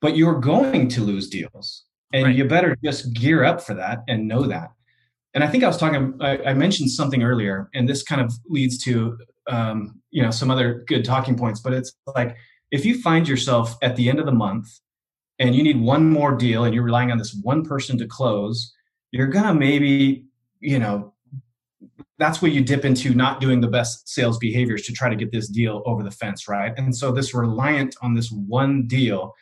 but 0.00 0.16
you're 0.16 0.40
going 0.40 0.88
to 0.88 1.02
lose 1.02 1.28
deals 1.28 1.84
and 2.12 2.24
right. 2.24 2.34
you 2.34 2.44
better 2.44 2.76
just 2.82 3.12
gear 3.12 3.44
up 3.44 3.60
for 3.60 3.74
that 3.74 4.02
and 4.08 4.26
know 4.26 4.42
that 4.42 4.70
and 5.34 5.44
I 5.44 5.46
think 5.46 5.62
I 5.62 5.68
was 5.68 5.76
talking. 5.76 6.14
I, 6.20 6.38
I, 6.44 6.54
mentioned 6.54 6.90
something 6.90 7.22
earlier, 7.22 7.70
and 7.72 7.88
this 7.88 8.02
kind 8.02 8.20
of 8.20 8.32
leads 8.48 8.78
to 8.84 9.16
um, 9.48 10.00
you 10.10 10.22
know 10.22 10.30
some 10.30 10.50
other 10.50 10.84
good 10.88 11.04
talking 11.04 11.36
points. 11.36 11.60
But 11.60 11.72
it's 11.72 11.92
like 12.16 12.36
if 12.70 12.84
you 12.84 13.00
find 13.00 13.28
yourself 13.28 13.76
at 13.82 13.96
the 13.96 14.08
end 14.08 14.18
of 14.18 14.26
the 14.26 14.32
month 14.32 14.68
and 15.38 15.54
you 15.54 15.62
need 15.62 15.80
one 15.80 16.10
more 16.10 16.34
deal, 16.34 16.64
and 16.64 16.74
you're 16.74 16.84
relying 16.84 17.12
on 17.12 17.18
this 17.18 17.38
one 17.42 17.64
person 17.64 17.96
to 17.98 18.06
close, 18.06 18.72
you're 19.12 19.28
gonna 19.28 19.54
maybe 19.54 20.24
you 20.60 20.78
know 20.78 21.14
that's 22.20 22.40
where 22.40 22.50
you 22.50 22.62
dip 22.62 22.84
into 22.84 23.14
not 23.14 23.40
doing 23.40 23.60
the 23.60 23.68
best 23.68 24.08
sales 24.08 24.38
behaviors 24.38 24.82
to 24.82 24.92
try 24.92 25.08
to 25.08 25.16
get 25.16 25.32
this 25.32 25.48
deal 25.48 25.82
over 25.86 26.02
the 26.02 26.10
fence, 26.10 26.48
right? 26.48 26.72
And 26.76 26.94
so 26.94 27.10
this 27.10 27.34
reliant 27.34 27.96
on 28.02 28.14
this 28.14 28.30
one 28.30 28.86
deal. 28.86 29.34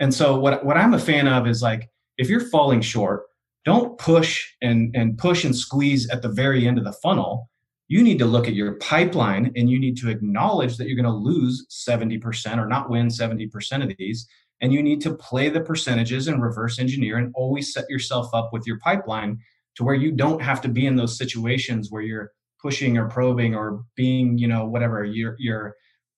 And 0.00 0.12
so 0.12 0.38
what 0.38 0.64
what 0.64 0.76
I'm 0.76 0.94
a 0.94 0.98
fan 0.98 1.28
of 1.28 1.46
is 1.46 1.62
like 1.62 1.88
if 2.18 2.28
you're 2.28 2.48
falling 2.48 2.80
short 2.80 3.22
don't 3.64 3.98
push 3.98 4.44
and, 4.60 4.94
and 4.94 5.16
push 5.18 5.44
and 5.44 5.54
squeeze 5.54 6.08
at 6.10 6.22
the 6.22 6.28
very 6.28 6.66
end 6.66 6.78
of 6.78 6.84
the 6.84 6.92
funnel. 6.94 7.48
You 7.88 8.02
need 8.02 8.18
to 8.18 8.26
look 8.26 8.48
at 8.48 8.54
your 8.54 8.74
pipeline 8.74 9.52
and 9.54 9.68
you 9.68 9.78
need 9.78 9.96
to 9.98 10.08
acknowledge 10.08 10.76
that 10.76 10.88
you're 10.88 11.00
going 11.00 11.04
to 11.04 11.10
lose 11.12 11.66
70% 11.70 12.58
or 12.58 12.66
not 12.66 12.90
win 12.90 13.08
70% 13.08 13.82
of 13.82 13.96
these. 13.98 14.26
And 14.60 14.72
you 14.72 14.82
need 14.82 15.00
to 15.02 15.14
play 15.14 15.48
the 15.48 15.60
percentages 15.60 16.28
and 16.28 16.42
reverse 16.42 16.78
engineer 16.78 17.18
and 17.18 17.32
always 17.34 17.72
set 17.72 17.88
yourself 17.90 18.28
up 18.32 18.50
with 18.52 18.66
your 18.66 18.78
pipeline 18.78 19.38
to 19.76 19.84
where 19.84 19.94
you 19.94 20.12
don't 20.12 20.42
have 20.42 20.60
to 20.62 20.68
be 20.68 20.86
in 20.86 20.96
those 20.96 21.16
situations 21.16 21.90
where 21.90 22.02
you're 22.02 22.32
pushing 22.60 22.96
or 22.96 23.08
probing 23.08 23.54
or 23.54 23.84
being, 23.96 24.38
you 24.38 24.46
know, 24.46 24.64
whatever 24.66 25.04
your, 25.04 25.36
your, 25.38 25.74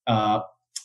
uh, 0.06 0.40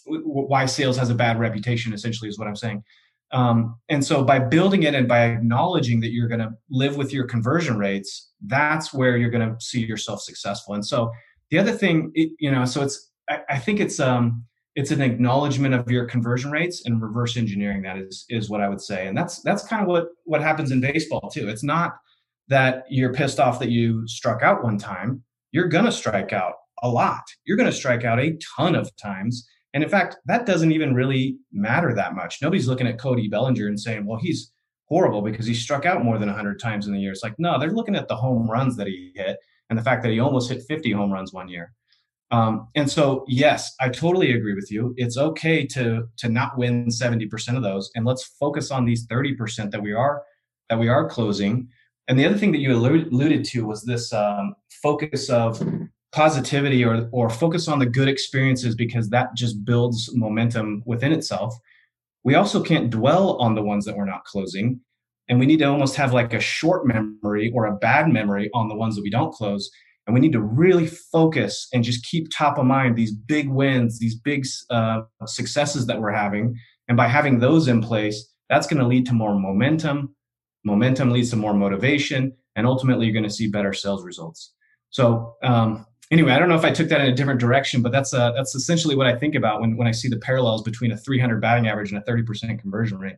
why 0.06 0.66
sales 0.66 0.98
has 0.98 1.10
a 1.10 1.16
bad 1.16 1.40
reputation 1.40 1.94
essentially 1.94 2.30
is 2.30 2.40
what 2.40 2.48
I'm 2.48 2.56
saying. 2.56 2.84
Um, 3.32 3.76
and 3.90 4.04
so 4.04 4.24
by 4.24 4.40
building 4.40 4.84
it 4.84 4.96
and 4.96 5.08
by 5.08 5.26
acknowledging 5.26 6.00
that 6.00 6.12
you're 6.12 6.28
going 6.28 6.40
to 6.40 6.52
live 6.70 6.98
with 6.98 7.14
your 7.14 7.26
conversion 7.26 7.78
rates, 7.78 8.32
that's 8.48 8.94
where 8.94 9.18
you're 9.18 9.30
going 9.30 9.48
to 9.48 9.62
see 9.64 9.86
yourself 9.86 10.22
successful. 10.22 10.74
And 10.74 10.86
so 10.86 11.12
the 11.52 11.60
other 11.60 11.72
thing, 11.72 12.12
it, 12.16 12.32
you 12.40 12.50
know, 12.52 12.66
so 12.66 12.82
it's, 12.82 13.10
I, 13.30 13.42
I 13.50 13.60
think 13.60 13.80
it's 13.80 14.00
um 14.00 14.46
it's 14.76 14.92
an 14.92 15.02
acknowledgement 15.02 15.74
of 15.74 15.90
your 15.92 16.06
conversion 16.06 16.52
rates 16.52 16.84
and 16.86 17.02
reverse 17.02 17.38
engineering 17.38 17.82
that 17.84 17.98
is 17.98 18.26
is 18.30 18.50
what 18.50 18.62
I 18.62 18.70
would 18.70 18.82
say. 18.82 19.08
And 19.08 19.18
that's 19.18 19.42
that's 19.42 19.64
kind 19.68 19.82
of 19.82 19.88
what 19.88 20.08
what 20.24 20.42
happens 20.42 20.72
in 20.72 20.82
baseball 20.82 21.30
too. 21.30 21.50
It's 21.50 21.64
not 21.64 21.98
that 22.50 22.84
you're 22.90 23.14
pissed 23.14 23.40
off 23.40 23.60
that 23.60 23.70
you 23.70 24.08
struck 24.08 24.44
out 24.44 24.64
one 24.64 24.78
time. 24.78 25.24
You're 25.52 25.68
gonna 25.68 25.92
strike 25.92 26.34
out 26.34 26.54
a 26.84 26.90
lot. 26.90 27.24
You're 27.46 27.58
gonna 27.58 27.72
strike 27.72 28.04
out 28.04 28.20
a 28.20 28.38
ton 28.58 28.76
of 28.76 28.96
times. 28.98 29.48
And 29.74 29.84
in 29.84 29.90
fact, 29.90 30.18
that 30.26 30.46
doesn't 30.46 30.72
even 30.72 30.94
really 30.96 31.38
matter 31.52 31.94
that 31.94 32.16
much. 32.16 32.40
Nobody's 32.42 32.68
looking 32.68 32.88
at 32.88 33.00
Cody 33.00 33.28
Bellinger 33.28 33.68
and 33.68 33.80
saying, 33.80 34.06
well, 34.06 34.20
he's 34.20 34.52
horrible 34.86 35.22
because 35.22 35.46
he 35.46 35.54
struck 35.54 35.86
out 35.86 36.04
more 36.04 36.18
than 36.18 36.28
100 36.28 36.60
times 36.60 36.88
in 36.88 36.94
the 36.94 37.00
year. 37.00 37.12
It's 37.12 37.24
like, 37.24 37.36
no, 37.38 37.60
they're 37.60 37.70
looking 37.70 37.96
at 37.96 38.08
the 38.08 38.16
home 38.16 38.50
runs 38.50 38.76
that 38.78 38.88
he 38.88 39.12
hit 39.16 39.38
and 39.70 39.78
the 39.78 39.84
fact 39.84 40.02
that 40.04 40.12
he 40.12 40.20
almost 40.20 40.50
hit 40.50 40.64
50 40.68 40.92
home 40.92 41.12
runs 41.12 41.32
one 41.32 41.48
year. 41.48 41.72
Um, 42.32 42.68
and 42.76 42.90
so, 42.90 43.26
yes, 43.28 43.74
I 43.80 43.90
totally 43.90 44.34
agree 44.34 44.54
with 44.54 44.72
you. 44.72 44.94
It's 44.98 45.18
okay 45.18 45.66
to 45.68 46.08
to 46.18 46.30
not 46.30 46.58
win 46.58 46.88
70% 46.88 47.58
of 47.58 47.64
those, 47.64 47.90
and 47.96 48.06
let's 48.06 48.24
focus 48.40 48.70
on 48.70 48.86
these 48.86 49.08
30% 49.08 49.72
that 49.72 49.82
we 49.82 49.94
are 49.94 50.22
that 50.70 50.78
we 50.78 50.88
are 50.90 51.10
closing. 51.10 51.70
And 52.10 52.20
the 52.20 52.26
other 52.26 52.38
thing 52.38 52.52
that 52.52 52.60
you 52.60 52.76
alluded 52.76 53.46
to 53.46 53.66
was 53.66 53.84
this 53.84 54.12
um, 54.12 54.56
focus 54.70 55.30
of 55.30 55.62
positivity 56.12 56.84
or 56.84 57.08
or 57.12 57.30
focus 57.30 57.68
on 57.68 57.80
the 57.80 57.86
good 57.86 58.10
experiences 58.10 58.76
because 58.76 59.10
that 59.12 59.36
just 59.36 59.64
builds 59.64 60.10
momentum 60.14 60.84
within 60.86 61.14
itself. 61.14 61.56
We 62.26 62.36
also 62.36 62.62
can't 62.62 62.90
dwell 62.90 63.38
on 63.38 63.56
the 63.56 63.62
ones 63.62 63.86
that 63.86 63.96
we're 63.96 64.06
not 64.06 64.26
closing, 64.26 64.82
and 65.30 65.40
we 65.40 65.46
need 65.46 65.60
to 65.60 65.66
almost 65.66 65.96
have 65.96 66.12
like 66.12 66.34
a 66.34 66.42
short 66.42 66.86
memory 66.86 67.52
or 67.54 67.68
a 67.68 67.78
bad 67.78 68.10
memory 68.10 68.50
on 68.54 68.68
the 68.68 68.76
ones 68.76 68.96
that 68.96 69.04
we 69.04 69.10
don't 69.10 69.32
close 69.32 69.72
and 70.10 70.16
we 70.16 70.20
need 70.22 70.34
to 70.34 70.42
really 70.42 70.88
focus 70.88 71.68
and 71.72 71.84
just 71.84 72.04
keep 72.04 72.32
top 72.32 72.58
of 72.58 72.66
mind 72.66 72.96
these 72.96 73.12
big 73.12 73.48
wins, 73.48 74.00
these 74.00 74.16
big 74.16 74.44
uh, 74.72 75.02
successes 75.28 75.86
that 75.86 76.02
we're 76.02 76.12
having. 76.12 76.58
And 76.88 76.98
by 76.98 77.08
having 77.08 77.38
those 77.38 77.68
in 77.68 77.80
place, 77.80 78.28
that's 78.50 78.66
going 78.66 78.80
to 78.80 78.88
lead 78.88 79.06
to 79.06 79.14
more 79.14 79.38
momentum. 79.40 80.16
Momentum 80.64 81.12
leads 81.12 81.30
to 81.32 81.36
more 81.36 81.54
motivation, 81.54 82.34
and 82.56 82.68
ultimately, 82.68 83.06
you're 83.06 83.14
going 83.14 83.24
to 83.24 83.30
see 83.30 83.48
better 83.48 83.74
sales 83.74 84.04
results. 84.04 84.54
So, 84.90 85.36
um, 85.44 85.86
anyway, 86.12 86.32
I 86.32 86.40
don't 86.40 86.50
know 86.50 86.56
if 86.56 86.66
I 86.66 86.72
took 86.72 86.90
that 86.90 87.02
in 87.02 87.08
a 87.08 87.16
different 87.16 87.40
direction, 87.40 87.82
but 87.82 87.92
that's 87.92 88.14
uh, 88.14 88.32
that's 88.32 88.56
essentially 88.56 88.96
what 88.96 89.08
I 89.08 89.16
think 89.16 89.36
about 89.36 89.62
when 89.62 89.78
when 89.78 89.88
I 89.88 89.92
see 89.92 90.10
the 90.10 90.20
parallels 90.20 90.64
between 90.64 90.92
a 90.92 90.98
300 90.98 91.40
batting 91.40 91.68
average 91.68 91.92
and 91.92 92.02
a 92.02 92.12
30% 92.12 92.60
conversion 92.60 93.00
rate. 93.00 93.18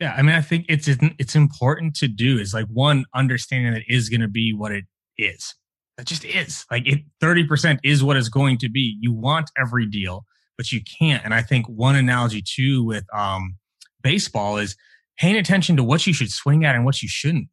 Yeah, 0.00 0.14
I 0.16 0.22
mean, 0.22 0.34
I 0.34 0.40
think 0.40 0.66
it's 0.68 0.88
it's 0.88 1.36
important 1.36 1.94
to 1.96 2.08
do 2.08 2.38
is 2.38 2.52
like 2.52 2.66
one 2.66 3.04
understanding 3.14 3.72
that 3.74 3.82
is 3.88 4.08
going 4.08 4.22
to 4.22 4.28
be 4.28 4.52
what 4.52 4.72
it 4.72 4.84
is 5.18 5.54
that 5.96 6.06
just 6.06 6.24
is 6.24 6.64
like 6.70 6.86
it 6.86 7.00
30% 7.22 7.78
is 7.84 8.02
what 8.02 8.16
it's 8.16 8.28
going 8.28 8.58
to 8.58 8.68
be. 8.68 8.96
You 9.00 9.12
want 9.12 9.50
every 9.58 9.86
deal, 9.86 10.24
but 10.56 10.72
you 10.72 10.80
can't. 10.98 11.24
And 11.24 11.34
I 11.34 11.42
think 11.42 11.66
one 11.66 11.96
analogy 11.96 12.42
too 12.42 12.84
with 12.84 13.04
um, 13.14 13.56
baseball 14.02 14.56
is 14.56 14.76
paying 15.18 15.36
attention 15.36 15.76
to 15.76 15.84
what 15.84 16.06
you 16.06 16.12
should 16.12 16.30
swing 16.30 16.64
at 16.64 16.74
and 16.74 16.84
what 16.84 17.02
you 17.02 17.08
shouldn't. 17.08 17.48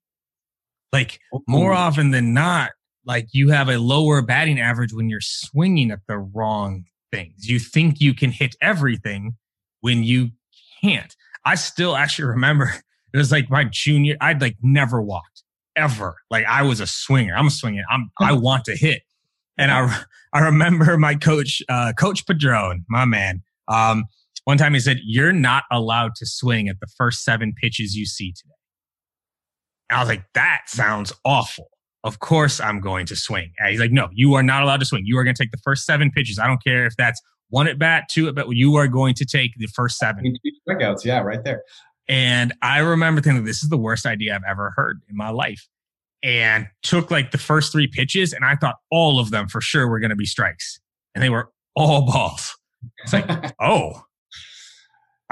Like 0.91 1.19
more 1.47 1.73
often 1.73 2.11
than 2.11 2.33
not, 2.33 2.71
like 3.05 3.27
you 3.31 3.49
have 3.49 3.69
a 3.69 3.77
lower 3.77 4.21
batting 4.21 4.59
average 4.59 4.93
when 4.93 5.09
you're 5.09 5.21
swinging 5.21 5.91
at 5.91 5.99
the 6.07 6.17
wrong 6.17 6.85
things. 7.11 7.47
You 7.47 7.59
think 7.59 8.01
you 8.01 8.13
can 8.13 8.31
hit 8.31 8.55
everything 8.61 9.35
when 9.81 10.03
you 10.03 10.29
can't. 10.81 11.15
I 11.45 11.55
still 11.55 11.95
actually 11.95 12.25
remember 12.25 12.73
it 13.13 13.17
was 13.17 13.31
like 13.31 13.49
my 13.49 13.65
junior, 13.65 14.15
I'd 14.21 14.41
like 14.41 14.57
never 14.61 15.01
walked 15.01 15.43
ever. 15.75 16.17
Like 16.29 16.45
I 16.45 16.63
was 16.63 16.79
a 16.79 16.87
swinger. 16.87 17.35
I'm 17.35 17.49
swinging. 17.49 17.83
I'm 17.89 18.11
I 18.19 18.33
want 18.33 18.65
to 18.65 18.75
hit. 18.75 19.01
And 19.57 19.71
I 19.71 20.03
I 20.33 20.39
remember 20.41 20.97
my 20.97 21.15
coach, 21.15 21.61
uh, 21.69 21.93
Coach 21.97 22.27
Padron, 22.27 22.85
my 22.87 23.05
man. 23.05 23.41
Um, 23.67 24.05
one 24.49 24.57
time 24.57 24.73
he 24.73 24.79
said, 24.79 24.97
"You're 25.03 25.31
not 25.31 25.65
allowed 25.71 26.15
to 26.15 26.25
swing 26.25 26.69
at 26.69 26.79
the 26.79 26.87
first 26.97 27.23
seven 27.23 27.53
pitches 27.53 27.95
you 27.95 28.07
see 28.07 28.31
today." 28.31 28.55
And 29.91 29.97
I 29.97 30.01
was 30.01 30.09
like, 30.09 30.23
"That 30.33 30.61
sounds 30.65 31.13
awful." 31.23 31.69
Of 32.03 32.17
course, 32.17 32.59
I'm 32.59 32.79
going 32.79 33.05
to 33.05 33.15
swing. 33.15 33.51
And 33.59 33.69
he's 33.69 33.79
like, 33.79 33.91
"No, 33.91 34.09
you 34.11 34.33
are 34.33 34.41
not 34.41 34.63
allowed 34.63 34.79
to 34.79 34.87
swing. 34.87 35.03
You 35.05 35.19
are 35.19 35.23
going 35.23 35.35
to 35.35 35.43
take 35.43 35.51
the 35.51 35.61
first 35.63 35.85
seven 35.85 36.09
pitches. 36.09 36.39
I 36.39 36.47
don't 36.47 36.63
care 36.63 36.87
if 36.87 36.95
that's 36.97 37.21
one 37.49 37.67
at 37.67 37.77
bat, 37.77 38.05
two 38.09 38.27
at 38.27 38.33
bat. 38.33 38.47
You 38.49 38.75
are 38.77 38.87
going 38.87 39.13
to 39.15 39.25
take 39.25 39.51
the 39.57 39.67
first 39.67 39.99
seven 39.99 40.35
strikeouts. 40.67 41.05
Yeah, 41.05 41.19
right 41.19 41.43
there. 41.43 41.61
And 42.07 42.51
I 42.63 42.79
remember 42.79 43.21
thinking, 43.21 43.43
this 43.43 43.61
is 43.61 43.69
the 43.69 43.77
worst 43.77 44.07
idea 44.07 44.33
I've 44.33 44.41
ever 44.49 44.73
heard 44.75 44.99
in 45.07 45.15
my 45.15 45.29
life. 45.29 45.67
And 46.23 46.67
took 46.81 47.11
like 47.11 47.29
the 47.29 47.37
first 47.37 47.71
three 47.71 47.87
pitches, 47.87 48.33
and 48.33 48.43
I 48.43 48.55
thought 48.55 48.77
all 48.89 49.19
of 49.19 49.29
them 49.29 49.47
for 49.47 49.61
sure 49.61 49.87
were 49.87 49.99
going 49.99 50.09
to 50.09 50.15
be 50.15 50.25
strikes. 50.25 50.79
And 51.13 51.23
they 51.23 51.29
were 51.29 51.51
all 51.75 52.07
balls. 52.07 52.57
It's 53.03 53.13
like, 53.13 53.53
oh, 53.61 54.05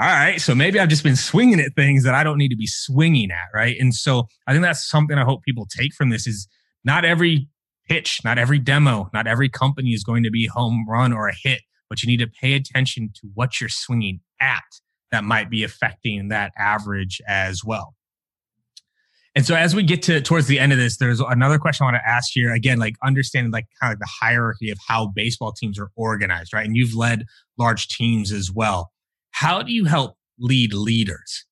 all 0.00 0.06
right. 0.06 0.40
So 0.40 0.54
maybe 0.54 0.78
I've 0.78 0.88
just 0.88 1.02
been 1.02 1.16
swinging 1.16 1.58
at 1.60 1.74
things 1.74 2.04
that 2.04 2.14
I 2.14 2.22
don't 2.22 2.38
need 2.38 2.50
to 2.50 2.56
be 2.56 2.68
swinging 2.68 3.30
at. 3.30 3.48
Right. 3.52 3.76
And 3.80 3.94
so 3.94 4.28
I 4.46 4.52
think 4.52 4.62
that's 4.62 4.88
something 4.88 5.18
I 5.18 5.24
hope 5.24 5.42
people 5.42 5.66
take 5.66 5.92
from 5.94 6.10
this 6.10 6.26
is 6.26 6.46
not 6.84 7.04
every 7.04 7.48
pitch, 7.88 8.20
not 8.24 8.38
every 8.38 8.58
demo, 8.58 9.10
not 9.12 9.26
every 9.26 9.48
company 9.48 9.90
is 9.90 10.04
going 10.04 10.22
to 10.22 10.30
be 10.30 10.46
home 10.46 10.86
run 10.88 11.12
or 11.12 11.28
a 11.28 11.34
hit, 11.34 11.62
but 11.88 12.02
you 12.02 12.06
need 12.06 12.20
to 12.20 12.28
pay 12.28 12.54
attention 12.54 13.10
to 13.14 13.28
what 13.34 13.60
you're 13.60 13.68
swinging 13.68 14.20
at 14.40 14.62
that 15.10 15.24
might 15.24 15.50
be 15.50 15.64
affecting 15.64 16.28
that 16.28 16.52
average 16.56 17.20
as 17.26 17.64
well. 17.64 17.94
And 19.34 19.46
so 19.46 19.54
as 19.54 19.74
we 19.74 19.82
get 19.82 20.02
to 20.02 20.20
towards 20.20 20.46
the 20.46 20.58
end 20.58 20.72
of 20.72 20.78
this, 20.78 20.96
there's 20.96 21.20
another 21.20 21.58
question 21.58 21.84
I 21.84 21.92
want 21.92 22.02
to 22.04 22.08
ask 22.08 22.32
here. 22.32 22.52
Again, 22.52 22.78
like 22.78 22.94
understanding 23.04 23.52
like 23.52 23.66
kind 23.80 23.92
of 23.92 23.98
the 23.98 24.08
hierarchy 24.20 24.70
of 24.70 24.78
how 24.86 25.08
baseball 25.14 25.52
teams 25.52 25.78
are 25.78 25.90
organized, 25.96 26.52
right? 26.52 26.66
And 26.66 26.76
you've 26.76 26.94
led 26.94 27.24
large 27.58 27.88
teams 27.88 28.32
as 28.32 28.50
well. 28.52 28.90
How 29.38 29.62
do 29.62 29.72
you 29.72 29.84
help 29.84 30.16
lead 30.38 30.72
leaders? 30.72 31.44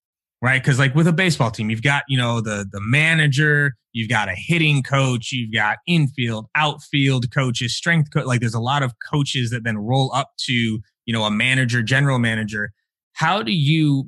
Right. 0.42 0.62
Cause 0.62 0.78
like 0.78 0.94
with 0.94 1.06
a 1.06 1.12
baseball 1.12 1.50
team, 1.50 1.70
you've 1.70 1.82
got, 1.82 2.04
you 2.08 2.18
know, 2.18 2.40
the 2.40 2.66
the 2.70 2.80
manager, 2.80 3.74
you've 3.92 4.08
got 4.08 4.28
a 4.28 4.34
hitting 4.34 4.82
coach, 4.82 5.32
you've 5.32 5.52
got 5.52 5.78
infield, 5.86 6.46
outfield 6.54 7.32
coaches, 7.32 7.74
strength 7.74 8.10
coach. 8.12 8.26
Like 8.26 8.40
there's 8.40 8.54
a 8.54 8.60
lot 8.60 8.82
of 8.82 8.92
coaches 9.10 9.50
that 9.50 9.64
then 9.64 9.78
roll 9.78 10.12
up 10.14 10.32
to, 10.46 10.52
you 10.52 11.12
know, 11.12 11.24
a 11.24 11.30
manager, 11.30 11.82
general 11.82 12.18
manager 12.18 12.72
how 13.16 13.42
do 13.42 13.52
you 13.52 14.04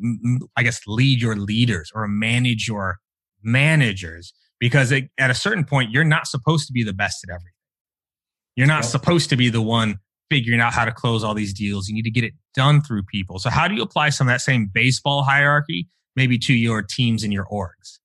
i 0.57 0.62
guess 0.62 0.81
lead 0.87 1.20
your 1.20 1.35
leaders 1.35 1.91
or 1.95 2.07
manage 2.07 2.68
your 2.68 2.99
managers 3.43 4.33
because 4.61 4.93
it, 4.93 5.09
at 5.18 5.31
a 5.31 5.35
certain 5.35 5.64
point 5.64 5.91
you're 5.91 6.05
not 6.05 6.26
supposed 6.26 6.66
to 6.66 6.72
be 6.72 6.85
the 6.85 6.93
best 6.93 7.24
at 7.24 7.31
everything 7.31 7.53
you're 8.55 8.66
not 8.66 8.85
supposed 8.85 9.31
to 9.31 9.37
be 9.37 9.49
the 9.49 9.62
one 9.62 9.99
figuring 10.31 10.61
out 10.61 10.72
how 10.72 10.85
to 10.85 10.93
close 10.93 11.24
all 11.24 11.35
these 11.35 11.53
deals 11.53 11.89
you 11.89 11.95
need 11.95 12.03
to 12.03 12.11
get 12.11 12.24
it 12.24 12.35
done 12.55 12.81
through 12.81 13.03
people 13.03 13.39
so 13.39 13.51
how 13.51 13.66
do 13.68 13.74
you 13.74 13.83
apply 13.83 14.09
some 14.09 14.29
of 14.29 14.33
that 14.33 14.41
same 14.41 14.70
baseball 14.72 15.22
hierarchy 15.22 15.89
maybe 16.16 16.39
to 16.39 16.55
your 16.55 16.83
teams 16.83 17.22
and 17.22 17.33
your 17.33 17.47
orgs 17.47 17.99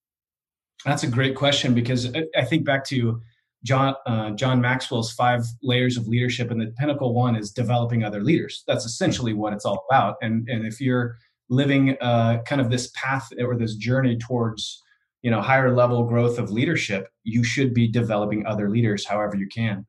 that's 0.86 1.04
a 1.04 1.08
great 1.08 1.36
question 1.36 1.74
because 1.74 2.14
i 2.38 2.44
think 2.44 2.66
back 2.66 2.84
to 2.86 3.22
John 3.64 3.96
uh, 4.06 4.32
John 4.32 4.60
Maxwell's 4.60 5.12
five 5.12 5.46
layers 5.62 5.98
of 5.98 6.08
leadership, 6.08 6.52
and 6.52 6.60
the 6.60 6.74
pinnacle 6.78 7.14
one 7.14 7.36
is 7.36 7.52
developing 7.52 8.04
other 8.04 8.22
leaders. 8.22 8.64
That's 8.68 8.86
essentially 8.86 9.34
what 9.34 9.54
it's 9.54 9.66
all 9.66 9.86
about. 9.90 10.18
And 10.22 10.48
and 10.50 10.66
if 10.66 10.82
you're 10.82 11.16
living 11.50 11.98
uh, 12.02 12.42
kind 12.46 12.60
of 12.60 12.70
this 12.70 12.92
path 12.94 13.30
or 13.40 13.56
this 13.56 13.76
journey 13.76 14.18
towards 14.18 14.82
you 15.22 15.32
know 15.32 15.42
higher 15.42 15.74
level 15.74 16.04
growth 16.04 16.40
of 16.40 16.52
leadership, 16.52 17.08
you 17.24 17.44
should 17.44 17.74
be 17.74 17.88
developing 17.88 18.46
other 18.46 18.70
leaders 18.70 19.06
however 19.06 19.38
you 19.38 19.48
can. 19.48 19.86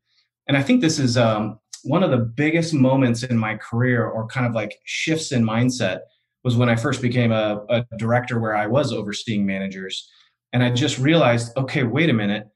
And 0.47 0.57
I 0.57 0.63
think 0.63 0.81
this 0.81 0.99
is 0.99 1.17
um, 1.17 1.59
one 1.85 2.03
of 2.03 2.11
the 2.11 2.19
biggest 2.19 2.75
moments 2.75 3.23
in 3.23 3.39
my 3.39 3.57
career, 3.57 4.07
or 4.07 4.27
kind 4.27 4.47
of 4.47 4.55
like 4.55 4.79
shifts 4.85 5.33
in 5.33 5.45
mindset, 5.45 6.01
was 6.43 6.57
when 6.57 6.69
I 6.69 6.77
first 6.77 7.01
became 7.01 7.33
a, 7.33 7.65
a 7.71 7.85
director 7.97 8.39
where 8.41 8.57
I 8.57 8.67
was 8.67 8.93
overseeing 8.93 9.47
managers, 9.47 10.11
and 10.53 10.63
I 10.63 10.71
just 10.71 10.99
realized, 10.99 11.57
okay, 11.57 11.85
wait 11.85 12.11
a 12.11 12.15
minute 12.15 12.49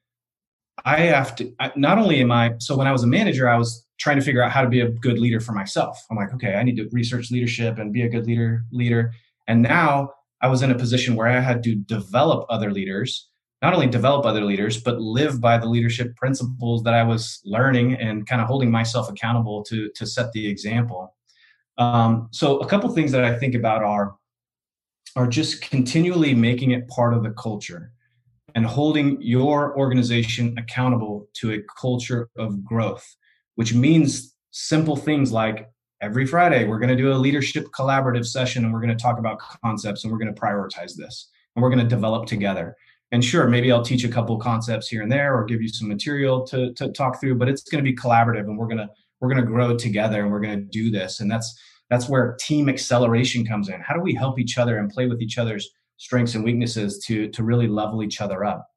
I 0.84 1.00
have 1.00 1.34
to 1.36 1.52
not 1.76 1.98
only 1.98 2.20
am 2.20 2.30
I 2.30 2.54
so 2.58 2.76
when 2.76 2.86
I 2.86 2.92
was 2.92 3.02
a 3.02 3.06
manager, 3.06 3.48
I 3.48 3.56
was 3.56 3.86
trying 3.98 4.16
to 4.16 4.22
figure 4.22 4.42
out 4.42 4.52
how 4.52 4.62
to 4.62 4.68
be 4.68 4.80
a 4.80 4.88
good 4.88 5.18
leader 5.18 5.40
for 5.40 5.52
myself. 5.52 6.00
I'm 6.10 6.16
like, 6.16 6.32
okay, 6.34 6.54
I 6.54 6.62
need 6.62 6.76
to 6.76 6.88
research 6.92 7.30
leadership 7.30 7.78
and 7.78 7.92
be 7.92 8.02
a 8.02 8.08
good 8.08 8.26
leader 8.26 8.64
leader. 8.70 9.12
And 9.46 9.62
now 9.62 10.10
I 10.40 10.48
was 10.48 10.62
in 10.62 10.70
a 10.70 10.78
position 10.78 11.16
where 11.16 11.26
I 11.26 11.40
had 11.40 11.62
to 11.64 11.74
develop 11.74 12.46
other 12.48 12.70
leaders, 12.70 13.27
not 13.62 13.74
only 13.74 13.86
develop 13.86 14.24
other 14.24 14.44
leaders, 14.44 14.80
but 14.80 15.00
live 15.00 15.40
by 15.40 15.58
the 15.58 15.66
leadership 15.66 16.14
principles 16.16 16.82
that 16.84 16.94
I 16.94 17.02
was 17.02 17.40
learning 17.44 17.94
and 17.94 18.26
kind 18.26 18.40
of 18.40 18.46
holding 18.46 18.70
myself 18.70 19.10
accountable 19.10 19.62
to 19.64 19.90
to 19.94 20.06
set 20.06 20.32
the 20.32 20.46
example. 20.46 21.14
Um, 21.76 22.28
so 22.32 22.58
a 22.58 22.66
couple 22.66 22.90
things 22.90 23.12
that 23.12 23.24
I 23.24 23.38
think 23.38 23.54
about 23.54 23.82
are 23.82 24.16
are 25.16 25.26
just 25.26 25.62
continually 25.62 26.34
making 26.34 26.70
it 26.72 26.86
part 26.88 27.14
of 27.14 27.22
the 27.22 27.30
culture 27.30 27.92
and 28.54 28.64
holding 28.64 29.20
your 29.20 29.76
organization 29.78 30.56
accountable 30.58 31.28
to 31.34 31.52
a 31.52 31.58
culture 31.80 32.28
of 32.36 32.64
growth, 32.64 33.16
which 33.56 33.74
means 33.74 34.34
simple 34.50 34.96
things 34.96 35.32
like 35.32 35.68
every 36.00 36.26
Friday, 36.26 36.64
we're 36.64 36.78
going 36.78 36.88
to 36.88 36.96
do 36.96 37.12
a 37.12 37.14
leadership 37.14 37.66
collaborative 37.76 38.26
session 38.26 38.64
and 38.64 38.72
we're 38.72 38.80
going 38.80 38.96
to 38.96 39.02
talk 39.02 39.18
about 39.18 39.38
concepts 39.64 40.04
and 40.04 40.12
we're 40.12 40.18
going 40.18 40.32
to 40.32 40.40
prioritize 40.40 40.94
this 40.96 41.28
and 41.54 41.62
we're 41.62 41.70
going 41.70 41.82
to 41.82 41.88
develop 41.88 42.26
together. 42.26 42.76
And 43.10 43.24
sure, 43.24 43.48
maybe 43.48 43.72
I'll 43.72 43.82
teach 43.82 44.04
a 44.04 44.08
couple 44.08 44.36
concepts 44.38 44.88
here 44.88 45.02
and 45.02 45.10
there 45.10 45.34
or 45.34 45.44
give 45.44 45.62
you 45.62 45.68
some 45.68 45.88
material 45.88 46.46
to, 46.48 46.74
to 46.74 46.90
talk 46.92 47.20
through, 47.20 47.36
but 47.36 47.48
it's 47.48 47.62
going 47.62 47.82
to 47.82 47.90
be 47.90 47.96
collaborative 47.96 48.40
and 48.40 48.58
we're 48.58 48.66
going 48.66 48.78
to 48.78 48.88
we're 49.20 49.32
going 49.32 49.44
to 49.44 49.50
grow 49.50 49.76
together 49.76 50.22
and 50.22 50.30
we're 50.30 50.40
going 50.40 50.58
to 50.58 50.64
do 50.64 50.90
this. 50.90 51.20
And 51.20 51.30
that's 51.30 51.58
that's 51.90 52.08
where 52.08 52.36
team 52.38 52.68
acceleration 52.68 53.46
comes 53.46 53.68
in. 53.68 53.80
How 53.80 53.94
do 53.94 54.00
we 54.00 54.14
help 54.14 54.38
each 54.38 54.58
other 54.58 54.78
and 54.78 54.90
play 54.90 55.06
with 55.06 55.22
each 55.22 55.38
other's 55.38 55.70
strengths 55.96 56.34
and 56.34 56.44
weaknesses 56.44 57.02
to 57.06 57.28
to 57.30 57.42
really 57.42 57.66
level 57.66 58.02
each 58.02 58.20
other 58.20 58.44
up? 58.44 58.68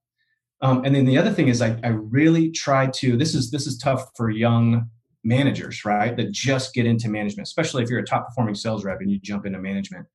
Um, 0.61 0.85
and 0.85 0.95
then 0.95 1.05
the 1.05 1.17
other 1.17 1.31
thing 1.31 1.47
is 1.47 1.61
I, 1.61 1.77
I 1.83 1.89
really 1.89 2.51
try 2.51 2.87
to 2.87 3.17
this 3.17 3.35
is 3.35 3.51
this 3.51 3.67
is 3.67 3.77
tough 3.77 4.11
for 4.15 4.29
young 4.29 4.89
managers 5.23 5.85
right 5.85 6.15
that 6.17 6.31
just 6.31 6.73
get 6.73 6.87
into 6.87 7.07
management 7.07 7.47
especially 7.47 7.83
if 7.83 7.89
you're 7.91 7.99
a 7.99 8.05
top 8.05 8.27
performing 8.27 8.55
sales 8.55 8.83
rep 8.83 9.01
and 9.01 9.11
you 9.11 9.19
jump 9.19 9.45
into 9.45 9.59
management. 9.59 10.07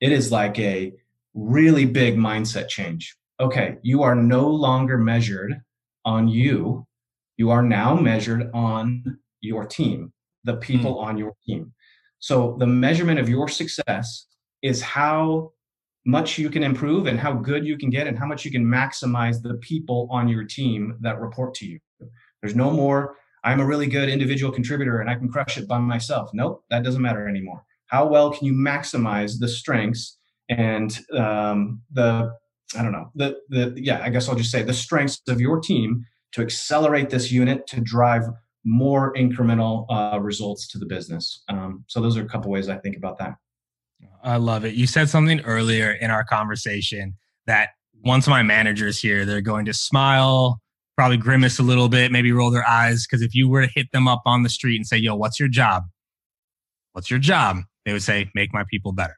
It 0.00 0.12
is 0.12 0.30
like 0.30 0.58
a 0.58 0.92
really 1.34 1.84
big 1.84 2.16
mindset 2.16 2.68
change 2.68 3.16
okay 3.40 3.76
you 3.82 4.02
are 4.02 4.14
no 4.14 4.48
longer 4.48 4.98
measured 4.98 5.60
on 6.04 6.28
you 6.28 6.86
you 7.36 7.50
are 7.50 7.62
now 7.62 7.94
measured 7.94 8.50
on 8.54 9.18
your 9.40 9.64
team 9.66 10.12
the 10.44 10.56
people 10.56 10.96
mm. 10.96 11.04
on 11.04 11.18
your 11.18 11.32
team 11.46 11.72
so 12.18 12.56
the 12.58 12.66
measurement 12.66 13.18
of 13.18 13.28
your 13.28 13.48
success 13.48 14.26
is 14.62 14.80
how 14.80 15.52
much 16.06 16.38
you 16.38 16.48
can 16.48 16.62
improve 16.62 17.06
and 17.06 17.18
how 17.18 17.32
good 17.32 17.66
you 17.66 17.76
can 17.76 17.90
get 17.90 18.06
and 18.06 18.16
how 18.16 18.26
much 18.26 18.44
you 18.44 18.50
can 18.50 18.64
maximize 18.64 19.42
the 19.42 19.54
people 19.54 20.08
on 20.10 20.28
your 20.28 20.44
team 20.44 20.96
that 21.00 21.20
report 21.20 21.52
to 21.52 21.66
you. 21.66 21.80
There's 22.40 22.54
no 22.54 22.70
more, 22.70 23.16
I'm 23.42 23.60
a 23.60 23.66
really 23.66 23.88
good 23.88 24.08
individual 24.08 24.52
contributor 24.52 25.00
and 25.00 25.10
I 25.10 25.16
can 25.16 25.28
crush 25.28 25.58
it 25.58 25.66
by 25.66 25.78
myself. 25.78 26.30
Nope, 26.32 26.64
that 26.70 26.84
doesn't 26.84 27.02
matter 27.02 27.28
anymore. 27.28 27.64
How 27.86 28.06
well 28.06 28.30
can 28.30 28.46
you 28.46 28.52
maximize 28.52 29.40
the 29.40 29.48
strengths 29.48 30.16
and 30.48 30.96
um, 31.12 31.82
the, 31.92 32.32
I 32.74 32.82
don't 32.82 32.92
know, 32.92 33.10
the, 33.14 33.36
the, 33.48 33.74
yeah, 33.76 34.00
I 34.02 34.10
guess 34.10 34.28
I'll 34.28 34.34
just 34.34 34.50
say 34.50 34.62
the 34.62 34.74
strengths 34.74 35.22
of 35.28 35.40
your 35.40 35.60
team 35.60 36.04
to 36.32 36.42
accelerate 36.42 37.10
this 37.10 37.30
unit 37.30 37.66
to 37.68 37.80
drive 37.80 38.24
more 38.64 39.14
incremental 39.14 39.86
uh, 39.88 40.18
results 40.20 40.66
to 40.68 40.78
the 40.78 40.86
business. 40.86 41.44
Um, 41.48 41.84
so 41.86 42.00
those 42.00 42.16
are 42.16 42.22
a 42.22 42.28
couple 42.28 42.50
ways 42.50 42.68
I 42.68 42.76
think 42.78 42.96
about 42.96 43.18
that. 43.18 43.34
I 44.22 44.36
love 44.36 44.64
it. 44.64 44.74
You 44.74 44.86
said 44.86 45.08
something 45.08 45.40
earlier 45.42 45.92
in 45.92 46.10
our 46.10 46.24
conversation 46.24 47.14
that 47.46 47.70
once 48.04 48.26
my 48.26 48.42
manager's 48.42 49.00
here, 49.00 49.24
they're 49.24 49.40
going 49.40 49.64
to 49.66 49.72
smile, 49.72 50.60
probably 50.96 51.16
grimace 51.16 51.58
a 51.58 51.62
little 51.62 51.88
bit, 51.88 52.10
maybe 52.10 52.32
roll 52.32 52.50
their 52.50 52.66
eyes. 52.66 53.06
Because 53.06 53.22
if 53.22 53.34
you 53.34 53.48
were 53.48 53.64
to 53.64 53.72
hit 53.72 53.86
them 53.92 54.08
up 54.08 54.22
on 54.26 54.42
the 54.42 54.48
street 54.48 54.76
and 54.76 54.86
say, 54.86 54.96
Yo, 54.96 55.14
what's 55.14 55.38
your 55.38 55.48
job? 55.48 55.84
What's 56.92 57.08
your 57.08 57.20
job? 57.20 57.58
They 57.84 57.92
would 57.92 58.02
say, 58.02 58.30
Make 58.34 58.52
my 58.52 58.64
people 58.68 58.92
better. 58.92 59.16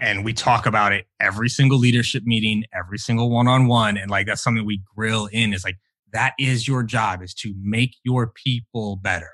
And 0.00 0.24
we 0.24 0.32
talk 0.32 0.66
about 0.66 0.92
it 0.92 1.06
every 1.20 1.48
single 1.48 1.78
leadership 1.78 2.24
meeting, 2.24 2.64
every 2.72 2.98
single 2.98 3.30
one 3.30 3.48
on 3.48 3.66
one. 3.66 3.96
And 3.96 4.10
like 4.10 4.26
that's 4.26 4.42
something 4.42 4.66
we 4.66 4.82
grill 4.94 5.26
in 5.26 5.54
is 5.54 5.64
like, 5.64 5.76
that 6.12 6.34
is 6.38 6.68
your 6.68 6.82
job 6.82 7.22
is 7.22 7.34
to 7.34 7.54
make 7.60 7.96
your 8.04 8.26
people 8.26 8.96
better, 8.96 9.32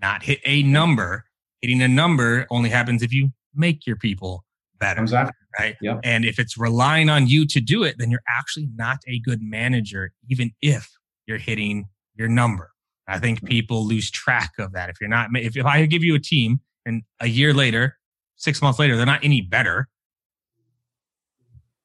not 0.00 0.22
hit 0.22 0.40
a 0.44 0.62
number, 0.62 1.24
hitting 1.60 1.82
a 1.82 1.88
number 1.88 2.46
only 2.50 2.70
happens 2.70 3.02
if 3.02 3.12
you 3.12 3.30
make 3.54 3.86
your 3.86 3.96
people 3.96 4.44
better. 4.78 5.02
Exactly. 5.02 5.32
Right. 5.58 5.76
Yep. 5.80 6.00
And 6.04 6.24
if 6.24 6.38
it's 6.38 6.58
relying 6.58 7.08
on 7.08 7.26
you 7.28 7.46
to 7.46 7.60
do 7.60 7.82
it, 7.82 7.96
then 7.98 8.10
you're 8.10 8.22
actually 8.28 8.68
not 8.74 8.98
a 9.08 9.18
good 9.20 9.40
manager, 9.42 10.12
even 10.28 10.52
if 10.60 10.90
you're 11.26 11.38
hitting 11.38 11.86
your 12.14 12.28
number. 12.28 12.72
I 13.08 13.18
think 13.18 13.44
people 13.44 13.86
lose 13.86 14.10
track 14.10 14.52
of 14.58 14.72
that. 14.72 14.90
If 14.90 15.00
you're 15.00 15.08
not, 15.08 15.28
if, 15.34 15.56
if 15.56 15.64
I 15.64 15.86
give 15.86 16.02
you 16.02 16.14
a 16.14 16.20
team 16.20 16.60
and 16.84 17.04
a 17.20 17.28
year 17.28 17.54
later, 17.54 17.98
six 18.36 18.62
months 18.62 18.78
later, 18.78 18.96
they're 18.96 19.06
not 19.06 19.24
any 19.24 19.40
better, 19.40 19.88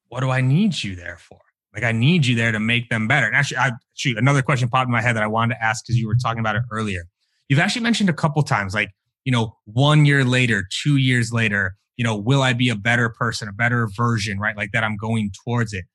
what 0.09 0.19
do 0.19 0.29
I 0.29 0.41
need 0.41 0.83
you 0.83 0.95
there 0.95 1.17
for? 1.17 1.39
Like 1.73 1.83
I 1.83 1.91
need 1.91 2.25
you 2.25 2.35
there 2.35 2.51
to 2.51 2.59
make 2.59 2.89
them 2.89 3.07
better. 3.07 3.25
And 3.25 3.35
actually, 3.35 3.57
I 3.57 3.71
shoot 3.93 4.17
another 4.17 4.41
question 4.41 4.67
popped 4.67 4.87
in 4.87 4.91
my 4.91 5.01
head 5.01 5.15
that 5.15 5.23
I 5.23 5.27
wanted 5.27 5.55
to 5.55 5.63
ask 5.63 5.85
because 5.85 5.97
you 5.97 6.07
were 6.07 6.17
talking 6.21 6.39
about 6.39 6.55
it 6.55 6.63
earlier. 6.71 7.03
You've 7.47 7.59
actually 7.59 7.83
mentioned 7.83 8.09
a 8.09 8.13
couple 8.13 8.41
times, 8.43 8.73
like 8.73 8.89
you 9.23 9.31
know, 9.31 9.57
one 9.65 10.05
year 10.05 10.23
later, 10.23 10.67
two 10.83 10.97
years 10.97 11.31
later, 11.31 11.75
you 11.95 12.03
know, 12.03 12.15
will 12.15 12.41
I 12.41 12.53
be 12.53 12.69
a 12.69 12.75
better 12.75 13.09
person, 13.09 13.47
a 13.47 13.53
better 13.53 13.87
version, 13.95 14.39
right? 14.39 14.57
Like 14.57 14.71
that 14.73 14.83
I'm 14.83 14.97
going 14.97 15.31
towards 15.43 15.73
it. 15.73 15.85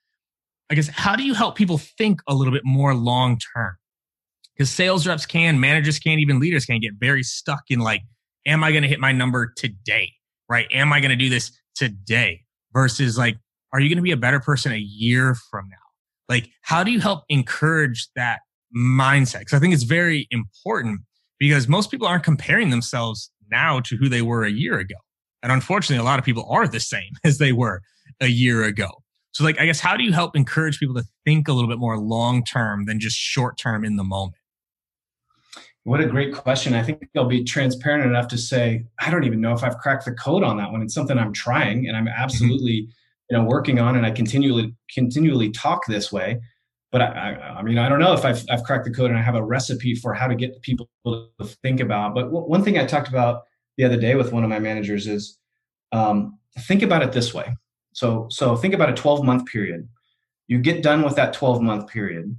I 0.70 0.74
guess, 0.74 0.88
how 0.88 1.16
do 1.16 1.24
you 1.24 1.34
help 1.34 1.56
people 1.56 1.78
think 1.78 2.20
a 2.28 2.34
little 2.34 2.52
bit 2.52 2.62
more 2.64 2.94
long 2.94 3.38
term? 3.54 3.76
Because 4.54 4.70
sales 4.70 5.06
reps 5.06 5.26
can, 5.26 5.60
managers 5.60 5.98
can, 5.98 6.18
even 6.18 6.40
leaders 6.40 6.64
can 6.64 6.80
get 6.80 6.92
very 6.98 7.22
stuck 7.22 7.62
in 7.68 7.80
like, 7.80 8.02
am 8.46 8.64
I 8.64 8.70
going 8.70 8.82
to 8.82 8.88
hit 8.88 9.00
my 9.00 9.12
number 9.12 9.52
today? 9.56 10.12
Right? 10.48 10.66
Am 10.72 10.92
I 10.92 11.00
going 11.00 11.10
to 11.10 11.16
do 11.16 11.28
this 11.28 11.52
today? 11.74 12.42
Versus 12.72 13.16
like, 13.16 13.36
are 13.72 13.80
you 13.80 13.88
going 13.88 13.96
to 13.96 14.02
be 14.02 14.12
a 14.12 14.16
better 14.16 14.40
person 14.40 14.72
a 14.72 14.78
year 14.78 15.34
from 15.50 15.68
now? 15.68 15.76
Like, 16.28 16.50
how 16.62 16.84
do 16.84 16.90
you 16.90 17.00
help 17.00 17.24
encourage 17.28 18.08
that 18.16 18.40
mindset? 18.76 19.40
Because 19.40 19.54
I 19.54 19.58
think 19.58 19.74
it's 19.74 19.84
very 19.84 20.26
important 20.30 21.00
because 21.38 21.68
most 21.68 21.90
people 21.90 22.06
aren't 22.06 22.24
comparing 22.24 22.70
themselves 22.70 23.30
now 23.50 23.80
to 23.80 23.96
who 23.96 24.08
they 24.08 24.22
were 24.22 24.44
a 24.44 24.50
year 24.50 24.78
ago. 24.78 24.96
And 25.42 25.52
unfortunately, 25.52 26.00
a 26.00 26.04
lot 26.04 26.18
of 26.18 26.24
people 26.24 26.46
are 26.50 26.66
the 26.66 26.80
same 26.80 27.12
as 27.24 27.38
they 27.38 27.52
were 27.52 27.82
a 28.20 28.28
year 28.28 28.64
ago. 28.64 28.88
So, 29.32 29.44
like, 29.44 29.60
I 29.60 29.66
guess, 29.66 29.80
how 29.80 29.96
do 29.96 30.02
you 30.02 30.12
help 30.12 30.34
encourage 30.34 30.78
people 30.78 30.94
to 30.94 31.04
think 31.24 31.46
a 31.46 31.52
little 31.52 31.68
bit 31.68 31.78
more 31.78 31.98
long 31.98 32.42
term 32.42 32.86
than 32.86 32.98
just 32.98 33.16
short 33.16 33.58
term 33.58 33.84
in 33.84 33.96
the 33.96 34.04
moment? 34.04 34.36
What 35.86 36.00
a 36.00 36.06
great 36.06 36.34
question. 36.34 36.74
I 36.74 36.82
think 36.82 37.08
I'll 37.16 37.26
be 37.26 37.44
transparent 37.44 38.04
enough 38.04 38.28
to 38.28 38.38
say, 38.38 38.84
I 38.98 39.10
don't 39.10 39.24
even 39.24 39.40
know 39.40 39.52
if 39.52 39.62
I've 39.62 39.78
cracked 39.78 40.04
the 40.04 40.12
code 40.12 40.42
on 40.42 40.56
that 40.56 40.72
one. 40.72 40.82
It's 40.82 40.94
something 40.94 41.18
I'm 41.18 41.32
trying 41.32 41.86
and 41.86 41.96
I'm 41.96 42.06
mm-hmm. 42.06 42.22
absolutely, 42.22 42.88
you 43.30 43.36
know, 43.36 43.44
working 43.44 43.78
on 43.78 43.96
and 43.96 44.04
I 44.04 44.10
continually 44.10 44.74
continually 44.92 45.50
talk 45.50 45.86
this 45.86 46.12
way 46.12 46.40
but 46.92 47.02
I, 47.02 47.56
I, 47.58 47.62
mean, 47.62 47.76
I 47.76 47.88
don't 47.88 47.98
know 47.98 48.12
if 48.14 48.24
I've, 48.24 48.44
I've 48.48 48.62
cracked 48.62 48.84
the 48.84 48.90
code 48.90 49.10
and 49.10 49.18
I 49.18 49.22
have 49.22 49.34
a 49.34 49.42
recipe 49.42 49.94
for 49.94 50.14
how 50.14 50.26
to 50.28 50.34
get 50.34 50.62
people 50.62 50.88
to 51.06 51.28
think 51.62 51.80
about. 51.80 52.14
But 52.14 52.22
w- 52.22 52.46
one 52.46 52.62
thing 52.62 52.78
I 52.78 52.86
talked 52.86 53.08
about 53.08 53.42
the 53.76 53.84
other 53.84 53.98
day 53.98 54.14
with 54.14 54.32
one 54.32 54.44
of 54.44 54.50
my 54.50 54.58
managers 54.58 55.06
is 55.06 55.38
um, 55.92 56.38
think 56.60 56.82
about 56.82 57.02
it 57.02 57.12
this 57.12 57.34
way. 57.34 57.54
So, 57.92 58.28
so 58.30 58.56
think 58.56 58.72
about 58.72 58.88
a 58.88 58.94
12 58.94 59.24
month 59.24 59.46
period. 59.46 59.88
You 60.46 60.58
get 60.58 60.82
done 60.82 61.02
with 61.02 61.16
that 61.16 61.34
12 61.34 61.60
month 61.60 61.90
period. 61.90 62.34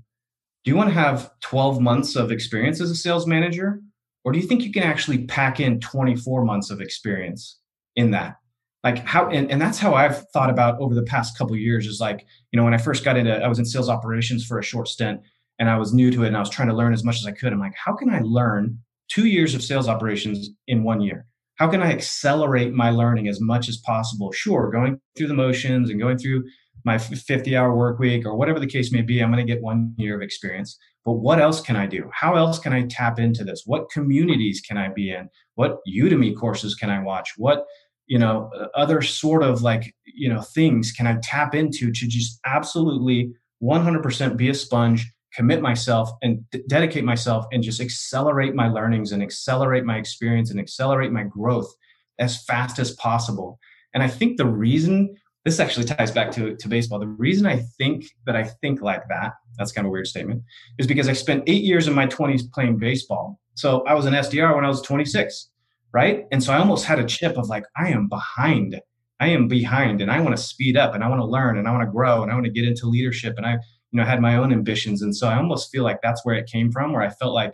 Do 0.68 0.72
you 0.72 0.76
want 0.76 0.90
to 0.90 0.96
have 0.96 1.32
12 1.40 1.80
months 1.80 2.18
of 2.18 2.30
experience 2.30 2.82
as 2.82 2.92
a 2.92 2.96
sales 2.96 3.26
manager, 3.26 3.80
or 4.26 4.34
do 4.34 4.38
you 4.38 4.46
think 4.46 4.64
you 4.64 4.74
can 4.74 4.84
actually 4.84 5.26
pack 5.26 5.62
in 5.62 5.80
24 5.80 6.44
months 6.44 6.70
of 6.70 6.82
experience 6.82 7.58
in 7.96 8.12
that? 8.12 8.36
like 8.84 9.00
how 9.06 9.30
and, 9.30 9.50
and 9.50 9.62
that's 9.62 9.80
how 9.80 9.94
i've 9.96 10.30
thought 10.30 10.52
about 10.52 10.80
over 10.80 10.94
the 10.94 11.04
past 11.04 11.38
couple 11.38 11.56
years 11.56 11.88
is 11.88 12.00
like 12.00 12.28
you 12.52 12.58
know 12.58 12.64
when 12.64 12.76
i 12.76 12.78
first 12.78 13.04
got 13.04 13.18
into 13.18 13.36
i 13.44 13.48
was 13.48 13.58
in 13.58 13.66
sales 13.66 13.90
operations 13.90 14.46
for 14.46 14.60
a 14.60 14.64
short 14.64 14.88
stint 14.88 15.20
and 15.58 15.68
i 15.68 15.76
was 15.78 15.94
new 15.94 16.12
to 16.12 16.24
it 16.24 16.28
and 16.28 16.38
i 16.38 16.40
was 16.40 16.50
trying 16.50 16.68
to 16.68 16.76
learn 16.76 16.94
as 16.94 17.04
much 17.04 17.16
as 17.16 17.26
i 17.26 17.32
could. 17.32 17.52
I'm 17.52 17.60
like 17.60 17.74
how 17.76 17.96
can 17.96 18.10
i 18.10 18.20
learn 18.20 18.78
two 19.10 19.26
years 19.26 19.56
of 19.56 19.64
sales 19.64 19.88
operations 19.88 20.50
in 20.68 20.84
one 20.84 21.02
year? 21.02 21.26
How 21.56 21.68
can 21.70 21.82
i 21.82 21.92
accelerate 21.92 22.74
my 22.74 22.92
learning 22.92 23.28
as 23.30 23.40
much 23.40 23.68
as 23.68 23.78
possible? 23.78 24.32
Sure 24.32 24.70
going 24.70 25.00
through 25.18 25.28
the 25.28 25.34
motions 25.34 25.90
and 25.90 26.00
going 26.00 26.18
through 26.18 26.44
my 26.88 26.98
50 26.98 27.56
hour 27.56 27.76
work 27.76 28.00
week 28.00 28.26
or 28.26 28.36
whatever 28.36 28.60
the 28.60 28.66
case 28.66 28.92
may 28.92 29.02
be 29.02 29.22
i'm 29.22 29.32
going 29.32 29.46
to 29.46 29.54
get 29.54 29.62
one 29.62 29.94
year 29.98 30.16
of 30.16 30.22
experience. 30.22 30.78
But 31.06 31.14
what 31.14 31.40
else 31.40 31.62
can 31.62 31.76
i 31.76 31.86
do? 31.86 32.10
How 32.14 32.36
else 32.36 32.58
can 32.58 32.74
i 32.74 32.88
tap 32.90 33.20
into 33.20 33.44
this? 33.44 33.64
What 33.66 33.92
communities 33.92 34.62
can 34.68 34.78
i 34.78 34.90
be 34.90 35.12
in? 35.12 35.30
What 35.56 35.80
udemy 35.88 36.36
courses 36.36 36.74
can 36.74 36.90
i 36.90 37.02
watch? 37.02 37.34
What 37.38 37.66
you 38.08 38.18
know 38.18 38.50
uh, 38.58 38.68
other 38.74 39.02
sort 39.02 39.44
of 39.44 39.62
like 39.62 39.94
you 40.06 40.30
know 40.30 40.42
things 40.42 40.92
can 40.92 41.06
i 41.06 41.18
tap 41.22 41.54
into 41.54 41.92
to 41.92 42.08
just 42.08 42.40
absolutely 42.46 43.34
100% 43.62 44.38
be 44.38 44.50
a 44.50 44.54
sponge 44.54 45.12
commit 45.34 45.62
myself 45.62 46.10
and 46.22 46.50
d- 46.52 46.64
dedicate 46.68 47.04
myself 47.04 47.46
and 47.52 47.62
just 47.64 47.82
accelerate 47.82 48.56
my 48.56 48.70
learnings 48.70 49.12
and 49.12 49.22
accelerate 49.22 49.84
my 49.84 49.98
experience 49.98 50.52
and 50.52 50.60
accelerate 50.60 51.12
my 51.12 51.24
growth 51.24 51.72
as 52.18 52.44
fast 52.46 52.80
as 52.80 52.92
possible. 52.92 53.60
And 53.94 54.04
i 54.04 54.08
think 54.08 54.38
the 54.38 54.46
reason 54.46 55.16
this 55.48 55.60
actually 55.60 55.86
ties 55.86 56.12
back 56.12 56.32
to, 56.32 56.56
to 56.56 56.68
baseball 56.68 57.00
the 57.00 57.08
reason 57.08 57.46
i 57.46 57.58
think 57.78 58.06
that 58.26 58.36
i 58.36 58.44
think 58.44 58.82
like 58.82 59.08
that 59.10 59.34
that's 59.58 59.72
kind 59.72 59.86
of 59.86 59.90
a 59.90 59.92
weird 59.92 60.08
statement 60.08 60.42
is 60.78 60.88
because 60.88 61.08
i 61.08 61.14
spent 61.14 61.44
eight 61.48 61.64
years 61.64 61.88
in 61.88 61.94
my 61.94 62.06
20s 62.06 62.42
playing 62.52 62.78
baseball 62.78 63.40
so 63.56 63.84
i 63.86 63.94
was 63.94 64.06
an 64.06 64.14
sdr 64.14 64.54
when 64.56 64.66
i 64.66 64.68
was 64.68 64.82
26 64.82 65.50
right? 65.94 66.26
And 66.32 66.44
so 66.44 66.54
I 66.54 66.58
almost 66.58 66.86
had 66.86 67.00
a 67.00 67.06
chip 67.06 67.38
of 67.38 67.50
like, 67.50 67.64
I 67.76 67.90
am 67.90 68.08
behind. 68.08 68.80
I 69.20 69.30
am 69.30 69.48
behind 69.48 70.02
and 70.02 70.12
I 70.12 70.20
want 70.20 70.38
to 70.38 70.42
speed 70.42 70.78
up 70.78 70.94
and 70.94 71.04
I 71.04 71.10
want 71.10 71.22
to 71.22 71.26
learn 71.26 71.58
and 71.58 71.68
I 71.68 71.72
want 71.72 71.84
to 71.84 71.92
grow 71.92 72.22
and 72.22 72.32
I 72.32 72.36
want 72.36 72.46
to 72.46 72.52
get 72.52 72.66
into 72.66 72.86
leadership. 72.86 73.34
And 73.38 73.46
I, 73.46 73.54
you 73.54 73.98
know, 73.98 74.04
had 74.04 74.22
my 74.22 74.38
own 74.38 74.52
ambitions. 74.52 75.02
And 75.02 75.16
so 75.16 75.28
I 75.28 75.38
almost 75.38 75.72
feel 75.72 75.84
like 75.84 76.00
that's 76.04 76.24
where 76.24 76.36
it 76.36 76.46
came 76.46 76.72
from, 76.72 76.94
where 76.94 77.02
I 77.02 77.10
felt 77.10 77.34
like, 77.34 77.54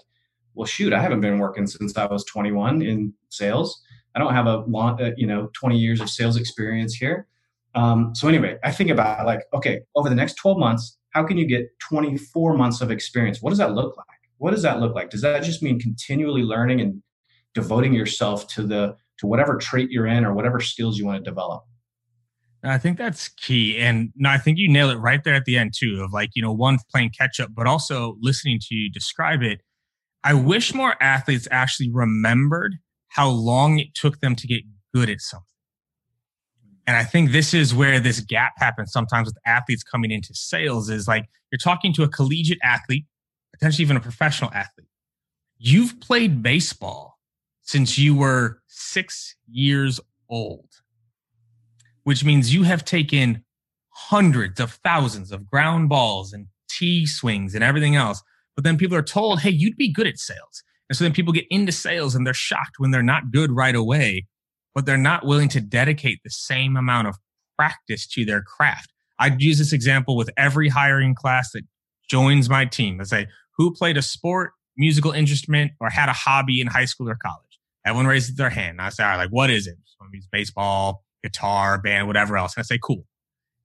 well, 0.55 0.65
shoot, 0.65 0.93
I 0.93 1.01
haven't 1.01 1.21
been 1.21 1.39
working 1.39 1.65
since 1.67 1.97
I 1.97 2.05
was 2.05 2.25
21 2.25 2.81
in 2.81 3.13
sales. 3.29 3.81
I 4.13 4.19
don't 4.19 4.33
have 4.33 4.45
a 4.45 4.57
long, 4.67 5.01
uh, 5.01 5.11
you 5.15 5.25
know, 5.25 5.49
20 5.53 5.77
years 5.77 6.01
of 6.01 6.09
sales 6.09 6.35
experience 6.35 6.93
here. 6.93 7.27
Um, 7.75 8.13
so 8.13 8.27
anyway, 8.27 8.57
I 8.63 8.71
think 8.71 8.89
about 8.89 9.25
like, 9.25 9.41
okay, 9.53 9.81
over 9.95 10.09
the 10.09 10.15
next 10.15 10.35
12 10.35 10.57
months, 10.57 10.97
how 11.11 11.23
can 11.23 11.37
you 11.37 11.45
get 11.45 11.67
24 11.79 12.55
months 12.55 12.81
of 12.81 12.91
experience? 12.91 13.41
What 13.41 13.49
does 13.49 13.59
that 13.59 13.73
look 13.73 13.97
like? 13.97 14.05
What 14.37 14.51
does 14.51 14.61
that 14.63 14.79
look 14.79 14.93
like? 14.95 15.09
Does 15.09 15.21
that 15.21 15.43
just 15.43 15.63
mean 15.63 15.79
continually 15.79 16.43
learning 16.43 16.81
and 16.81 17.01
devoting 17.53 17.93
yourself 17.93 18.47
to 18.47 18.63
the 18.63 18.95
to 19.19 19.27
whatever 19.27 19.57
trait 19.57 19.91
you're 19.91 20.07
in 20.07 20.25
or 20.25 20.33
whatever 20.33 20.59
skills 20.59 20.97
you 20.97 21.05
want 21.05 21.23
to 21.23 21.29
develop 21.29 21.63
I 22.65 22.77
think 22.77 22.97
that's 22.97 23.27
key. 23.29 23.77
And 23.77 24.11
no, 24.15 24.29
I 24.29 24.37
think 24.37 24.57
you 24.57 24.69
nail 24.69 24.89
it 24.89 24.95
right 24.95 25.23
there 25.23 25.33
at 25.33 25.45
the 25.45 25.57
end, 25.57 25.73
too, 25.77 26.01
of 26.03 26.13
like, 26.13 26.29
you 26.33 26.41
know, 26.41 26.53
one 26.53 26.79
playing 26.89 27.11
catch 27.17 27.39
up, 27.39 27.49
but 27.53 27.67
also 27.67 28.15
listening 28.21 28.59
to 28.61 28.75
you 28.75 28.89
describe 28.89 29.43
it. 29.43 29.61
I 30.23 30.33
wish 30.33 30.73
more 30.73 30.95
athletes 31.01 31.47
actually 31.51 31.91
remembered 31.91 32.75
how 33.09 33.29
long 33.29 33.79
it 33.79 33.93
took 33.93 34.21
them 34.21 34.35
to 34.37 34.47
get 34.47 34.63
good 34.93 35.09
at 35.09 35.19
something. 35.19 35.45
And 36.85 36.97
I 36.97 37.03
think 37.03 37.31
this 37.31 37.53
is 37.53 37.73
where 37.73 37.99
this 37.99 38.19
gap 38.19 38.53
happens 38.57 38.91
sometimes 38.91 39.27
with 39.27 39.37
athletes 39.45 39.83
coming 39.83 40.11
into 40.11 40.33
sales 40.33 40.89
is 40.89 41.07
like 41.07 41.25
you're 41.51 41.57
talking 41.57 41.93
to 41.93 42.03
a 42.03 42.09
collegiate 42.09 42.59
athlete, 42.61 43.05
potentially 43.53 43.83
even 43.83 43.97
a 43.97 44.01
professional 44.01 44.51
athlete. 44.53 44.87
You've 45.57 45.99
played 46.01 46.43
baseball 46.43 47.19
since 47.61 47.97
you 47.97 48.15
were 48.15 48.59
six 48.67 49.35
years 49.49 49.99
old, 50.29 50.67
which 52.03 52.25
means 52.25 52.53
you 52.53 52.63
have 52.63 52.83
taken 52.83 53.45
hundreds 53.89 54.59
of 54.59 54.73
thousands 54.83 55.31
of 55.31 55.49
ground 55.49 55.87
balls 55.87 56.33
and 56.33 56.47
T 56.69 57.05
swings 57.05 57.55
and 57.55 57.63
everything 57.63 57.95
else. 57.95 58.21
But 58.55 58.65
then 58.65 58.77
people 58.77 58.97
are 58.97 59.03
told, 59.03 59.39
hey, 59.39 59.51
you'd 59.51 59.77
be 59.77 59.91
good 59.91 60.07
at 60.07 60.17
sales. 60.17 60.63
And 60.89 60.97
so 60.97 61.05
then 61.05 61.13
people 61.13 61.33
get 61.33 61.45
into 61.49 61.71
sales 61.71 62.13
and 62.13 62.27
they're 62.27 62.33
shocked 62.33 62.75
when 62.77 62.91
they're 62.91 63.01
not 63.01 63.31
good 63.31 63.51
right 63.51 63.75
away, 63.75 64.25
but 64.75 64.85
they're 64.85 64.97
not 64.97 65.25
willing 65.25 65.49
to 65.49 65.61
dedicate 65.61 66.19
the 66.23 66.29
same 66.29 66.75
amount 66.77 67.07
of 67.07 67.17
practice 67.57 68.07
to 68.07 68.25
their 68.25 68.41
craft. 68.41 68.91
I'd 69.19 69.41
use 69.41 69.57
this 69.57 69.73
example 69.73 70.15
with 70.17 70.29
every 70.37 70.69
hiring 70.69 71.15
class 71.15 71.51
that 71.53 71.63
joins 72.09 72.49
my 72.49 72.65
team. 72.65 72.99
I 72.99 73.03
say, 73.03 73.27
who 73.57 73.73
played 73.73 73.97
a 73.97 74.01
sport, 74.01 74.51
musical 74.75 75.11
instrument, 75.11 75.71
or 75.79 75.89
had 75.89 76.09
a 76.09 76.13
hobby 76.13 76.59
in 76.59 76.67
high 76.67 76.85
school 76.85 77.09
or 77.09 77.15
college? 77.15 77.59
Everyone 77.85 78.07
raises 78.07 78.35
their 78.35 78.49
hand. 78.49 78.81
I 78.81 78.89
say, 78.89 79.03
all 79.03 79.11
right, 79.11 79.17
like, 79.17 79.29
what 79.29 79.49
is 79.49 79.67
it? 79.67 79.75
Baseball, 80.31 81.03
guitar, 81.23 81.77
band, 81.77 82.07
whatever 82.07 82.37
else. 82.37 82.55
And 82.55 82.61
I 82.61 82.65
say, 82.65 82.79
cool. 82.81 83.05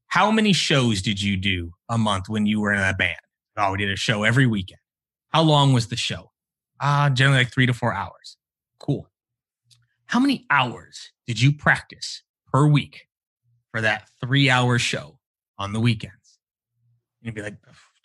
How 0.07 0.31
many 0.31 0.53
shows 0.53 1.03
did 1.03 1.21
you 1.21 1.37
do 1.37 1.73
a 1.89 1.99
month 1.99 2.29
when 2.29 2.47
you 2.47 2.61
were 2.61 2.73
in 2.73 2.81
a 2.81 2.95
band? 2.95 3.19
Oh, 3.57 3.73
we 3.73 3.79
did 3.79 3.91
a 3.91 3.97
show 3.97 4.23
every 4.23 4.47
weekend. 4.47 4.81
How 5.31 5.43
long 5.43 5.73
was 5.73 5.89
the 5.89 5.97
show? 5.97 6.31
Uh, 6.81 7.11
generally 7.11 7.39
like 7.39 7.53
three 7.53 7.67
to 7.67 7.75
four 7.75 7.93
hours. 7.93 8.37
Cool. 8.79 9.09
How 10.09 10.21
many 10.21 10.47
hours 10.51 11.13
did 11.27 11.39
you 11.39 11.53
practice 11.53 12.23
per 12.51 12.67
week 12.67 13.09
for 13.73 13.83
that 13.83 14.09
three 14.23 14.49
hour 14.49 14.79
show 14.79 15.19
on 15.59 15.75
the 15.75 15.81
weekends? 15.81 16.39
You'd 17.21 17.35
be 17.35 17.43
like, 17.43 17.59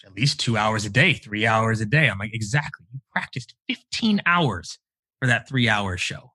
at 0.06 0.14
least 0.14 0.38
two 0.38 0.58
hours 0.58 0.84
a 0.84 0.90
day, 0.90 1.14
three 1.14 1.48
hours 1.48 1.80
a 1.80 1.86
day. 1.86 2.10
I'm 2.10 2.18
like, 2.18 2.34
exactly. 2.34 2.86
You 2.94 3.00
practiced 3.14 3.56
15 3.70 4.22
hours 4.26 4.80
for 5.20 5.28
that 5.28 5.48
three 5.48 5.70
hour 5.70 5.96
show. 5.96 6.34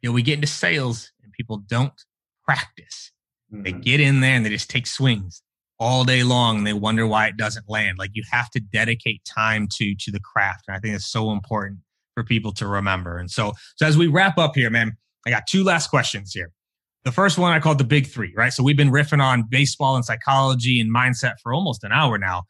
You 0.00 0.08
know, 0.08 0.14
we 0.14 0.22
get 0.22 0.36
into 0.36 0.46
sales 0.46 1.12
and 1.22 1.30
people 1.34 1.58
don't 1.58 1.92
practice. 2.42 3.12
Mm-hmm. 3.52 3.62
They 3.62 3.72
get 3.72 4.00
in 4.00 4.20
there 4.20 4.36
and 4.36 4.46
they 4.46 4.48
just 4.48 4.70
take 4.70 4.86
swings 4.86 5.42
all 5.78 6.04
day 6.04 6.22
long 6.22 6.58
and 6.58 6.66
they 6.66 6.72
wonder 6.72 7.06
why 7.06 7.26
it 7.26 7.36
doesn't 7.36 7.68
land. 7.68 7.98
Like 7.98 8.12
you 8.14 8.22
have 8.30 8.48
to 8.52 8.60
dedicate 8.60 9.22
time 9.26 9.68
to 9.72 9.94
to 9.96 10.10
the 10.10 10.20
craft. 10.20 10.64
And 10.66 10.76
I 10.78 10.80
think 10.80 10.94
it's 10.94 11.12
so 11.12 11.30
important 11.30 11.80
for 12.14 12.24
people 12.24 12.52
to 12.52 12.66
remember. 12.66 13.18
And 13.18 13.30
so 13.30 13.52
so 13.76 13.86
as 13.86 13.98
we 13.98 14.06
wrap 14.06 14.38
up 14.38 14.54
here, 14.54 14.70
man, 14.70 14.96
I 15.26 15.30
got 15.30 15.46
two 15.46 15.64
last 15.64 15.88
questions 15.88 16.32
here. 16.32 16.50
The 17.04 17.12
first 17.12 17.38
one 17.38 17.52
I 17.52 17.60
called 17.60 17.78
the 17.78 17.84
big 17.84 18.06
three, 18.06 18.32
right? 18.36 18.52
So 18.52 18.62
we've 18.62 18.76
been 18.76 18.90
riffing 18.90 19.22
on 19.22 19.44
baseball 19.48 19.96
and 19.96 20.04
psychology 20.04 20.80
and 20.80 20.94
mindset 20.94 21.34
for 21.42 21.52
almost 21.52 21.82
an 21.82 21.92
hour 21.92 22.18
now. 22.18 22.42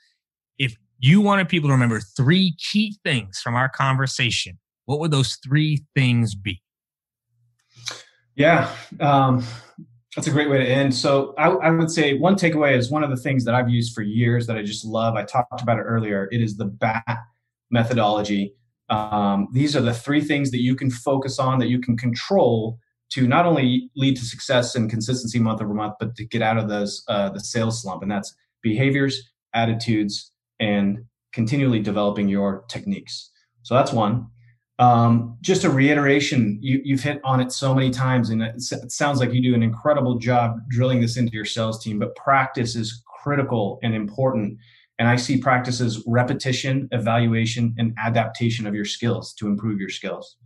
If 0.58 0.76
you 0.98 1.20
wanted 1.20 1.48
people 1.48 1.68
to 1.68 1.72
remember 1.72 2.00
three 2.00 2.56
key 2.58 2.96
things 3.04 3.38
from 3.38 3.54
our 3.54 3.68
conversation, 3.68 4.58
what 4.86 4.98
would 4.98 5.12
those 5.12 5.38
three 5.44 5.84
things 5.94 6.34
be? 6.34 6.62
Yeah. 8.34 8.74
Um, 8.98 9.44
that's 10.16 10.26
a 10.26 10.30
great 10.32 10.50
way 10.50 10.58
to 10.58 10.66
end. 10.66 10.94
So 10.94 11.34
I, 11.38 11.48
I, 11.48 11.70
would 11.70 11.90
say 11.90 12.18
one 12.18 12.34
takeaway 12.34 12.76
is 12.76 12.90
one 12.90 13.04
of 13.04 13.10
the 13.10 13.16
things 13.16 13.44
that 13.44 13.54
I've 13.54 13.68
used 13.68 13.94
for 13.94 14.02
years 14.02 14.46
that 14.48 14.56
I 14.56 14.62
just 14.62 14.84
love. 14.84 15.14
I 15.14 15.24
talked 15.24 15.62
about 15.62 15.78
it 15.78 15.82
earlier. 15.82 16.28
It 16.32 16.40
is 16.40 16.56
the 16.56 16.64
BAT 16.64 17.04
methodology. 17.70 18.54
Um, 18.90 19.48
these 19.52 19.76
are 19.76 19.80
the 19.80 19.94
three 19.94 20.20
things 20.20 20.50
that 20.50 20.60
you 20.60 20.74
can 20.74 20.90
focus 20.90 21.38
on, 21.38 21.58
that 21.60 21.68
you 21.68 21.80
can 21.80 21.96
control 21.96 22.78
to 23.10 23.26
not 23.26 23.46
only 23.46 23.90
lead 23.96 24.16
to 24.16 24.24
success 24.24 24.74
and 24.74 24.90
consistency 24.90 25.38
month 25.38 25.60
over 25.60 25.74
month, 25.74 25.94
but 25.98 26.14
to 26.16 26.24
get 26.24 26.42
out 26.42 26.58
of 26.58 26.68
those 26.68 27.02
uh, 27.08 27.30
the 27.30 27.40
sales 27.40 27.82
slump. 27.82 28.02
And 28.02 28.10
that's 28.10 28.34
behaviors, 28.62 29.30
attitudes, 29.54 30.32
and 30.58 31.04
continually 31.32 31.80
developing 31.80 32.28
your 32.28 32.64
techniques. 32.68 33.30
So 33.62 33.74
that's 33.74 33.92
one. 33.92 34.26
Um, 34.78 35.36
just 35.42 35.64
a 35.64 35.70
reiteration, 35.70 36.58
you, 36.62 36.96
have 36.96 37.04
hit 37.04 37.20
on 37.22 37.40
it 37.40 37.52
so 37.52 37.74
many 37.74 37.90
times, 37.90 38.30
and 38.30 38.42
it, 38.42 38.54
it 38.56 38.90
sounds 38.90 39.20
like 39.20 39.32
you 39.32 39.42
do 39.42 39.54
an 39.54 39.62
incredible 39.62 40.18
job 40.18 40.56
drilling 40.70 41.02
this 41.02 41.18
into 41.18 41.32
your 41.32 41.44
sales 41.44 41.82
team. 41.82 41.98
But 41.98 42.16
practice 42.16 42.76
is 42.76 43.02
critical 43.22 43.78
and 43.82 43.94
important. 43.94 44.58
And 45.00 45.08
I 45.08 45.16
see 45.16 45.38
practices 45.38 46.04
repetition, 46.06 46.86
evaluation, 46.92 47.74
and 47.78 47.94
adaptation 47.98 48.66
of 48.66 48.74
your 48.74 48.84
skills 48.84 49.32
to 49.34 49.48
improve 49.48 49.80
your 49.80 49.88
skills. 49.88 50.36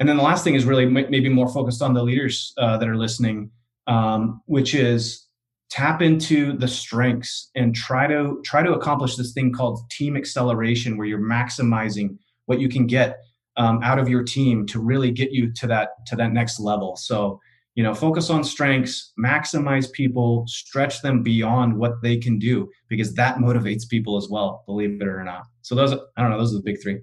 And 0.00 0.08
then 0.08 0.16
the 0.16 0.24
last 0.24 0.42
thing 0.42 0.56
is 0.56 0.64
really 0.64 0.84
maybe 0.84 1.28
more 1.28 1.48
focused 1.48 1.80
on 1.80 1.94
the 1.94 2.02
leaders 2.02 2.52
uh, 2.58 2.76
that 2.78 2.88
are 2.88 2.96
listening, 2.96 3.50
um, 3.86 4.42
which 4.46 4.74
is 4.74 5.28
tap 5.70 6.02
into 6.02 6.52
the 6.58 6.66
strengths 6.66 7.50
and 7.54 7.74
try 7.76 8.08
to 8.08 8.42
try 8.44 8.60
to 8.62 8.74
accomplish 8.74 9.14
this 9.14 9.32
thing 9.32 9.52
called 9.52 9.88
team 9.90 10.16
acceleration, 10.16 10.98
where 10.98 11.06
you're 11.06 11.18
maximizing 11.18 12.18
what 12.46 12.60
you 12.60 12.68
can 12.68 12.88
get 12.88 13.18
um, 13.56 13.80
out 13.82 14.00
of 14.00 14.08
your 14.08 14.22
team 14.22 14.66
to 14.66 14.80
really 14.80 15.12
get 15.12 15.30
you 15.30 15.52
to 15.54 15.66
that 15.68 15.90
to 16.06 16.16
that 16.16 16.32
next 16.32 16.60
level 16.60 16.96
so 16.96 17.40
you 17.76 17.82
know 17.82 17.94
focus 17.94 18.30
on 18.30 18.42
strengths 18.42 19.12
maximize 19.22 19.92
people 19.92 20.44
stretch 20.48 21.02
them 21.02 21.22
beyond 21.22 21.76
what 21.76 22.02
they 22.02 22.16
can 22.16 22.38
do 22.38 22.68
because 22.88 23.14
that 23.14 23.36
motivates 23.36 23.88
people 23.88 24.16
as 24.16 24.28
well 24.28 24.64
believe 24.66 25.00
it 25.00 25.06
or 25.06 25.22
not. 25.22 25.44
So 25.62 25.76
those 25.76 25.92
i 25.92 26.22
don't 26.22 26.30
know 26.30 26.38
those 26.38 26.52
are 26.52 26.56
the 26.56 26.62
big 26.64 26.82
three. 26.82 26.98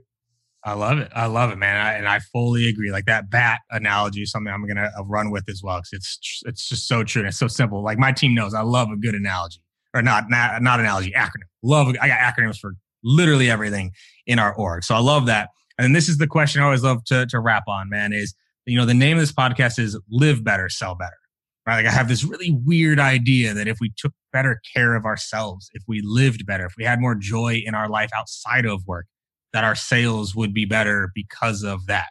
I 0.65 0.73
love 0.73 0.97
it. 0.97 1.11
I 1.13 1.25
love 1.27 1.51
it 1.51 1.57
man. 1.57 1.77
I, 1.77 1.93
and 1.93 2.07
i 2.07 2.19
fully 2.19 2.67
agree. 2.67 2.91
Like 2.91 3.05
that 3.05 3.29
bat 3.29 3.59
analogy 3.69 4.23
is 4.23 4.31
something 4.31 4.51
i'm 4.51 4.67
gonna 4.67 4.91
uh, 4.99 5.05
run 5.05 5.31
with 5.31 5.47
as 5.47 5.61
well 5.63 5.77
because 5.77 5.93
it's 5.93 6.41
it's 6.45 6.67
just 6.67 6.87
so 6.87 7.03
true 7.03 7.21
and 7.21 7.29
it's 7.29 7.37
so 7.37 7.47
simple. 7.47 7.81
Like 7.83 7.97
my 7.97 8.11
team 8.11 8.33
knows 8.33 8.53
i 8.53 8.61
love 8.61 8.89
a 8.89 8.97
good 8.97 9.15
analogy 9.15 9.61
or 9.93 10.01
not 10.01 10.29
not, 10.29 10.61
not 10.61 10.79
analogy 10.79 11.11
acronym. 11.11 11.49
Love 11.61 11.95
i 12.01 12.07
got 12.07 12.19
acronyms 12.19 12.57
for 12.57 12.73
literally 13.03 13.49
everything 13.49 13.91
in 14.25 14.39
our 14.39 14.55
org. 14.55 14.83
So 14.83 14.95
i 14.95 14.99
love 14.99 15.27
that. 15.27 15.49
And 15.77 15.95
this 15.95 16.07
is 16.07 16.17
the 16.17 16.27
question 16.27 16.61
I 16.61 16.65
always 16.65 16.83
love 16.83 17.03
to, 17.05 17.25
to 17.27 17.39
wrap 17.39 17.63
on, 17.67 17.89
man, 17.89 18.13
is, 18.13 18.35
you 18.65 18.77
know, 18.77 18.85
the 18.85 18.93
name 18.93 19.17
of 19.17 19.21
this 19.21 19.31
podcast 19.31 19.79
is 19.79 19.99
Live 20.09 20.43
Better, 20.43 20.69
Sell 20.69 20.95
Better. 20.95 21.17
Right? 21.65 21.77
Like 21.77 21.85
I 21.85 21.95
have 21.95 22.09
this 22.09 22.23
really 22.23 22.51
weird 22.51 22.99
idea 22.99 23.53
that 23.53 23.67
if 23.67 23.77
we 23.79 23.93
took 23.95 24.11
better 24.33 24.61
care 24.75 24.95
of 24.95 25.05
ourselves, 25.05 25.69
if 25.73 25.83
we 25.87 26.01
lived 26.03 26.45
better, 26.45 26.65
if 26.65 26.73
we 26.77 26.83
had 26.83 26.99
more 26.99 27.15
joy 27.15 27.61
in 27.65 27.73
our 27.73 27.87
life 27.87 28.09
outside 28.13 28.65
of 28.65 28.85
work, 28.85 29.05
that 29.53 29.63
our 29.63 29.75
sales 29.75 30.35
would 30.35 30.53
be 30.53 30.65
better 30.65 31.11
because 31.15 31.63
of 31.63 31.85
that. 31.85 32.09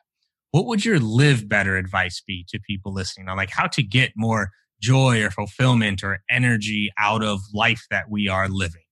What 0.53 0.66
would 0.66 0.84
your 0.84 0.98
live 0.98 1.48
better 1.48 1.76
advice 1.76 2.22
be 2.26 2.46
to 2.48 2.59
people 2.61 2.92
listening 2.92 3.28
on 3.28 3.36
like 3.36 3.50
how 3.50 3.66
to 3.68 3.82
get 3.82 4.12
more 4.16 4.50
joy 4.80 5.22
or 5.22 5.30
fulfillment 5.30 6.03
or 6.03 6.20
energy 6.30 6.90
out 6.98 7.22
of 7.22 7.40
life 7.53 7.84
that 7.90 8.11
we 8.11 8.28
are 8.28 8.48
living? 8.48 8.82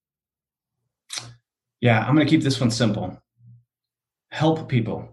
Yeah, 1.81 2.01
I'm 2.01 2.15
going 2.15 2.27
to 2.27 2.31
keep 2.31 2.43
this 2.43 2.61
one 2.61 2.71
simple 2.71 3.19
help 4.31 4.69
people. 4.69 5.09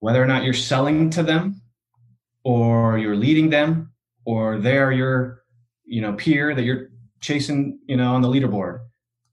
Whether 0.00 0.22
or 0.22 0.26
not 0.26 0.44
you're 0.44 0.54
selling 0.54 1.10
to 1.10 1.22
them 1.22 1.60
or 2.44 2.98
you're 2.98 3.16
leading 3.16 3.50
them 3.50 3.92
or 4.24 4.58
they're 4.58 4.92
your 4.92 5.42
you 5.84 6.00
know 6.00 6.12
peer 6.14 6.54
that 6.54 6.64
you're 6.64 6.88
chasing 7.20 7.78
you 7.86 7.96
know 7.96 8.14
on 8.14 8.22
the 8.22 8.28
leaderboard. 8.28 8.80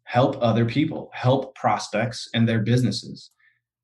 Help 0.03 0.37
other 0.41 0.65
people. 0.65 1.09
Help 1.13 1.55
prospects 1.55 2.29
and 2.33 2.47
their 2.47 2.59
businesses. 2.59 3.31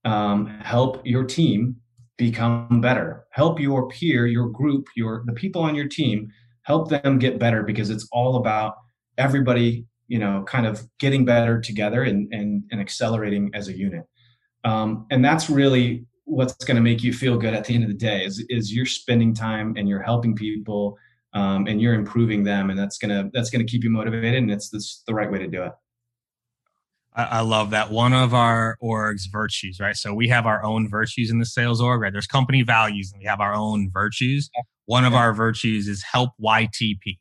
Um, 0.05 0.47
help 0.61 1.01
your 1.05 1.23
team 1.23 1.75
become 2.17 2.81
better. 2.81 3.25
Help 3.31 3.59
your 3.59 3.87
peer 3.89 4.27
your 4.27 4.47
group 4.49 4.87
your 4.95 5.23
the 5.25 5.33
people 5.33 5.61
on 5.61 5.75
your 5.75 5.87
team 5.87 6.29
help 6.63 6.89
them 6.89 7.17
get 7.17 7.39
better 7.39 7.63
because 7.63 7.89
it's 7.89 8.07
all 8.11 8.35
about 8.35 8.75
everybody 9.17 9.85
you 10.07 10.19
know 10.19 10.43
kind 10.47 10.65
of 10.65 10.83
getting 10.99 11.25
better 11.25 11.59
together 11.59 12.03
and 12.03 12.31
and, 12.33 12.63
and 12.71 12.81
accelerating 12.81 13.51
as 13.53 13.67
a 13.67 13.77
unit. 13.77 14.03
Um, 14.63 15.07
and 15.09 15.25
that's 15.25 15.49
really 15.49 16.05
what's 16.25 16.53
going 16.65 16.75
to 16.75 16.81
make 16.81 17.03
you 17.03 17.13
feel 17.13 17.37
good 17.37 17.53
at 17.53 17.65
the 17.65 17.73
end 17.73 17.83
of 17.83 17.89
the 17.89 17.95
day 17.95 18.23
is, 18.23 18.43
is 18.49 18.73
you're 18.73 18.85
spending 18.85 19.33
time 19.33 19.75
and 19.77 19.89
you're 19.89 20.01
helping 20.01 20.35
people 20.35 20.97
um, 21.33 21.67
and 21.67 21.81
you're 21.81 21.93
improving 21.93 22.43
them 22.43 22.69
and 22.69 22.77
that's 22.77 22.97
going 22.97 23.09
to 23.09 23.29
that's 23.33 23.49
to 23.49 23.63
keep 23.63 23.83
you 23.83 23.89
motivated 23.89 24.35
and 24.35 24.51
it's, 24.51 24.73
it's 24.73 25.03
the 25.07 25.13
right 25.13 25.31
way 25.31 25.39
to 25.39 25.47
do 25.47 25.63
it 25.63 25.71
I, 27.13 27.41
love 27.41 27.71
that. 27.71 27.91
One 27.91 28.13
of 28.13 28.33
our 28.33 28.77
org's 28.79 29.25
virtues, 29.25 29.79
right? 29.81 29.97
So 29.97 30.13
we 30.13 30.29
have 30.29 30.45
our 30.45 30.63
own 30.63 30.89
virtues 30.89 31.29
in 31.29 31.39
the 31.39 31.45
sales 31.45 31.81
org, 31.81 31.99
right? 31.99 32.13
There's 32.13 32.27
company 32.27 32.61
values 32.61 33.11
and 33.11 33.19
we 33.19 33.25
have 33.25 33.41
our 33.41 33.53
own 33.53 33.89
virtues. 33.91 34.49
One 34.85 35.03
of 35.03 35.13
our 35.13 35.33
virtues 35.33 35.87
is 35.87 36.03
help 36.03 36.31
YTP. 36.41 37.17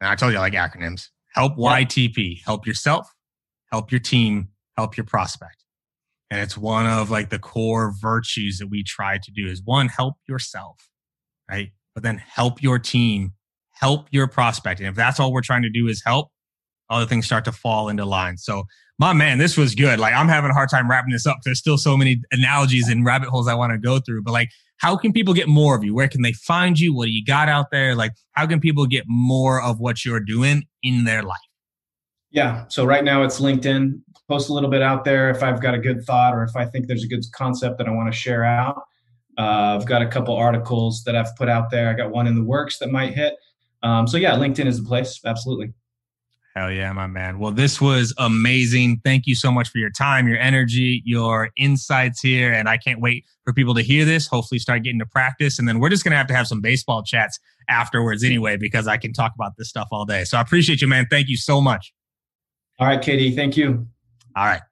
And 0.00 0.08
I 0.08 0.14
told 0.14 0.32
you 0.32 0.38
I 0.38 0.40
like 0.40 0.54
acronyms. 0.54 1.08
Help 1.34 1.56
YTP. 1.56 2.42
Help 2.44 2.66
yourself, 2.66 3.06
help 3.70 3.92
your 3.92 4.00
team, 4.00 4.48
help 4.76 4.96
your 4.96 5.04
prospect. 5.04 5.62
And 6.30 6.40
it's 6.40 6.56
one 6.56 6.86
of 6.86 7.10
like 7.10 7.30
the 7.30 7.38
core 7.40 7.92
virtues 8.00 8.58
that 8.58 8.68
we 8.68 8.84
try 8.84 9.18
to 9.18 9.30
do 9.32 9.48
is 9.48 9.62
one, 9.64 9.88
help 9.88 10.14
yourself, 10.28 10.88
right? 11.50 11.70
But 11.94 12.04
then 12.04 12.18
help 12.18 12.62
your 12.62 12.78
team, 12.78 13.32
help 13.72 14.06
your 14.12 14.28
prospect. 14.28 14.78
And 14.78 14.88
if 14.88 14.94
that's 14.94 15.18
all 15.18 15.32
we're 15.32 15.40
trying 15.40 15.62
to 15.62 15.70
do 15.70 15.88
is 15.88 16.02
help, 16.04 16.30
other 16.88 17.06
things 17.06 17.26
start 17.26 17.44
to 17.46 17.52
fall 17.52 17.88
into 17.88 18.04
line. 18.04 18.36
So 18.36 18.64
My 19.00 19.14
man, 19.14 19.38
this 19.38 19.56
was 19.56 19.74
good. 19.74 19.98
Like 19.98 20.12
I'm 20.12 20.28
having 20.28 20.50
a 20.50 20.52
hard 20.52 20.68
time 20.68 20.90
wrapping 20.90 21.12
this 21.12 21.26
up. 21.26 21.38
There's 21.42 21.58
still 21.58 21.78
so 21.78 21.96
many 21.96 22.20
analogies 22.32 22.86
and 22.86 23.02
rabbit 23.02 23.30
holes 23.30 23.48
I 23.48 23.54
want 23.54 23.72
to 23.72 23.78
go 23.78 23.98
through. 23.98 24.22
But 24.22 24.32
like, 24.32 24.50
how 24.76 24.94
can 24.94 25.14
people 25.14 25.32
get 25.32 25.48
more 25.48 25.74
of 25.74 25.82
you? 25.82 25.94
Where 25.94 26.06
can 26.06 26.20
they 26.20 26.34
find 26.34 26.78
you? 26.78 26.94
What 26.94 27.06
do 27.06 27.10
you 27.10 27.24
got 27.24 27.48
out 27.48 27.70
there? 27.70 27.94
Like, 27.94 28.12
how 28.32 28.46
can 28.46 28.60
people 28.60 28.84
get 28.84 29.04
more 29.06 29.60
of 29.62 29.80
what 29.80 30.04
you're 30.04 30.20
doing 30.20 30.64
in 30.82 31.04
their 31.04 31.22
life? 31.22 31.38
Yeah. 32.30 32.66
So 32.68 32.84
right 32.84 33.02
now 33.02 33.22
it's 33.22 33.40
LinkedIn. 33.40 34.02
Post 34.30 34.48
a 34.48 34.52
little 34.52 34.70
bit 34.70 34.80
out 34.80 35.04
there 35.04 35.28
if 35.28 35.42
I've 35.42 35.60
got 35.60 35.74
a 35.74 35.78
good 35.78 36.04
thought 36.04 36.34
or 36.34 36.44
if 36.44 36.54
I 36.54 36.64
think 36.64 36.86
there's 36.86 37.02
a 37.02 37.08
good 37.08 37.24
concept 37.32 37.78
that 37.78 37.88
I 37.88 37.90
want 37.90 38.12
to 38.12 38.16
share 38.16 38.44
out. 38.44 38.76
Uh, 39.36 39.76
I've 39.76 39.86
got 39.86 40.02
a 40.02 40.06
couple 40.06 40.36
articles 40.36 41.02
that 41.02 41.16
I've 41.16 41.34
put 41.34 41.48
out 41.48 41.70
there. 41.70 41.90
I 41.90 41.94
got 41.94 42.12
one 42.12 42.28
in 42.28 42.36
the 42.36 42.44
works 42.44 42.78
that 42.78 42.92
might 42.92 43.12
hit. 43.12 43.34
Um, 43.82 44.06
so 44.06 44.18
yeah, 44.18 44.34
LinkedIn 44.36 44.66
is 44.66 44.80
the 44.80 44.86
place. 44.86 45.18
Absolutely. 45.24 45.72
Hell 46.54 46.70
yeah, 46.70 46.92
my 46.92 47.08
man. 47.08 47.40
Well, 47.40 47.50
this 47.50 47.80
was 47.80 48.14
amazing. 48.18 49.00
Thank 49.04 49.26
you 49.26 49.34
so 49.34 49.50
much 49.50 49.68
for 49.68 49.78
your 49.78 49.90
time, 49.90 50.28
your 50.28 50.38
energy, 50.38 51.02
your 51.04 51.50
insights 51.56 52.20
here. 52.20 52.52
And 52.52 52.68
I 52.68 52.76
can't 52.76 53.00
wait 53.00 53.24
for 53.44 53.52
people 53.52 53.74
to 53.74 53.82
hear 53.82 54.04
this, 54.04 54.28
hopefully 54.28 54.60
start 54.60 54.84
getting 54.84 55.00
to 55.00 55.06
practice. 55.06 55.58
And 55.58 55.66
then 55.66 55.80
we're 55.80 55.88
just 55.88 56.04
going 56.04 56.12
to 56.12 56.18
have 56.18 56.28
to 56.28 56.34
have 56.34 56.46
some 56.46 56.60
baseball 56.60 57.02
chats 57.02 57.40
afterwards 57.68 58.22
anyway, 58.22 58.56
because 58.56 58.86
I 58.86 58.96
can 58.96 59.12
talk 59.12 59.32
about 59.34 59.56
this 59.58 59.68
stuff 59.68 59.88
all 59.90 60.04
day. 60.04 60.22
So 60.22 60.38
I 60.38 60.40
appreciate 60.40 60.80
you, 60.80 60.86
man. 60.86 61.06
Thank 61.10 61.28
you 61.28 61.36
so 61.36 61.60
much. 61.60 61.92
All 62.78 62.86
right, 62.86 63.00
KD. 63.00 63.34
Thank 63.34 63.56
you. 63.56 63.88
All 64.36 64.44
right. 64.44 64.62